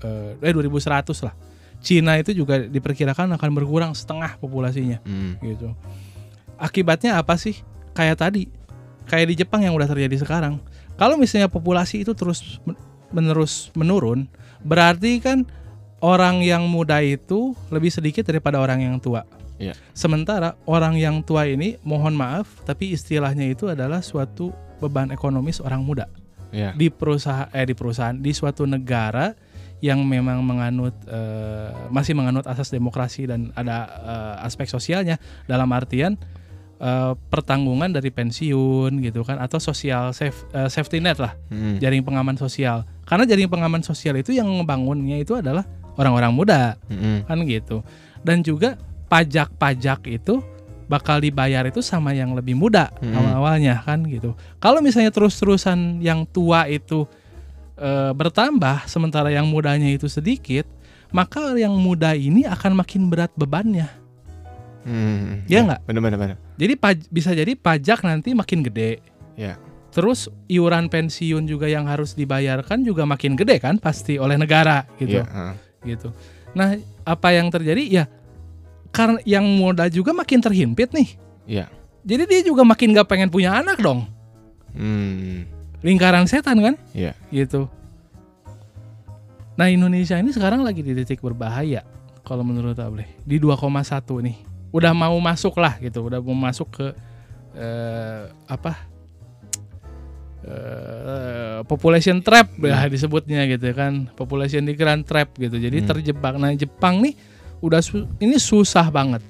eh, 0.03 0.33
eh 0.41 0.53
2100 0.53 1.27
lah. 1.29 1.35
Cina 1.83 2.15
itu 2.17 2.31
juga 2.33 2.63
diperkirakan 2.63 3.35
akan 3.37 3.51
berkurang 3.59 3.93
setengah 3.93 4.39
populasinya 4.39 5.03
mm, 5.03 5.43
gitu. 5.43 5.75
Akibatnya 6.55 7.19
apa 7.19 7.35
sih? 7.35 7.59
Kayak 7.91 8.23
tadi, 8.23 8.47
kayak 9.11 9.35
di 9.35 9.35
Jepang 9.43 9.67
yang 9.67 9.75
udah 9.75 9.91
terjadi 9.91 10.23
sekarang. 10.23 10.63
Kalau 10.95 11.19
misalnya 11.19 11.51
populasi 11.51 12.07
itu 12.07 12.15
terus 12.15 12.63
men- 12.63 12.79
menerus 13.11 13.75
menurun, 13.75 14.31
berarti 14.63 15.19
kan 15.19 15.43
orang 15.99 16.41
yang 16.47 16.71
muda 16.71 17.03
itu 17.03 17.59
lebih 17.75 17.91
sedikit 17.91 18.25
daripada 18.31 18.63
orang 18.63 18.87
yang 18.87 18.97
tua. 19.03 19.27
Iya. 19.63 19.79
Sementara 19.95 20.59
orang 20.67 20.99
yang 20.99 21.23
tua 21.23 21.47
ini, 21.47 21.79
mohon 21.87 22.19
maaf, 22.19 22.51
tapi 22.67 22.91
istilahnya 22.91 23.47
itu 23.47 23.71
adalah 23.71 24.03
suatu 24.03 24.51
beban 24.83 25.15
ekonomis 25.15 25.63
orang 25.63 25.87
muda. 25.87 26.11
Ya. 26.53 26.77
di 26.77 26.93
perusahaan 26.93 27.49
eh 27.57 27.65
di 27.65 27.73
perusahaan 27.73 28.13
di 28.13 28.29
suatu 28.37 28.69
negara 28.69 29.33
yang 29.81 30.05
memang 30.05 30.45
menganut 30.45 30.93
eh, 31.09 31.73
masih 31.89 32.13
menganut 32.13 32.45
asas 32.45 32.69
demokrasi 32.69 33.25
dan 33.25 33.49
ada 33.57 33.89
eh, 34.05 34.47
aspek 34.47 34.69
sosialnya. 34.69 35.17
Dalam 35.49 35.73
artian 35.73 36.21
eh, 36.77 37.13
pertanggungan 37.33 37.97
dari 37.97 38.13
pensiun 38.13 39.01
gitu 39.01 39.25
kan 39.25 39.41
atau 39.41 39.57
sosial 39.65 40.13
safe- 40.13 40.45
eh, 40.53 40.69
safety 40.69 41.01
net 41.01 41.25
lah. 41.25 41.33
Mm, 41.49 41.81
jaring 41.81 42.05
pengaman 42.05 42.37
sosial. 42.37 42.85
Karena 43.09 43.25
jaring 43.25 43.49
pengaman 43.49 43.81
sosial 43.81 44.21
itu 44.21 44.37
yang 44.37 44.45
ngebangunnya 44.47 45.25
itu 45.25 45.33
adalah 45.41 45.65
orang-orang 45.97 46.37
muda. 46.37 46.77
Mm, 46.93 47.33
kan 47.33 47.39
gitu. 47.49 47.81
Dan 48.21 48.45
juga 48.45 48.77
pajak-pajak 49.13 50.09
itu 50.09 50.41
bakal 50.89 51.21
dibayar 51.21 51.65
itu 51.65 51.81
sama 51.81 52.13
yang 52.13 52.33
lebih 52.33 52.53
muda 52.53 52.89
Hmm. 52.99 53.13
awal-awalnya 53.13 53.81
kan 53.81 54.01
gitu. 54.05 54.33
Kalau 54.57 54.81
misalnya 54.81 55.09
terus-terusan 55.09 56.01
yang 56.01 56.25
tua 56.25 56.65
itu 56.65 57.05
e, 57.77 58.13
bertambah 58.13 58.85
sementara 58.85 59.29
yang 59.29 59.45
mudanya 59.45 59.89
itu 59.89 60.05
sedikit, 60.07 60.65
maka 61.09 61.53
yang 61.57 61.73
muda 61.73 62.13
ini 62.13 62.45
akan 62.45 62.73
makin 62.75 63.09
berat 63.09 63.33
bebannya. 63.35 63.89
mm, 64.83 65.47
Ya 65.47 65.61
nggak? 65.63 65.81
Bener 65.87 66.01
bener 66.03 66.19
bener. 66.19 66.37
Jadi 66.57 66.75
paj- 66.75 67.09
bisa 67.09 67.31
jadi 67.33 67.53
pajak 67.55 68.03
nanti 68.03 68.33
makin 68.33 68.61
gede. 68.61 69.01
Ya. 69.37 69.57
Terus 69.93 70.29
iuran 70.47 70.89
pensiun 70.89 71.45
juga 71.45 71.69
yang 71.69 71.85
harus 71.85 72.13
dibayarkan 72.13 72.81
juga 72.81 73.05
makin 73.05 73.37
gede 73.37 73.61
kan 73.61 73.77
pasti 73.77 74.17
oleh 74.17 74.35
negara 74.35 74.89
gitu 74.97 75.21
Iya, 75.21 75.25
heeh. 75.25 75.55
gitu. 75.87 76.09
Nah, 76.53 76.77
apa 77.03 77.29
yang 77.31 77.49
terjadi 77.49 77.81
ya 77.87 78.05
karena 78.93 79.19
yang 79.25 79.43
muda 79.43 79.89
juga 79.89 80.13
makin 80.13 80.39
terhimpit 80.39 80.93
nih. 80.93 81.09
Iya. 81.49 81.67
Jadi 82.05 82.23
dia 82.29 82.41
juga 82.45 82.63
makin 82.63 82.93
gak 82.93 83.09
pengen 83.09 83.33
punya 83.33 83.57
anak 83.57 83.81
dong. 83.81 84.05
Mm, 84.77 85.49
Lingkaran 85.81 86.29
setan 86.29 86.61
kan? 86.61 86.75
Iya. 86.93 87.17
Gitu. 87.33 87.67
Nah, 89.53 89.69
Indonesia 89.69 90.17
ini 90.17 90.33
sekarang 90.33 90.65
lagi 90.65 90.81
di 90.81 90.93
titik 90.93 91.21
berbahaya 91.21 91.85
kalau 92.23 92.45
menurut 92.45 92.77
Ableh. 92.79 93.09
Di 93.25 93.37
2,1 93.37 93.69
nih. 94.23 94.37
Udah 94.73 94.97
mau 94.97 95.13
masuk 95.21 95.61
lah 95.61 95.77
gitu, 95.77 96.09
udah 96.09 96.21
mau 96.25 96.33
masuk 96.37 96.69
ke 96.73 96.87
eh, 97.53 98.25
apa? 98.49 98.89
eh, 100.43 101.63
population 101.71 102.19
trap 102.19 102.51
ya 102.59 102.89
disebutnya 102.89 103.47
gitu 103.47 103.71
kan. 103.77 104.11
Population 104.17 104.65
migran 104.67 105.07
trap 105.07 105.37
gitu. 105.39 105.55
Jadi 105.55 105.85
Hmm. 105.85 105.89
terjebak. 105.89 106.35
Nah, 106.35 106.51
Jepang 106.57 106.99
nih 106.99 107.15
udah 107.63 107.81
su- 107.81 108.11
ini 108.19 108.37
susah 108.37 108.91
banget. 108.91 109.23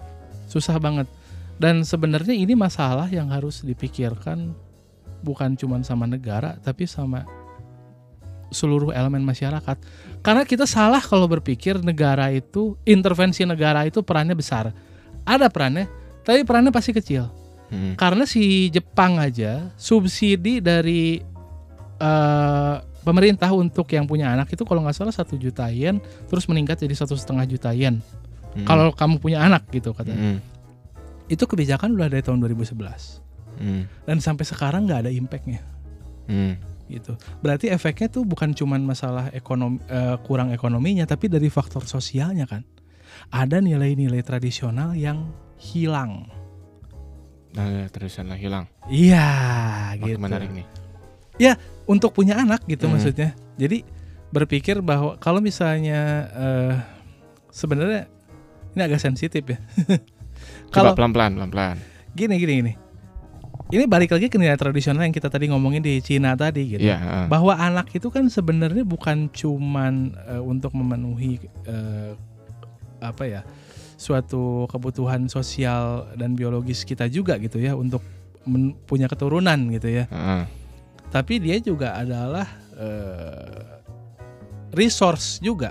Susah 0.49 0.81
banget. 0.81 1.07
Dan 1.61 1.85
sebenarnya 1.87 2.35
ini 2.35 2.57
masalah 2.59 3.07
yang 3.13 3.31
harus 3.31 3.63
dipikirkan 3.63 4.51
bukan 5.23 5.55
cuma 5.55 5.79
sama 5.87 6.11
negara 6.11 6.59
tapi 6.59 6.91
sama 6.91 7.23
seluruh 8.53 8.93
elemen 8.93 9.25
masyarakat. 9.25 9.77
Karena 10.21 10.43
kita 10.45 10.69
salah 10.69 11.01
kalau 11.01 11.27
berpikir 11.27 11.81
negara 11.81 12.29
itu 12.31 12.77
intervensi 12.85 13.43
negara 13.49 13.83
itu 13.89 14.05
perannya 14.05 14.37
besar. 14.37 14.71
ada 15.23 15.47
perannya, 15.47 15.87
tapi 16.27 16.43
perannya 16.43 16.75
pasti 16.75 16.91
kecil. 16.91 17.31
Hmm. 17.71 17.95
Karena 17.95 18.27
si 18.27 18.67
Jepang 18.75 19.23
aja 19.23 19.71
subsidi 19.79 20.59
dari 20.59 21.23
eh, 22.03 22.77
pemerintah 23.07 23.55
untuk 23.55 23.87
yang 23.95 24.03
punya 24.03 24.35
anak 24.35 24.51
itu 24.51 24.67
kalau 24.67 24.83
nggak 24.83 24.99
salah 24.99 25.15
satu 25.15 25.39
juta 25.39 25.71
yen, 25.71 26.03
terus 26.27 26.47
meningkat 26.51 26.83
jadi 26.83 26.95
satu 26.99 27.15
setengah 27.15 27.47
juta 27.47 27.71
yen. 27.71 28.03
Hmm. 28.53 28.67
Kalau 28.69 28.93
kamu 28.93 29.17
punya 29.17 29.41
anak 29.41 29.65
gitu 29.73 29.97
katanya. 29.97 30.37
Hmm. 30.37 30.39
Itu 31.27 31.49
kebijakan 31.49 31.97
udah 31.97 32.13
dari 32.13 32.21
tahun 32.21 32.41
2011 32.45 33.21
Hmm. 33.57 33.85
dan 34.05 34.17
sampai 34.19 34.45
sekarang 34.45 34.89
nggak 34.89 35.07
ada 35.07 35.13
impactnya 35.13 35.61
Hmm. 36.29 36.57
gitu. 36.89 37.17
Berarti 37.41 37.69
efeknya 37.69 38.09
tuh 38.09 38.25
bukan 38.25 38.53
cuman 38.53 38.81
masalah 38.85 39.29
ekonomi 39.33 39.81
eh, 39.89 40.17
kurang 40.25 40.53
ekonominya, 40.53 41.05
tapi 41.05 41.29
dari 41.29 41.49
faktor 41.49 41.85
sosialnya 41.85 42.45
kan. 42.45 42.65
Ada 43.29 43.61
nilai-nilai 43.61 44.25
tradisional 44.25 44.97
yang 44.97 45.29
hilang. 45.61 46.29
Nah, 47.53 47.85
tradisional 47.93 48.41
hilang. 48.41 48.65
Iya, 48.89 49.29
Makin 50.01 50.05
gitu. 50.09 50.19
menarik 50.21 50.51
nih. 50.51 50.67
Untuk 51.85 52.17
punya 52.17 52.41
anak 52.41 52.65
gitu 52.65 52.89
Hmm. 52.89 52.97
maksudnya. 52.97 53.37
Jadi 53.61 53.85
berpikir 54.33 54.81
bahwa 54.81 55.21
kalau 55.21 55.45
misalnya 55.45 56.01
eh, 56.33 56.75
sebenarnya 57.53 58.09
ini 58.73 58.81
agak 58.83 59.01
sensitif 59.01 59.45
ya. 59.45 59.59
Coba 60.73 60.73
kalau 60.73 60.91
pelan-pelan, 60.97 61.37
pelan-pelan. 61.37 61.77
gini 62.17 62.35
gini 62.41 62.53
gini. 62.65 62.73
Ini 63.73 63.89
balik 63.89 64.13
lagi 64.13 64.29
ke 64.29 64.37
nilai 64.37 64.57
tradisional 64.61 65.01
yang 65.01 65.17
kita 65.17 65.33
tadi 65.33 65.49
ngomongin 65.49 65.81
di 65.81 65.97
Cina 66.05 66.37
tadi 66.37 66.77
gitu. 66.77 66.85
Iya, 66.85 66.97
heeh. 67.01 67.27
bahwa 67.33 67.57
anak 67.57 67.89
itu 67.97 68.13
kan 68.13 68.29
sebenarnya 68.29 68.85
bukan 68.85 69.33
cuman 69.33 70.13
eh, 70.29 70.43
untuk 70.45 70.77
memenuhi 70.77 71.41
eh, 71.65 72.13
apa 73.01 73.25
ya 73.25 73.41
suatu 73.97 74.67
kebutuhan 74.69 75.25
sosial 75.31 76.11
dan 76.19 76.35
biologis 76.37 76.83
kita 76.85 77.07
juga 77.09 77.39
gitu 77.39 77.63
ya 77.63 77.73
untuk 77.79 78.03
punya 78.91 79.07
keturunan 79.07 79.55
gitu 79.71 79.87
ya 80.03 80.05
Heeh. 80.11 80.43
tapi 81.15 81.39
dia 81.39 81.63
juga 81.63 81.95
adalah 81.95 82.47
eh, 82.75 83.63
resource 84.75 85.39
juga 85.39 85.71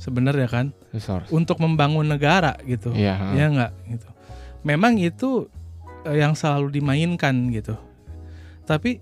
sebenarnya 0.00 0.48
kan? 0.48 0.66
Resource. 0.90 1.28
untuk 1.28 1.60
membangun 1.60 2.08
negara 2.08 2.56
gitu 2.64 2.90
heeh. 2.96 3.36
ya 3.36 3.46
nggak? 3.52 3.72
Gitu. 3.92 4.08
Memang 4.64 4.96
itu 4.96 5.46
eh, 6.08 6.24
yang 6.24 6.32
selalu 6.32 6.80
dimainkan 6.80 7.36
gitu. 7.52 7.76
Tapi 8.64 8.98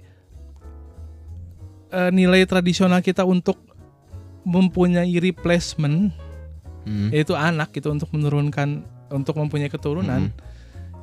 eh, 1.89 2.11
nilai 2.11 2.45
tradisional 2.45 3.01
kita 3.01 3.23
untuk 3.23 3.57
mempunyai 4.43 5.13
replacement 5.19 6.13
Hmm. 6.89 7.13
yaitu 7.13 7.37
anak 7.37 7.69
gitu 7.77 7.93
untuk 7.93 8.09
menurunkan 8.17 8.81
untuk 9.13 9.37
mempunyai 9.37 9.69
keturunan 9.69 10.33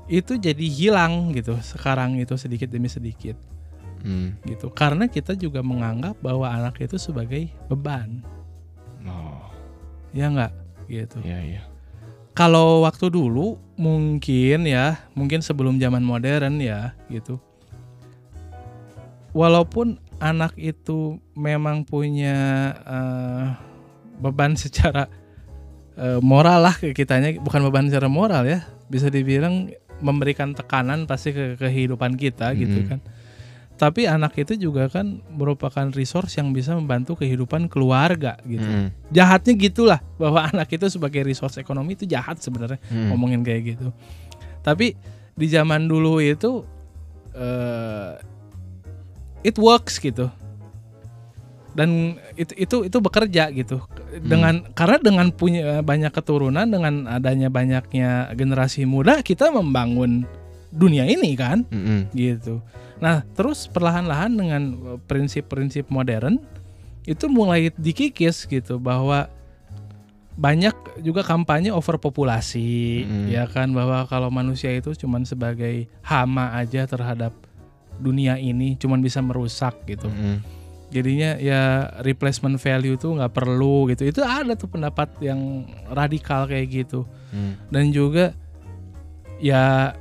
itu 0.10 0.34
jadi 0.34 0.66
hilang 0.66 1.30
gitu 1.30 1.54
sekarang 1.62 2.18
itu 2.18 2.34
sedikit 2.42 2.74
demi 2.74 2.90
sedikit. 2.90 3.38
Hmm. 4.02 4.38
gitu. 4.46 4.70
Karena 4.70 5.06
kita 5.06 5.34
juga 5.34 5.62
menganggap 5.66 6.18
bahwa 6.22 6.46
anak 6.46 6.78
itu 6.78 6.98
sebagai 6.98 7.50
beban. 7.70 8.22
Oh, 9.06 9.50
ya 10.16 10.32
nggak 10.32 10.52
gitu 10.88 11.20
iya 11.22 11.40
iya. 11.44 11.62
kalau 12.32 12.82
waktu 12.82 13.12
dulu 13.12 13.60
mungkin 13.76 14.64
ya 14.64 14.96
mungkin 15.12 15.44
sebelum 15.44 15.76
zaman 15.78 16.02
modern 16.02 16.64
ya 16.64 16.96
gitu 17.12 17.38
walaupun 19.36 20.00
anak 20.24 20.56
itu 20.56 21.20
memang 21.36 21.84
punya 21.84 22.38
eh, 22.88 23.46
beban 24.24 24.56
secara 24.56 25.12
eh, 26.00 26.20
moral 26.24 26.64
lah 26.72 26.76
ke 26.76 26.96
kitanya 26.96 27.36
bukan 27.40 27.68
beban 27.68 27.92
secara 27.92 28.08
moral 28.08 28.48
ya 28.48 28.64
bisa 28.88 29.12
dibilang 29.12 29.72
memberikan 30.00 30.52
tekanan 30.52 31.08
pasti 31.08 31.32
ke 31.32 31.56
kehidupan 31.56 32.16
kita 32.16 32.52
gitu 32.56 32.84
Mhm. 32.84 32.88
kan 32.88 33.00
tapi 33.76 34.08
anak 34.08 34.32
itu 34.38 34.56
juga 34.58 34.88
kan 34.88 35.20
merupakan 35.30 35.92
resource 35.92 36.40
yang 36.40 36.50
bisa 36.50 36.72
membantu 36.72 37.20
kehidupan 37.20 37.68
keluarga 37.68 38.40
gitu 38.44 38.64
Hmm. 38.64 38.90
jahatnya 39.10 39.54
gitulah 39.54 40.00
bahwa 40.16 40.40
anak 40.52 40.72
itu 40.72 40.88
sebagai 40.88 41.22
resource 41.22 41.58
ekonomi 41.58 41.94
itu 41.94 42.08
jahat 42.08 42.40
sebenarnya 42.40 42.80
Hmm. 42.88 43.12
ngomongin 43.12 43.44
kayak 43.44 43.76
gitu 43.76 43.92
tapi 44.62 44.96
di 45.36 45.48
zaman 45.48 45.86
dulu 45.86 46.18
itu 46.18 46.64
eh 47.34 48.16
it 49.44 49.60
works 49.60 50.00
gitu 50.00 50.32
dan 51.76 52.16
itu 52.34 52.56
itu 52.56 52.78
itu 52.88 52.98
bekerja 52.98 53.52
gitu 53.52 53.84
dengan 54.24 54.64
karena 54.72 54.96
dengan 54.98 55.28
punya 55.30 55.84
banyak 55.84 56.10
keturunan 56.10 56.64
dengan 56.64 57.04
adanya 57.06 57.52
banyaknya 57.52 58.32
generasi 58.32 58.88
muda 58.88 59.20
kita 59.20 59.52
membangun 59.52 60.24
dunia 60.72 61.04
ini 61.04 61.36
kan 61.36 61.68
Hmm. 61.68 62.08
gitu. 62.12 62.64
Nah, 62.98 63.28
terus 63.36 63.68
perlahan-lahan 63.68 64.32
dengan 64.32 64.62
eh, 64.96 65.00
prinsip-prinsip 65.04 65.92
modern 65.92 66.40
itu 67.06 67.28
mulai 67.28 67.70
dikikis 67.76 68.48
gitu 68.48 68.80
bahwa 68.80 69.30
banyak 70.36 70.76
juga 71.00 71.24
kampanye 71.24 71.72
overpopulasi 71.72 73.08
Mm. 73.08 73.26
ya 73.32 73.48
kan 73.48 73.72
bahwa 73.72 74.04
kalau 74.04 74.28
manusia 74.28 74.68
itu 74.76 74.92
cuman 74.92 75.24
sebagai 75.24 75.88
hama 76.04 76.52
aja 76.60 76.84
terhadap 76.84 77.32
dunia 77.96 78.36
ini 78.36 78.76
cuman 78.76 79.00
bisa 79.00 79.24
merusak 79.24 79.72
gitu. 79.88 80.12
Hmm. 80.12 80.44
Jadinya 80.92 81.40
ya 81.40 81.88
replacement 82.04 82.60
value 82.60 83.00
tuh 83.00 83.16
nggak 83.16 83.32
perlu 83.32 83.88
gitu. 83.88 84.04
Itu 84.04 84.20
ada 84.20 84.52
tuh 84.60 84.68
pendapat 84.68 85.08
yang 85.24 85.64
radikal 85.88 86.44
kayak 86.44 86.68
gitu 86.84 87.08
Hmm. 87.32 87.56
dan 87.72 87.96
juga 87.96 88.36
ya 89.40 89.96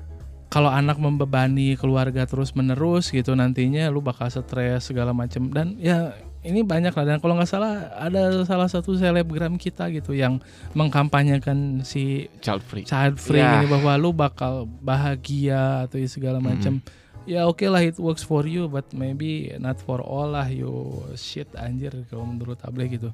kalau 0.54 0.70
anak 0.70 1.02
membebani 1.02 1.74
keluarga 1.74 2.22
terus 2.30 2.54
menerus 2.54 3.10
gitu 3.10 3.34
nantinya 3.34 3.90
lu 3.90 3.98
bakal 3.98 4.30
stres 4.30 4.86
segala 4.86 5.10
macem. 5.10 5.50
Dan 5.50 5.74
ya 5.82 6.14
ini 6.46 6.62
banyak 6.62 6.94
lah. 6.94 7.02
Dan 7.10 7.18
kalau 7.18 7.34
nggak 7.34 7.50
salah 7.50 7.90
ada 7.98 8.46
salah 8.46 8.70
satu 8.70 8.94
selebgram 8.94 9.58
kita 9.58 9.90
gitu 9.90 10.14
yang 10.14 10.38
mengkampanyekan 10.78 11.82
si 11.82 12.30
Child 12.38 12.62
free. 12.62 12.86
child 12.86 13.18
free 13.18 13.42
Ya. 13.42 13.58
ini 13.58 13.66
bahwa 13.66 13.98
lu 13.98 14.14
bakal 14.14 14.70
bahagia 14.78 15.90
atau 15.90 15.98
segala 16.06 16.38
macam 16.38 16.78
ya 17.26 17.48
oke 17.50 17.66
lah 17.66 17.82
it 17.82 17.96
works 17.98 18.22
for 18.22 18.46
you 18.46 18.70
but 18.70 18.86
maybe 18.94 19.50
not 19.58 19.82
for 19.82 19.98
all 19.98 20.30
lah. 20.30 20.46
You 20.46 21.02
shit 21.18 21.50
anjir 21.58 22.06
kalau 22.06 22.30
menurut 22.30 22.62
Ableh 22.62 22.94
gitu. 22.94 23.10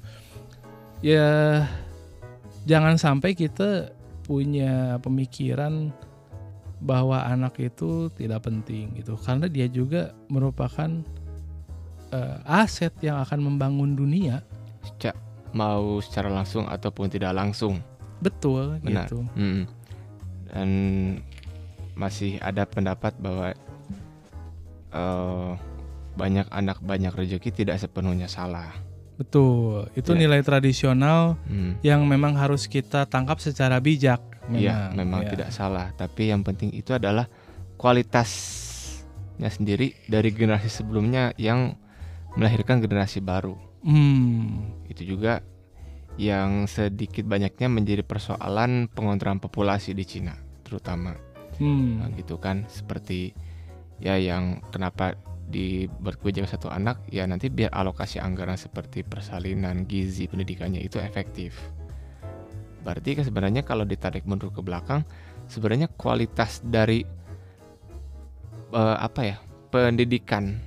Ya 1.01 1.65
jangan 2.69 3.01
sampai 3.01 3.33
kita 3.33 3.97
punya 4.29 5.01
pemikiran 5.01 5.89
bahwa 6.81 7.21
anak 7.21 7.61
itu 7.61 8.09
tidak 8.11 8.41
penting 8.43 8.89
gitu 8.95 9.13
karena 9.15 9.45
dia 9.45 9.65
juga 9.65 10.11
merupakan 10.27 10.89
eh, 12.09 12.37
aset 12.43 12.91
yang 12.99 13.21
akan 13.21 13.39
membangun 13.39 13.93
dunia 13.93 14.41
Seca- 14.81 15.15
mau 15.53 16.01
secara 16.01 16.27
langsung 16.27 16.65
ataupun 16.65 17.07
tidak 17.07 17.31
langsung. 17.31 17.77
betul 18.19 18.77
Benar. 18.79 19.05
gitu 19.05 19.21
Hmm. 19.33 19.63
Dan 20.45 20.69
masih 21.93 22.37
ada 22.39 22.65
pendapat 22.65 23.13
bahwa 23.15 23.53
eh, 24.91 25.51
banyak 26.11 26.47
anak 26.49 26.81
banyak 26.81 27.11
rezeki 27.11 27.49
tidak 27.55 27.77
sepenuhnya 27.77 28.27
salah. 28.27 28.73
betul 29.15 29.85
itu 29.93 30.11
Ya. 30.11 30.19
nilai 30.19 30.41
tradisional 30.41 31.37
Hmm. 31.45 31.77
yang 31.79 32.01
memang 32.03 32.33
harus 32.33 32.65
kita 32.65 33.05
tangkap 33.05 33.37
secara 33.37 33.77
bijak. 33.77 34.17
Iya, 34.49 34.89
memang 34.97 35.29
ya. 35.29 35.37
tidak 35.37 35.49
salah. 35.53 35.93
Tapi 35.93 36.33
yang 36.33 36.41
penting 36.41 36.73
itu 36.73 36.97
adalah 36.97 37.29
kualitasnya 37.77 39.49
sendiri 39.53 39.93
dari 40.09 40.33
generasi 40.33 40.69
sebelumnya 40.71 41.35
yang 41.37 41.77
melahirkan 42.33 42.81
generasi 42.81 43.21
baru. 43.21 43.53
Hmm, 43.85 44.85
Itu 44.89 45.05
juga 45.05 45.41
yang 46.19 46.67
sedikit 46.67 47.23
banyaknya 47.25 47.71
menjadi 47.71 48.03
persoalan 48.03 48.91
pengontrolan 48.91 49.39
populasi 49.39 49.95
di 49.95 50.05
Cina, 50.05 50.35
terutama. 50.61 51.15
Nah, 51.61 52.09
hmm, 52.09 52.17
gitu 52.17 52.41
kan 52.41 52.65
seperti 52.65 53.37
ya 54.01 54.17
yang 54.17 54.65
kenapa 54.73 55.13
di 55.51 55.85
berkebijakan 55.85 56.49
satu 56.49 56.67
anak 56.71 57.03
ya 57.11 57.27
nanti 57.27 57.51
biar 57.51 57.75
alokasi 57.75 58.17
anggaran 58.17 58.55
seperti 58.55 59.03
persalinan 59.03 59.83
gizi 59.83 60.25
pendidikannya 60.25 60.79
itu 60.79 60.97
efektif 60.97 61.53
berarti 62.81 63.17
kan 63.17 63.25
sebenarnya 63.25 63.61
kalau 63.61 63.85
ditarik 63.85 64.25
mundur 64.25 64.49
ke 64.49 64.61
belakang 64.61 65.05
sebenarnya 65.47 65.89
kualitas 65.93 66.61
dari 66.65 67.05
eh, 68.73 68.97
apa 68.97 69.21
ya 69.21 69.37
pendidikan 69.69 70.57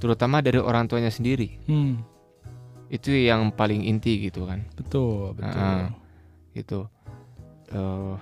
terutama 0.00 0.42
dari 0.44 0.58
orang 0.60 0.90
tuanya 0.90 1.12
sendiri 1.12 1.48
hmm, 1.68 1.94
itu 2.92 3.14
yang 3.14 3.54
paling 3.54 3.84
inti 3.86 4.28
gitu 4.28 4.44
kan 4.44 4.64
betul, 4.76 5.32
betul. 5.36 5.60
Ah. 5.60 5.88
gitu 6.52 6.88
Eh, 7.74 8.14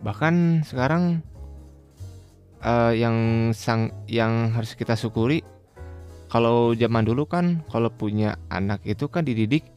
bahkan 0.00 0.64
sekarang 0.64 1.20
eh, 2.64 2.92
yang 2.96 3.50
sang 3.52 3.92
yang 4.08 4.54
harus 4.56 4.72
kita 4.78 4.96
syukuri 4.96 5.44
kalau 6.32 6.72
zaman 6.72 7.04
dulu 7.04 7.28
kan 7.28 7.60
kalau 7.68 7.92
punya 7.92 8.40
anak 8.48 8.80
itu 8.88 9.10
kan 9.12 9.28
dididik 9.28 9.68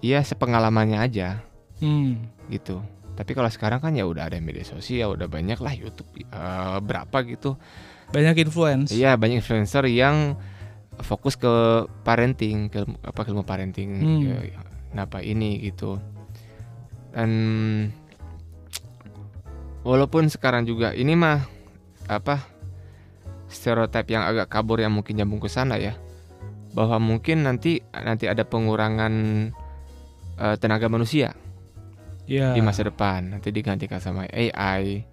ya 0.00 0.24
sepengalamannya 0.24 1.02
aja 1.02 1.44
Hmm, 1.76 2.24
gitu 2.48 2.80
Tapi 3.16 3.32
kalau 3.32 3.48
sekarang 3.48 3.80
kan 3.80 3.96
ya 3.96 4.04
udah 4.04 4.28
ada 4.28 4.36
media 4.44 4.60
sosial, 4.60 5.16
udah 5.16 5.24
banyak 5.24 5.56
lah 5.56 5.72
YouTube 5.72 6.20
eh, 6.20 6.78
berapa 6.84 7.16
gitu. 7.24 7.56
Banyak 8.12 8.44
influence. 8.44 8.92
Iya 8.92 9.16
banyak 9.16 9.40
influencer 9.40 9.88
yang 9.88 10.36
fokus 11.00 11.36
ke 11.40 11.48
parenting, 12.04 12.68
ke 12.68 12.84
apa 13.00 13.20
ke 13.24 13.32
ilmu 13.32 13.40
parenting, 13.48 13.88
Hmm. 13.96 14.20
ke 14.20 14.32
kenapa 14.92 15.24
ini 15.24 15.64
gitu. 15.64 15.96
Dan 17.16 17.30
walaupun 19.80 20.28
sekarang 20.28 20.68
juga 20.68 20.92
ini 20.92 21.16
mah 21.16 21.40
apa 22.12 22.44
stereotip 23.48 24.12
yang 24.12 24.28
agak 24.28 24.52
kabur 24.52 24.76
yang 24.76 24.92
mungkin 24.92 25.16
nyambung 25.16 25.40
ke 25.40 25.48
sana 25.48 25.80
ya, 25.80 25.96
bahwa 26.76 27.00
mungkin 27.00 27.48
nanti 27.48 27.80
nanti 27.96 28.28
ada 28.28 28.44
pengurangan 28.44 29.14
eh, 30.36 30.56
tenaga 30.60 30.92
manusia 30.92 31.32
Iya. 32.26 32.52
di 32.52 32.60
masa 32.60 32.82
depan, 32.82 33.38
nanti 33.38 33.54
digantikan 33.54 34.02
sama 34.02 34.26
AI 34.26 35.06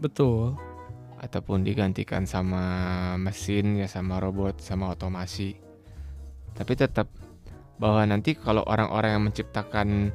Betul. 0.00 0.56
ataupun 1.20 1.60
digantikan 1.60 2.24
sama 2.24 2.64
mesin 3.16 3.76
ya 3.76 3.84
sama 3.84 4.16
robot 4.16 4.60
sama 4.60 4.88
otomasi 4.88 5.56
tapi 6.52 6.72
tetap 6.72 7.08
bahwa 7.76 8.04
nanti 8.04 8.32
kalau 8.32 8.64
orang-orang 8.64 9.10
yang 9.16 9.24
menciptakan 9.26 10.12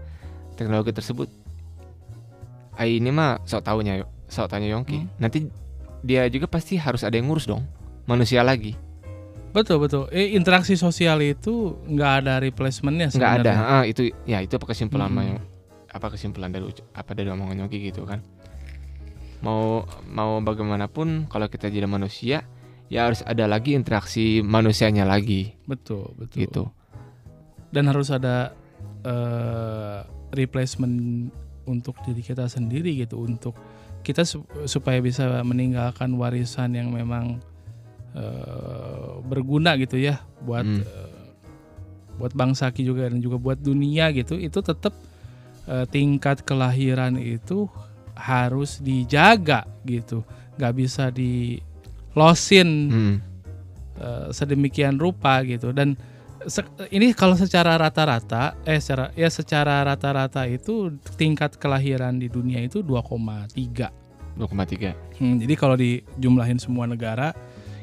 teknologi 0.55 0.89
tersebut 0.89 1.27
ah 2.73 2.87
ini 2.87 3.09
mah 3.09 3.43
sok 3.43 3.61
taunya 3.61 4.01
sok 4.25 4.47
tanya 4.47 4.69
Yongki 4.71 5.03
Hmm. 5.03 5.09
nanti 5.17 5.49
dia 5.99 6.29
juga 6.31 6.47
pasti 6.47 6.79
harus 6.79 7.03
ada 7.03 7.13
yang 7.13 7.27
ngurus 7.27 7.45
dong 7.45 7.61
manusia 8.05 8.41
lagi 8.41 8.73
Betul 9.49 9.81
betul. 9.81 10.05
Eh 10.13 10.37
interaksi 10.37 10.77
sosial 10.77 11.25
itu 11.25 11.73
nggak 11.89 12.11
ada 12.21 12.37
replacementnya 12.37 13.09
nggak 13.09 13.33
ada 13.41 13.81
ah, 13.81 13.83
itu 13.83 14.13
ya 14.23 14.45
itu 14.45 14.53
apa 14.53 14.69
kesimpulan 14.69 15.09
Mm-mm. 15.09 15.41
Apa 15.89 16.13
kesimpulan 16.13 16.49
dari 16.49 16.65
apa 16.93 17.11
dari 17.11 17.29
omongan 17.29 17.65
Yongki 17.65 17.89
gitu 17.89 18.05
kan 18.05 18.21
mau 19.39 19.81
mau 20.05 20.37
bagaimanapun 20.39 21.25
kalau 21.25 21.47
kita 21.47 21.71
jadi 21.71 21.87
manusia 21.87 22.43
ya 22.91 23.07
harus 23.07 23.23
ada 23.23 23.47
lagi 23.47 23.71
interaksi 23.73 24.41
manusianya 24.41 25.07
lagi 25.07 25.55
Betul 25.63 26.11
betul. 26.17 26.37
gitu 26.43 26.63
Dan 27.69 27.85
harus 27.85 28.09
ada 28.09 28.51
eh, 29.05 29.99
replacement 30.33 31.29
untuk 31.63 31.95
diri 32.03 32.19
kita 32.19 32.49
sendiri 32.49 32.97
gitu 32.97 33.21
untuk 33.21 33.53
kita 34.01 34.25
su- 34.25 34.41
supaya 34.65 34.97
bisa 34.99 35.45
meninggalkan 35.45 36.17
warisan 36.17 36.73
yang 36.73 36.89
memang 36.89 37.37
eh, 38.11 39.11
berguna 39.23 39.77
gitu 39.77 39.95
ya 39.95 40.19
buat 40.41 40.65
Hmm. 40.65 40.81
eh, 40.81 41.17
buat 42.17 42.35
bangsa 42.35 42.67
juga 42.73 43.07
dan 43.07 43.21
juga 43.21 43.39
buat 43.39 43.55
dunia 43.55 44.11
gitu 44.11 44.35
itu 44.35 44.59
tetap 44.59 44.91
eh, 45.69 45.85
tingkat 45.85 46.41
kelahiran 46.41 47.15
itu 47.15 47.69
harus 48.13 48.81
dijaga 48.81 49.63
gitu. 49.85 50.25
Nggak 50.57 50.73
bisa 50.75 51.07
di 51.07 51.61
losin 52.11 52.69
Hmm. 52.89 53.15
eh, 53.95 54.27
sedemikian 54.29 54.97
rupa 54.97 55.39
gitu. 55.43 55.69
Dan 55.69 55.93
se- 56.41 56.63
ini 56.89 57.11
kalau 57.11 57.35
secara 57.35 57.75
rata-rata 57.75 58.55
eh 58.63 58.79
secara 58.79 59.11
ya 59.13 59.27
secara 59.27 59.83
rata-rata 59.83 60.43
itu 60.43 60.89
tingkat 61.13 61.55
kelahiran 61.55 62.15
di 62.15 62.27
dunia 62.27 62.59
itu 62.59 62.79
2,3 62.79 63.91
2,3 64.35 64.95
Hmm, 65.19 65.35
jadi 65.35 65.53
kalau 65.53 65.75
dijumlahin 65.75 66.55
semua 66.55 66.87
negara 66.87 67.35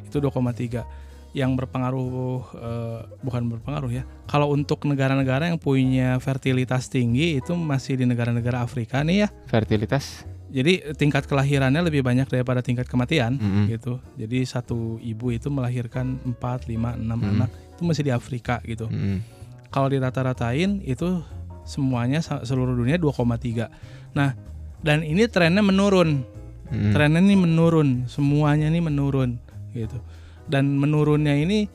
itu 0.02 0.16
2,3 0.16 0.88
yang 1.36 1.52
berpengaruh 1.52 2.40
eh, 2.56 3.00
bukan 3.20 3.52
berpengaruh 3.52 3.92
ya. 3.92 4.08
Kalau 4.24 4.48
untuk 4.56 4.88
negara-negara 4.88 5.52
yang 5.52 5.60
punya 5.60 6.16
fertilitas 6.16 6.88
tinggi 6.88 7.36
itu 7.36 7.52
masih 7.52 8.00
di 8.00 8.08
negara-negara 8.08 8.64
Afrika 8.64 9.04
nih 9.04 9.26
ya. 9.26 9.28
fertilitas 9.52 10.24
Jadi 10.46 10.96
tingkat 10.96 11.28
kelahirannya 11.28 11.84
lebih 11.84 12.00
banyak 12.00 12.30
daripada 12.30 12.64
tingkat 12.64 12.88
kematian 12.88 13.36
Mm-mm. 13.36 13.68
gitu. 13.68 14.00
Jadi 14.16 14.46
satu 14.48 14.96
ibu 15.04 15.28
itu 15.28 15.52
melahirkan 15.52 16.16
4, 16.24 16.40
5, 16.72 16.96
6 16.96 17.04
Hmm. 17.04 17.30
anak 17.36 17.50
itu 17.76 17.82
masih 17.84 18.02
di 18.08 18.12
Afrika 18.14 18.62
gitu. 18.64 18.88
Mm-mm. 18.88 19.20
Kalau 19.68 19.92
dirata-ratain 19.92 20.80
itu 20.86 21.20
semuanya 21.68 22.22
seluruh 22.24 22.72
dunia 22.72 22.96
2,3. 22.96 23.68
Nah, 24.16 24.32
dan 24.80 25.04
ini 25.04 25.28
trennya 25.28 25.60
menurun 25.60 26.24
Mm-mm. 26.72 26.94
trennya 26.94 27.20
ini 27.20 27.36
menurun 27.36 28.08
semuanya 28.08 28.70
ini 28.70 28.80
menurun 28.80 29.36
gitu 29.76 29.98
dan 30.46 30.76
menurunnya 30.76 31.34
ini 31.34 31.66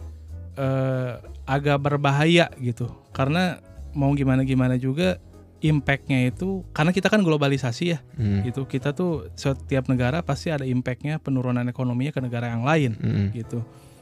eh, 0.55 1.11
agak 1.45 1.79
berbahaya 1.79 2.47
gitu 2.57 2.87
karena 3.11 3.59
mau 3.91 4.11
gimana 4.15 4.43
gimana 4.43 4.75
juga 4.75 5.19
impactnya 5.61 6.25
itu 6.25 6.65
karena 6.73 6.89
kita 6.89 7.05
kan 7.05 7.21
globalisasi 7.21 7.83
ya 7.93 7.99
Mm. 8.17 8.49
gitu 8.49 8.65
kita 8.65 8.91
tuh 8.91 9.29
setiap 9.35 9.85
negara 9.85 10.25
pasti 10.25 10.49
ada 10.49 10.65
impactnya 10.65 11.21
penurunan 11.21 11.61
ekonominya 11.67 12.09
ke 12.09 12.21
negara 12.23 12.49
yang 12.49 12.65
lain 12.65 12.97
Mm-mm. 12.97 13.27
gitu 13.35 13.61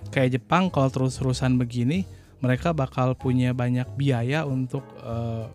kayak 0.09 0.39
Jepang 0.39 0.72
kalau 0.72 0.88
terus-terusan 0.88 1.59
begini 1.59 2.07
mereka 2.39 2.72
bakal 2.72 3.11
punya 3.20 3.51
banyak 3.51 3.88
biaya 3.99 4.47
untuk 4.47 4.88
eh, 5.03 5.45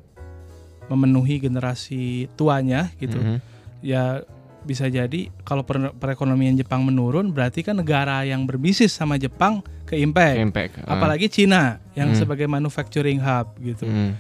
memenuhi 0.93 1.41
generasi 1.41 2.29
tuanya 2.37 2.93
gitu 3.01 3.17
Mm-mm. 3.17 3.39
ya 3.81 4.21
bisa 4.65 4.89
jadi 4.89 5.29
kalau 5.41 5.62
per- 5.62 5.93
perekonomian 5.93 6.53
Jepang 6.55 6.81
menurun 6.81 7.29
berarti 7.29 7.61
kan 7.61 7.77
negara 7.77 8.21
yang 8.23 8.43
berbisnis 8.43 8.91
sama 8.91 9.15
Jepang 9.15 9.61
ke 9.85 9.95
impact. 9.95 10.37
impact 10.39 10.73
Ah. 10.83 10.97
Apalagi 10.97 11.29
Cina 11.29 11.79
yang 11.93 12.11
Hmm. 12.11 12.19
sebagai 12.19 12.45
manufacturing 12.45 13.21
hub 13.21 13.53
gitu. 13.59 13.85
Mm. 13.85 14.12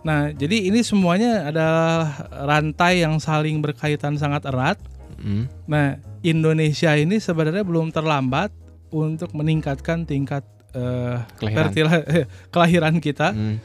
Nah, 0.00 0.32
jadi 0.32 0.66
ini 0.66 0.80
semuanya 0.80 1.44
adalah 1.46 2.08
rantai 2.42 3.04
yang 3.04 3.20
saling 3.20 3.60
berkaitan 3.60 4.16
sangat 4.16 4.44
erat. 4.44 4.80
Mm. 5.16 5.44
Nah, 5.66 5.86
Indonesia 6.22 6.92
ini 6.94 7.16
sebenarnya 7.16 7.60
belum 7.60 7.92
terlambat 7.92 8.48
untuk 8.88 9.30
meningkatkan 9.30 10.02
tingkat 10.02 10.40
eh, 10.70 11.16
Kelahiran. 11.36 11.72
kelahiran 12.52 12.96
kita. 12.96 13.30
Mm. 13.30 13.56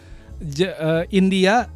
J- 0.44 0.74
eh, 0.74 1.04
India 1.10 1.72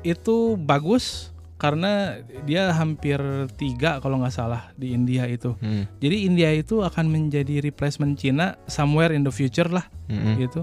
itu 0.00 0.54
bagus 0.54 1.34
karena 1.58 2.22
dia 2.46 2.70
hampir 2.70 3.18
tiga 3.58 3.98
kalau 3.98 4.22
nggak 4.22 4.34
salah 4.34 4.70
di 4.78 4.94
India 4.94 5.26
itu. 5.26 5.58
Mm. 5.58 5.84
Jadi 5.98 6.16
India 6.22 6.50
itu 6.54 6.86
akan 6.86 7.10
menjadi 7.10 7.58
replacement 7.58 8.14
Cina 8.14 8.54
somewhere 8.70 9.10
in 9.10 9.26
the 9.26 9.34
future 9.34 9.66
lah 9.66 9.90
Mm-mm. 10.06 10.38
gitu. 10.38 10.62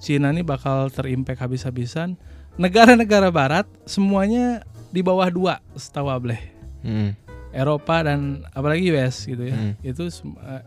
Cina 0.00 0.32
ini 0.32 0.40
bakal 0.40 0.88
terimpact 0.88 1.44
habis-habisan. 1.44 2.16
Negara-negara 2.56 3.28
Barat 3.28 3.68
semuanya 3.84 4.64
di 4.88 5.04
bawah 5.04 5.28
dua 5.28 5.60
setahu 5.76 6.08
Ableh. 6.08 6.40
Mm. 6.80 7.12
Eropa 7.52 8.04
dan 8.04 8.44
apalagi 8.52 8.92
US 8.92 9.24
gitu 9.24 9.40
ya. 9.48 9.56
Hmm. 9.56 9.72
Itu 9.80 10.04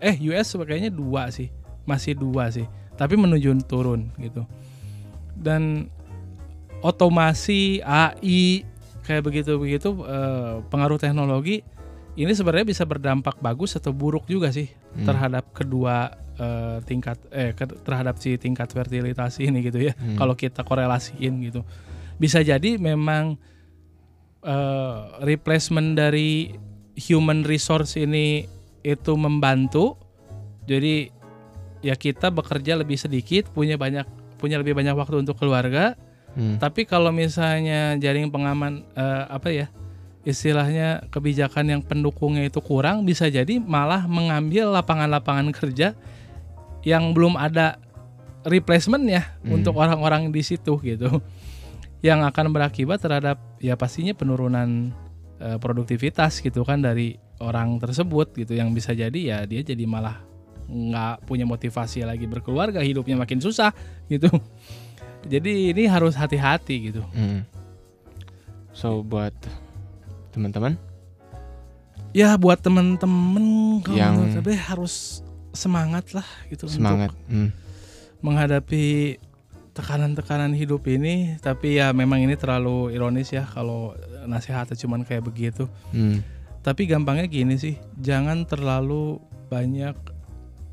eh 0.01 0.17
US 0.33 0.57
kayaknya 0.57 0.89
dua 0.89 1.29
sih, 1.29 1.53
masih 1.85 2.17
dua 2.17 2.49
sih. 2.49 2.65
Tapi 2.97 3.13
menuju 3.17 3.53
turun 3.69 4.09
gitu. 4.17 4.45
Dan 5.37 5.93
otomasi 6.81 7.85
AI 7.85 8.65
kayak 9.01 9.25
begitu-begitu 9.25 9.89
eh, 10.03 10.61
pengaruh 10.69 10.97
teknologi 10.97 11.61
ini 12.13 12.31
sebenarnya 12.35 12.67
bisa 12.67 12.83
berdampak 12.83 13.39
bagus 13.39 13.79
atau 13.79 13.95
buruk 13.95 14.27
juga 14.27 14.51
sih 14.51 14.67
Mm. 14.91 15.07
terhadap 15.07 15.45
kedua 15.55 16.11
eh, 16.35 16.77
tingkat 16.83 17.15
eh 17.31 17.55
ke- 17.55 17.79
terhadap 17.85 18.19
si 18.19 18.35
tingkat 18.35 18.67
fertilitas 18.67 19.39
ini 19.39 19.61
gitu 19.63 19.79
ya. 19.79 19.93
Hmm. 19.95 20.17
Kalau 20.17 20.33
kita 20.35 20.65
korelasiin 20.65 21.37
gitu. 21.47 21.61
Bisa 22.17 22.41
jadi 22.41 22.75
memang 22.75 23.37
eh, 24.43 24.99
replacement 25.21 25.93
dari 25.93 26.51
human 26.97 27.45
resource 27.45 27.95
ini 27.95 28.43
itu 28.81 29.13
membantu. 29.15 29.95
Jadi 30.65 31.07
ya 31.81 31.95
kita 31.95 32.29
bekerja 32.29 32.77
lebih 32.77 32.97
sedikit, 32.97 33.49
punya 33.53 33.77
banyak 33.77 34.05
punya 34.35 34.57
lebih 34.57 34.73
banyak 34.73 34.97
waktu 34.97 35.21
untuk 35.21 35.37
keluarga. 35.37 35.93
Mm. 36.31 36.63
Tapi 36.63 36.87
kalau 36.87 37.11
misalnya 37.11 37.99
jaring 37.99 38.31
pengaman 38.31 38.87
eh, 38.95 39.23
apa 39.27 39.51
ya 39.51 39.67
istilahnya 40.21 41.09
kebijakan 41.09 41.65
yang 41.65 41.81
pendukungnya 41.81 42.45
itu 42.45 42.61
kurang, 42.61 43.03
bisa 43.03 43.25
jadi 43.25 43.57
malah 43.57 44.05
mengambil 44.05 44.69
lapangan-lapangan 44.69 45.49
kerja 45.49 45.97
yang 46.85 47.11
belum 47.17 47.35
ada 47.41 47.81
replacementnya 48.45 49.41
Hmm. 49.41 49.61
untuk 49.61 49.77
orang-orang 49.77 50.29
di 50.29 50.45
situ 50.45 50.77
gitu, 50.81 51.21
yang 52.05 52.21
akan 52.21 52.53
berakibat 52.53 53.01
terhadap 53.01 53.41
ya 53.57 53.73
pastinya 53.73 54.13
penurunan 54.13 54.93
eh, 55.41 55.57
produktivitas 55.57 56.37
gitu 56.41 56.61
kan 56.61 56.85
dari 56.85 57.17
orang 57.41 57.81
tersebut 57.81 58.37
gitu, 58.37 58.53
yang 58.53 58.69
bisa 58.77 58.93
jadi 58.93 59.19
ya 59.19 59.37
dia 59.49 59.65
jadi 59.65 59.89
malah 59.89 60.21
nggak 60.69 61.25
punya 61.25 61.49
motivasi 61.49 62.05
lagi 62.05 62.29
berkeluarga, 62.29 62.77
hidupnya 62.85 63.17
makin 63.17 63.41
susah 63.41 63.73
gitu. 64.05 64.29
Jadi 65.25 65.71
ini 65.71 65.85
harus 65.85 66.13
hati-hati 66.13 66.91
gitu. 66.91 67.01
Mm. 67.13 67.45
So 68.71 69.01
buat 69.01 69.33
teman-teman 70.31 70.79
Ya 72.11 72.35
buat 72.35 72.59
temen-temen 72.59 73.45
kalau 73.83 73.95
Yang- 73.95 74.15
menurut 74.19 74.31
saya 74.43 74.61
harus 74.67 74.95
semangat 75.51 76.11
lah 76.11 76.27
gitu 76.47 76.67
semangat. 76.67 77.11
Mm. 77.27 77.51
untuk 77.51 77.55
menghadapi 78.21 79.17
tekanan-tekanan 79.71 80.51
hidup 80.51 80.83
ini 80.85 81.39
tapi 81.39 81.79
ya 81.79 81.91
memang 81.91 82.19
ini 82.21 82.35
terlalu 82.35 82.91
ironis 82.91 83.31
ya 83.31 83.47
kalau 83.47 83.95
nasihatnya 84.23 84.75
cuman 84.75 85.01
kayak 85.01 85.23
begitu 85.23 85.65
Hmm. 85.89 86.19
tapi 86.59 86.85
gampangnya 86.85 87.25
gini 87.25 87.55
sih 87.55 87.75
jangan 87.97 88.43
terlalu 88.45 89.17
banyak 89.47 89.95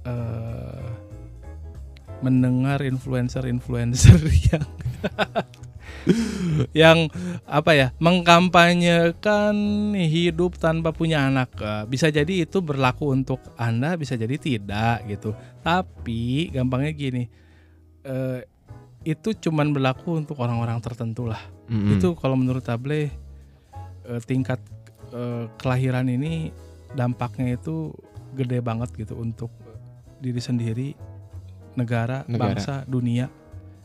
eh, 0.05 0.87
mendengar 2.25 2.83
influencer-influencer 2.83 4.19
yang 4.51 4.67
yang 6.73 6.99
apa 7.45 7.71
ya 7.77 7.89
mengkampanyekan 8.01 9.55
hidup 9.95 10.57
tanpa 10.57 10.91
punya 10.91 11.29
anak. 11.29 11.53
Eh, 11.61 11.85
bisa 11.87 12.09
jadi 12.09 12.45
itu 12.49 12.59
berlaku 12.65 13.13
untuk 13.13 13.39
anda 13.61 13.95
bisa 13.95 14.17
jadi 14.19 14.35
tidak 14.41 15.07
gitu. 15.07 15.37
Tapi 15.63 16.51
gampangnya 16.51 16.93
gini 16.97 17.25
eh, 18.09 18.41
itu 19.07 19.33
cuman 19.37 19.71
berlaku 19.71 20.19
untuk 20.19 20.41
orang-orang 20.43 20.81
tertentu 20.83 21.29
lah. 21.29 21.41
Mm-mm. 21.69 22.01
itu 22.01 22.17
kalau 22.17 22.33
menurut 22.33 22.65
Table 22.65 23.13
eh, 24.09 24.21
tingkat 24.25 24.59
eh, 25.13 25.47
kelahiran 25.61 26.09
ini 26.09 26.51
dampaknya 26.97 27.61
itu 27.61 27.93
gede 28.33 28.65
banget 28.65 28.93
gitu 28.97 29.21
untuk 29.21 29.53
diri 30.19 30.41
sendiri, 30.41 30.89
negara, 31.79 32.27
Negara. 32.27 32.59
bangsa, 32.59 32.75
dunia. 32.91 33.31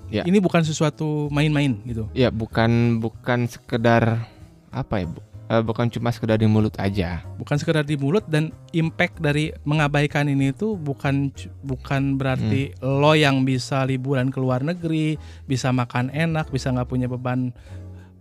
Ya. 0.09 0.25
Ini 0.25 0.41
bukan 0.41 0.65
sesuatu 0.65 1.29
main-main 1.29 1.77
gitu. 1.85 2.09
Ya 2.17 2.33
bukan 2.33 2.97
bukan 2.97 3.45
sekedar 3.45 4.25
apa 4.73 4.93
ya 5.01 5.05
bu? 5.05 5.21
Eh, 5.53 5.61
bukan 5.61 5.85
cuma 5.91 6.09
sekedar 6.09 6.41
di 6.41 6.49
mulut 6.49 6.73
aja. 6.81 7.21
Bukan 7.37 7.61
sekedar 7.61 7.85
di 7.85 7.93
mulut 7.93 8.25
dan 8.25 8.49
impact 8.73 9.21
dari 9.21 9.53
mengabaikan 9.67 10.25
ini 10.25 10.49
itu 10.49 10.73
bukan 10.73 11.29
bukan 11.61 12.17
berarti 12.17 12.73
lo 12.81 13.13
yang 13.13 13.45
bisa 13.45 13.85
liburan 13.85 14.33
ke 14.33 14.41
luar 14.41 14.65
negeri, 14.65 15.19
bisa 15.45 15.69
makan 15.69 16.09
enak, 16.09 16.49
bisa 16.49 16.73
nggak 16.73 16.89
punya 16.89 17.05
beban 17.05 17.53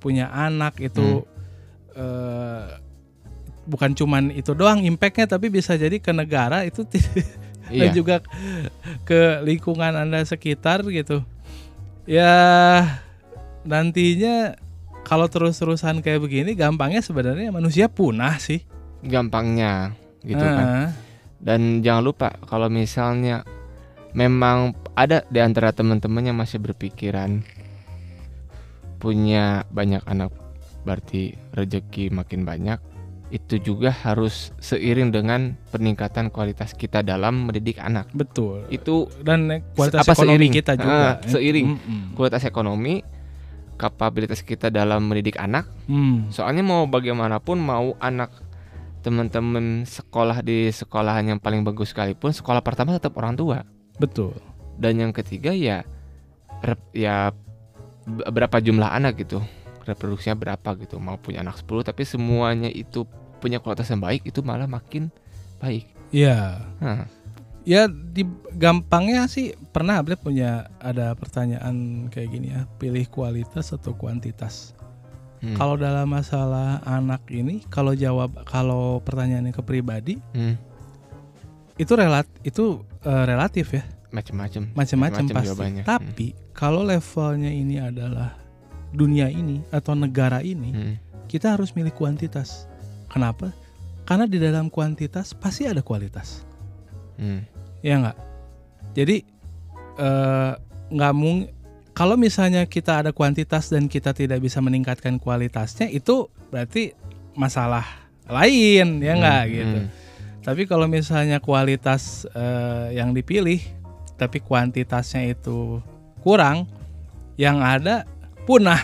punya 0.03 0.35
anak 0.35 0.83
itu 0.83 1.23
eh, 1.95 2.65
bukan 3.63 3.95
cuman 3.95 4.35
itu 4.35 4.51
doang 4.59 4.83
impactnya 4.83 5.31
tapi 5.31 5.47
bisa 5.47 5.79
jadi 5.79 6.03
ke 6.03 6.11
negara 6.11 6.67
itu 6.67 6.83
ti- 7.73 7.79
dan 7.81 7.89
Iya. 7.89 7.95
juga 7.95 8.17
ke 9.03 9.41
lingkungan 9.41 9.97
anda 9.97 10.21
sekitar 10.23 10.85
gitu 10.87 11.25
ya 12.05 12.85
nantinya 13.63 14.59
kalau 15.03 15.27
terus-terusan 15.27 15.99
kayak 15.99 16.21
begini 16.21 16.53
gampangnya 16.53 17.01
sebenarnya 17.01 17.49
manusia 17.51 17.89
punah 17.89 18.37
sih 18.37 18.63
Gampangnya 19.03 19.97
gitu 20.23 20.39
kan. 20.39 20.63
Ah, 20.63 20.89
Dan 21.37 21.81
jangan 21.81 22.05
lupa 22.05 22.29
kalau 22.45 22.69
misalnya 22.69 23.43
memang 24.13 24.71
ada 24.93 25.27
di 25.27 25.41
antara 25.41 25.73
teman-teman 25.73 26.23
yang 26.23 26.39
masih 26.39 26.61
berpikiran 26.61 27.43
punya 28.97 29.67
banyak 29.69 29.99
anak 30.05 30.31
berarti 30.83 31.35
rezeki 31.51 32.11
makin 32.11 32.43
banyak 32.43 32.79
itu 33.33 33.57
juga 33.57 33.89
harus 33.89 34.53
seiring 34.61 35.09
dengan 35.09 35.41
peningkatan 35.73 36.29
kualitas 36.29 36.71
kita 36.71 37.01
dalam 37.01 37.49
mendidik 37.49 37.81
anak. 37.81 38.05
betul 38.13 38.69
Itu 38.69 39.09
dan 39.25 39.49
kualitas 39.73 40.05
apa 40.05 40.13
ekonomi 40.13 40.37
seiring? 40.37 40.53
kita 40.53 40.73
juga 40.77 40.93
Ah, 40.93 41.13
seiring. 41.25 41.67
Mm-mm. 41.73 42.03
kualitas 42.13 42.45
ekonomi, 42.45 43.01
kapabilitas 43.75 44.45
kita 44.45 44.69
dalam 44.69 45.01
mendidik 45.03 45.41
anak. 45.41 45.65
Hmm, 45.85 46.29
Soalnya 46.29 46.61
mau 46.61 46.85
bagaimanapun 46.85 47.57
mau 47.57 47.97
anak 47.99 48.29
teman-teman 49.01 49.83
sekolah 49.83 50.41
di 50.41 50.69
sekolahan 50.69 51.27
yang 51.27 51.41
paling 51.41 51.65
bagus 51.65 51.91
sekalipun 51.91 52.31
sekolah 52.31 52.61
pertama 52.61 52.93
tetap 52.93 53.17
orang 53.17 53.33
tua. 53.33 53.65
betul 53.97 54.37
Dan 54.77 55.01
yang 55.01 55.11
ketiga 55.11 55.51
ya 55.51 55.83
ya 56.93 57.33
berapa 58.05 58.57
jumlah 58.59 58.93
anak 58.93 59.19
gitu. 59.19 59.41
Reproduksinya 59.83 60.37
berapa 60.37 60.69
gitu. 60.79 61.01
Mau 61.01 61.17
punya 61.17 61.43
anak 61.43 61.59
10 61.59 61.83
tapi 61.83 62.05
semuanya 62.05 62.69
itu 62.69 63.03
punya 63.43 63.59
kualitas 63.59 63.91
yang 63.91 63.99
baik 63.99 64.23
itu 64.23 64.39
malah 64.47 64.71
makin 64.71 65.11
baik. 65.59 65.91
ya 66.15 66.63
Nah, 66.79 67.11
ya 67.67 67.87
di 67.91 68.23
gampangnya 68.59 69.27
sih 69.27 69.55
pernah 69.75 69.99
Ablet 69.99 70.19
punya 70.19 70.71
ada 70.79 71.15
pertanyaan 71.19 72.07
kayak 72.11 72.29
gini 72.31 72.55
ya 72.55 72.67
pilih 72.79 73.07
kualitas 73.11 73.71
atau 73.75 73.95
kuantitas 73.95 74.75
hmm, 75.43 75.59
Kalau 75.59 75.75
dalam 75.75 76.07
masalah 76.07 76.79
anak 76.87 77.27
ini, 77.31 77.67
kalau 77.67 77.95
jawab 77.99 78.47
kalau 78.47 79.03
pertanyaannya 79.03 79.51
ke 79.51 79.63
pribadi, 79.63 80.23
hmm, 80.35 80.55
itu 81.79 81.93
relat 81.99 82.27
itu 82.47 82.83
eh, 83.03 83.25
relatif 83.27 83.75
ya, 83.75 83.83
macam-macam. 84.15 84.71
macam-macam 84.75 85.25
pasti. 85.35 85.47
jawabannya. 85.51 85.83
Tapi 85.83 86.27
kalau 86.55 86.87
levelnya 86.87 87.51
ini 87.51 87.83
adalah 87.83 88.39
dunia 88.95 89.27
ini 89.33 89.65
atau 89.75 89.99
negara 89.99 90.45
ini, 90.47 90.71
Hmm, 90.71 90.95
kita 91.27 91.59
harus 91.59 91.75
milih 91.75 91.91
kuantitas. 91.97 92.71
Kenapa? 93.13 93.53
Karena 94.09 94.25
di 94.25 94.41
dalam 94.41 94.73
kuantitas 94.73 95.37
pasti 95.37 95.69
ada 95.69 95.85
kualitas, 95.85 96.43
hmm, 97.21 97.41
ya 97.85 98.01
nggak? 98.01 98.19
Jadi 98.97 99.17
eh, 100.01 100.53
nggak 100.91 101.15
mung 101.15 101.47
kalau 101.93 102.17
misalnya 102.17 102.65
kita 102.65 103.05
ada 103.05 103.11
kuantitas 103.13 103.69
dan 103.69 103.85
kita 103.87 104.17
tidak 104.17 104.41
bisa 104.41 104.65
meningkatkan 104.65 105.21
kualitasnya, 105.21 105.93
itu 105.93 106.33
berarti 106.49 106.97
masalah 107.37 107.85
lain, 108.27 109.05
ya 109.05 109.13
nggak 109.13 109.43
hmm, 109.45 109.53
gitu. 109.53 109.79
hmm. 109.85 109.91
Tapi 110.43 110.63
kalau 110.67 110.91
misalnya 110.91 111.39
kualitas 111.39 112.25
eh, 112.33 112.97
yang 112.97 113.13
dipilih, 113.13 113.61
tapi 114.17 114.43
kuantitasnya 114.43 115.31
itu 115.37 115.79
kurang, 116.25 116.67
yang 117.37 117.61
ada 117.63 118.09
punah. 118.49 118.81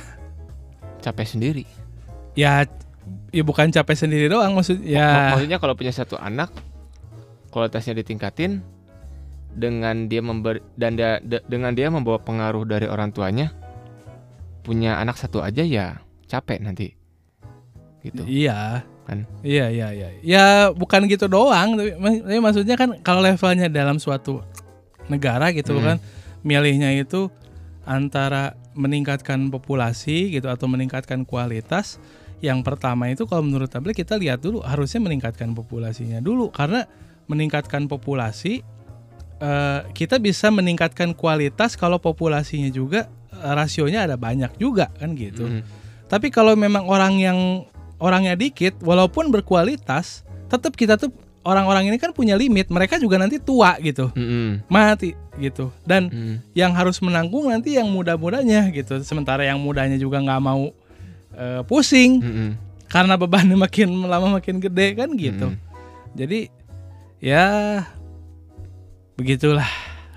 Capek 1.02 1.26
sendiri. 1.26 1.64
Ya, 2.38 2.66
ya 3.30 3.42
bukan 3.42 3.68
capek 3.68 3.96
sendiri 3.96 4.26
doang 4.26 4.52
maksud 4.52 4.78
Mak- 4.78 4.88
ya. 4.88 5.34
Maksudnya 5.34 5.58
kalau 5.58 5.74
punya 5.74 5.90
satu 5.90 6.16
anak 6.16 6.48
kualitasnya 7.48 7.96
ditingkatin 7.96 8.60
dengan 9.50 10.06
dia 10.06 10.20
member 10.20 10.60
dan 10.74 10.94
dia, 10.94 11.18
de- 11.18 11.42
dengan 11.44 11.72
dia 11.72 11.88
membawa 11.88 12.18
pengaruh 12.18 12.62
dari 12.62 12.84
orang 12.84 13.10
tuanya 13.10 13.50
punya 14.60 14.96
anak 14.96 15.16
satu 15.16 15.40
aja 15.40 15.64
ya 15.64 15.98
capek 16.24 16.60
nanti 16.60 16.92
gitu 18.00 18.22
Iya. 18.24 18.84
Kan? 19.02 19.24
Iya, 19.40 19.72
iya, 19.72 19.88
iya. 19.90 20.08
Ya 20.20 20.44
bukan 20.68 21.08
gitu 21.08 21.26
doang, 21.26 21.80
tapi, 21.80 21.96
tapi 21.96 22.38
maksudnya 22.38 22.76
kan 22.76 23.00
kalau 23.00 23.24
levelnya 23.24 23.64
dalam 23.66 23.96
suatu 23.96 24.44
negara 25.08 25.48
gitu 25.50 25.72
Hmm. 25.74 25.82
kan, 25.82 25.96
milihnya 26.44 26.92
itu 26.92 27.32
antara 27.82 28.52
meningkatkan 28.76 29.48
populasi 29.48 30.28
gitu 30.30 30.52
atau 30.52 30.68
meningkatkan 30.68 31.24
kualitas. 31.24 31.96
Yang 32.38 32.60
pertama 32.62 33.10
itu 33.10 33.26
kalau 33.26 33.42
menurut 33.42 33.66
tablet 33.66 33.98
kita 33.98 34.14
lihat 34.14 34.38
dulu 34.38 34.62
harusnya 34.62 35.02
meningkatkan 35.02 35.50
populasinya 35.58 36.22
dulu 36.22 36.54
karena 36.54 36.86
meningkatkan 37.26 37.90
populasi 37.90 38.62
eh, 39.42 39.80
kita 39.94 40.22
bisa 40.22 40.50
meningkatkan 40.54 41.18
kualitas 41.18 41.74
kalau 41.74 41.98
populasinya 41.98 42.70
juga 42.70 43.10
eh, 43.34 43.52
rasionya 43.58 44.06
ada 44.06 44.14
banyak 44.14 44.54
juga 44.58 44.90
kan 44.98 45.18
gitu. 45.18 45.46
Mm. 45.50 45.62
Tapi 46.08 46.30
kalau 46.32 46.54
memang 46.54 46.88
orang 46.88 47.20
yang 47.20 47.38
orangnya 47.98 48.38
dikit, 48.38 48.78
walaupun 48.80 49.28
berkualitas, 49.28 50.24
tetap 50.48 50.72
kita 50.78 50.96
tuh 50.96 51.12
orang-orang 51.44 51.90
ini 51.90 51.98
kan 52.00 52.14
punya 52.16 52.38
limit. 52.38 52.70
Mereka 52.72 52.96
juga 52.96 53.18
nanti 53.20 53.36
tua 53.42 53.76
gitu, 53.82 54.08
Mm-mm. 54.14 54.64
mati 54.72 55.12
gitu. 55.36 55.68
Dan 55.84 56.08
Mm. 56.08 56.36
yang 56.56 56.72
harus 56.72 57.02
menanggung 57.04 57.50
nanti 57.50 57.76
yang 57.76 57.90
muda-mudanya 57.90 58.70
gitu. 58.72 59.02
Sementara 59.04 59.44
yang 59.44 59.60
mudanya 59.60 60.00
juga 60.00 60.22
nggak 60.22 60.40
mau 60.40 60.72
eh, 61.38 61.62
pusing 61.62 62.18
Mm-mm. 62.18 62.50
karena 62.86 63.14
bebannya 63.14 63.54
makin 63.64 63.88
lama 64.04 64.36
makin 64.36 64.58
gede 64.58 64.92
kan 64.94 65.14
gitu. 65.14 65.54
Mm-mm. 65.54 66.12
Jadi 66.12 66.50
ya 67.18 67.46
begitulah. 69.14 69.66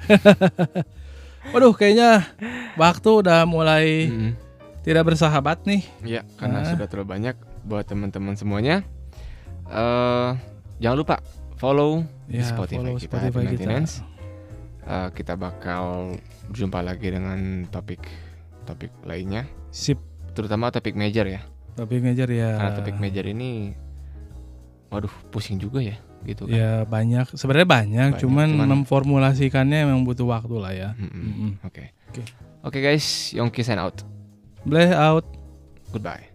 Waduh, 1.53 1.74
kayaknya 1.74 2.26
waktu 2.76 3.09
udah 3.11 3.45
mulai 3.45 4.07
Mm-mm. 4.07 4.32
tidak 4.82 5.07
bersahabat 5.07 5.65
nih. 5.65 5.82
Ya, 6.01 6.22
karena 6.38 6.61
Ah. 6.61 6.69
sudah 6.69 6.86
terlalu 6.86 7.09
banyak 7.11 7.36
buat 7.63 7.86
teman-teman 7.86 8.34
semuanya. 8.34 8.82
eh 9.65 10.32
jangan 10.78 10.97
lupa 10.99 11.15
follow 11.55 12.03
di 12.28 12.38
Ya, 12.38 12.45
Spotify 12.45 12.84
follow 12.84 12.99
kita, 12.99 13.07
Spotify 13.07 13.43
kita. 13.47 13.72
Eh, 14.82 15.09
kita 15.15 15.34
bakal 15.34 16.17
berjumpa 16.45 16.84
lagi 16.84 17.07
dengan 17.07 17.39
topik 17.65 18.03
topik 18.63 18.91
lainnya, 19.01 19.47
Sip. 19.69 19.95
Terutama 20.32 20.70
topik 20.70 20.94
major 20.94 21.26
ya. 21.26 21.42
Topik 21.74 22.00
major 22.00 22.28
ya. 22.28 22.56
Karena 22.56 22.72
topik 22.74 22.96
major 22.96 23.26
ini, 23.26 23.76
waduh 24.88 25.12
pusing 25.30 25.56
juga 25.56 25.80
ya, 25.80 25.96
gitu 26.24 26.48
kan. 26.48 26.54
Ya 26.54 26.72
banyak, 26.84 27.32
sebenarnya 27.36 27.68
banyak, 27.68 28.10
Banyak, 28.16 28.22
cuman, 28.22 28.48
cuman- 28.52 28.70
memformulasikannya 28.78 29.88
memang 29.88 30.04
butuh 30.04 30.28
waktu 30.28 30.56
lah 30.56 30.72
ya. 30.72 30.90
Oke, 31.64 31.92
Oke. 32.10 32.24
oke 32.64 32.78
guys, 32.80 33.32
Yongki 33.32 33.62
sign 33.62 33.80
out. 33.80 34.04
Bleh 34.64 34.92
out. 34.92 35.26
Goodbye. 35.92 36.31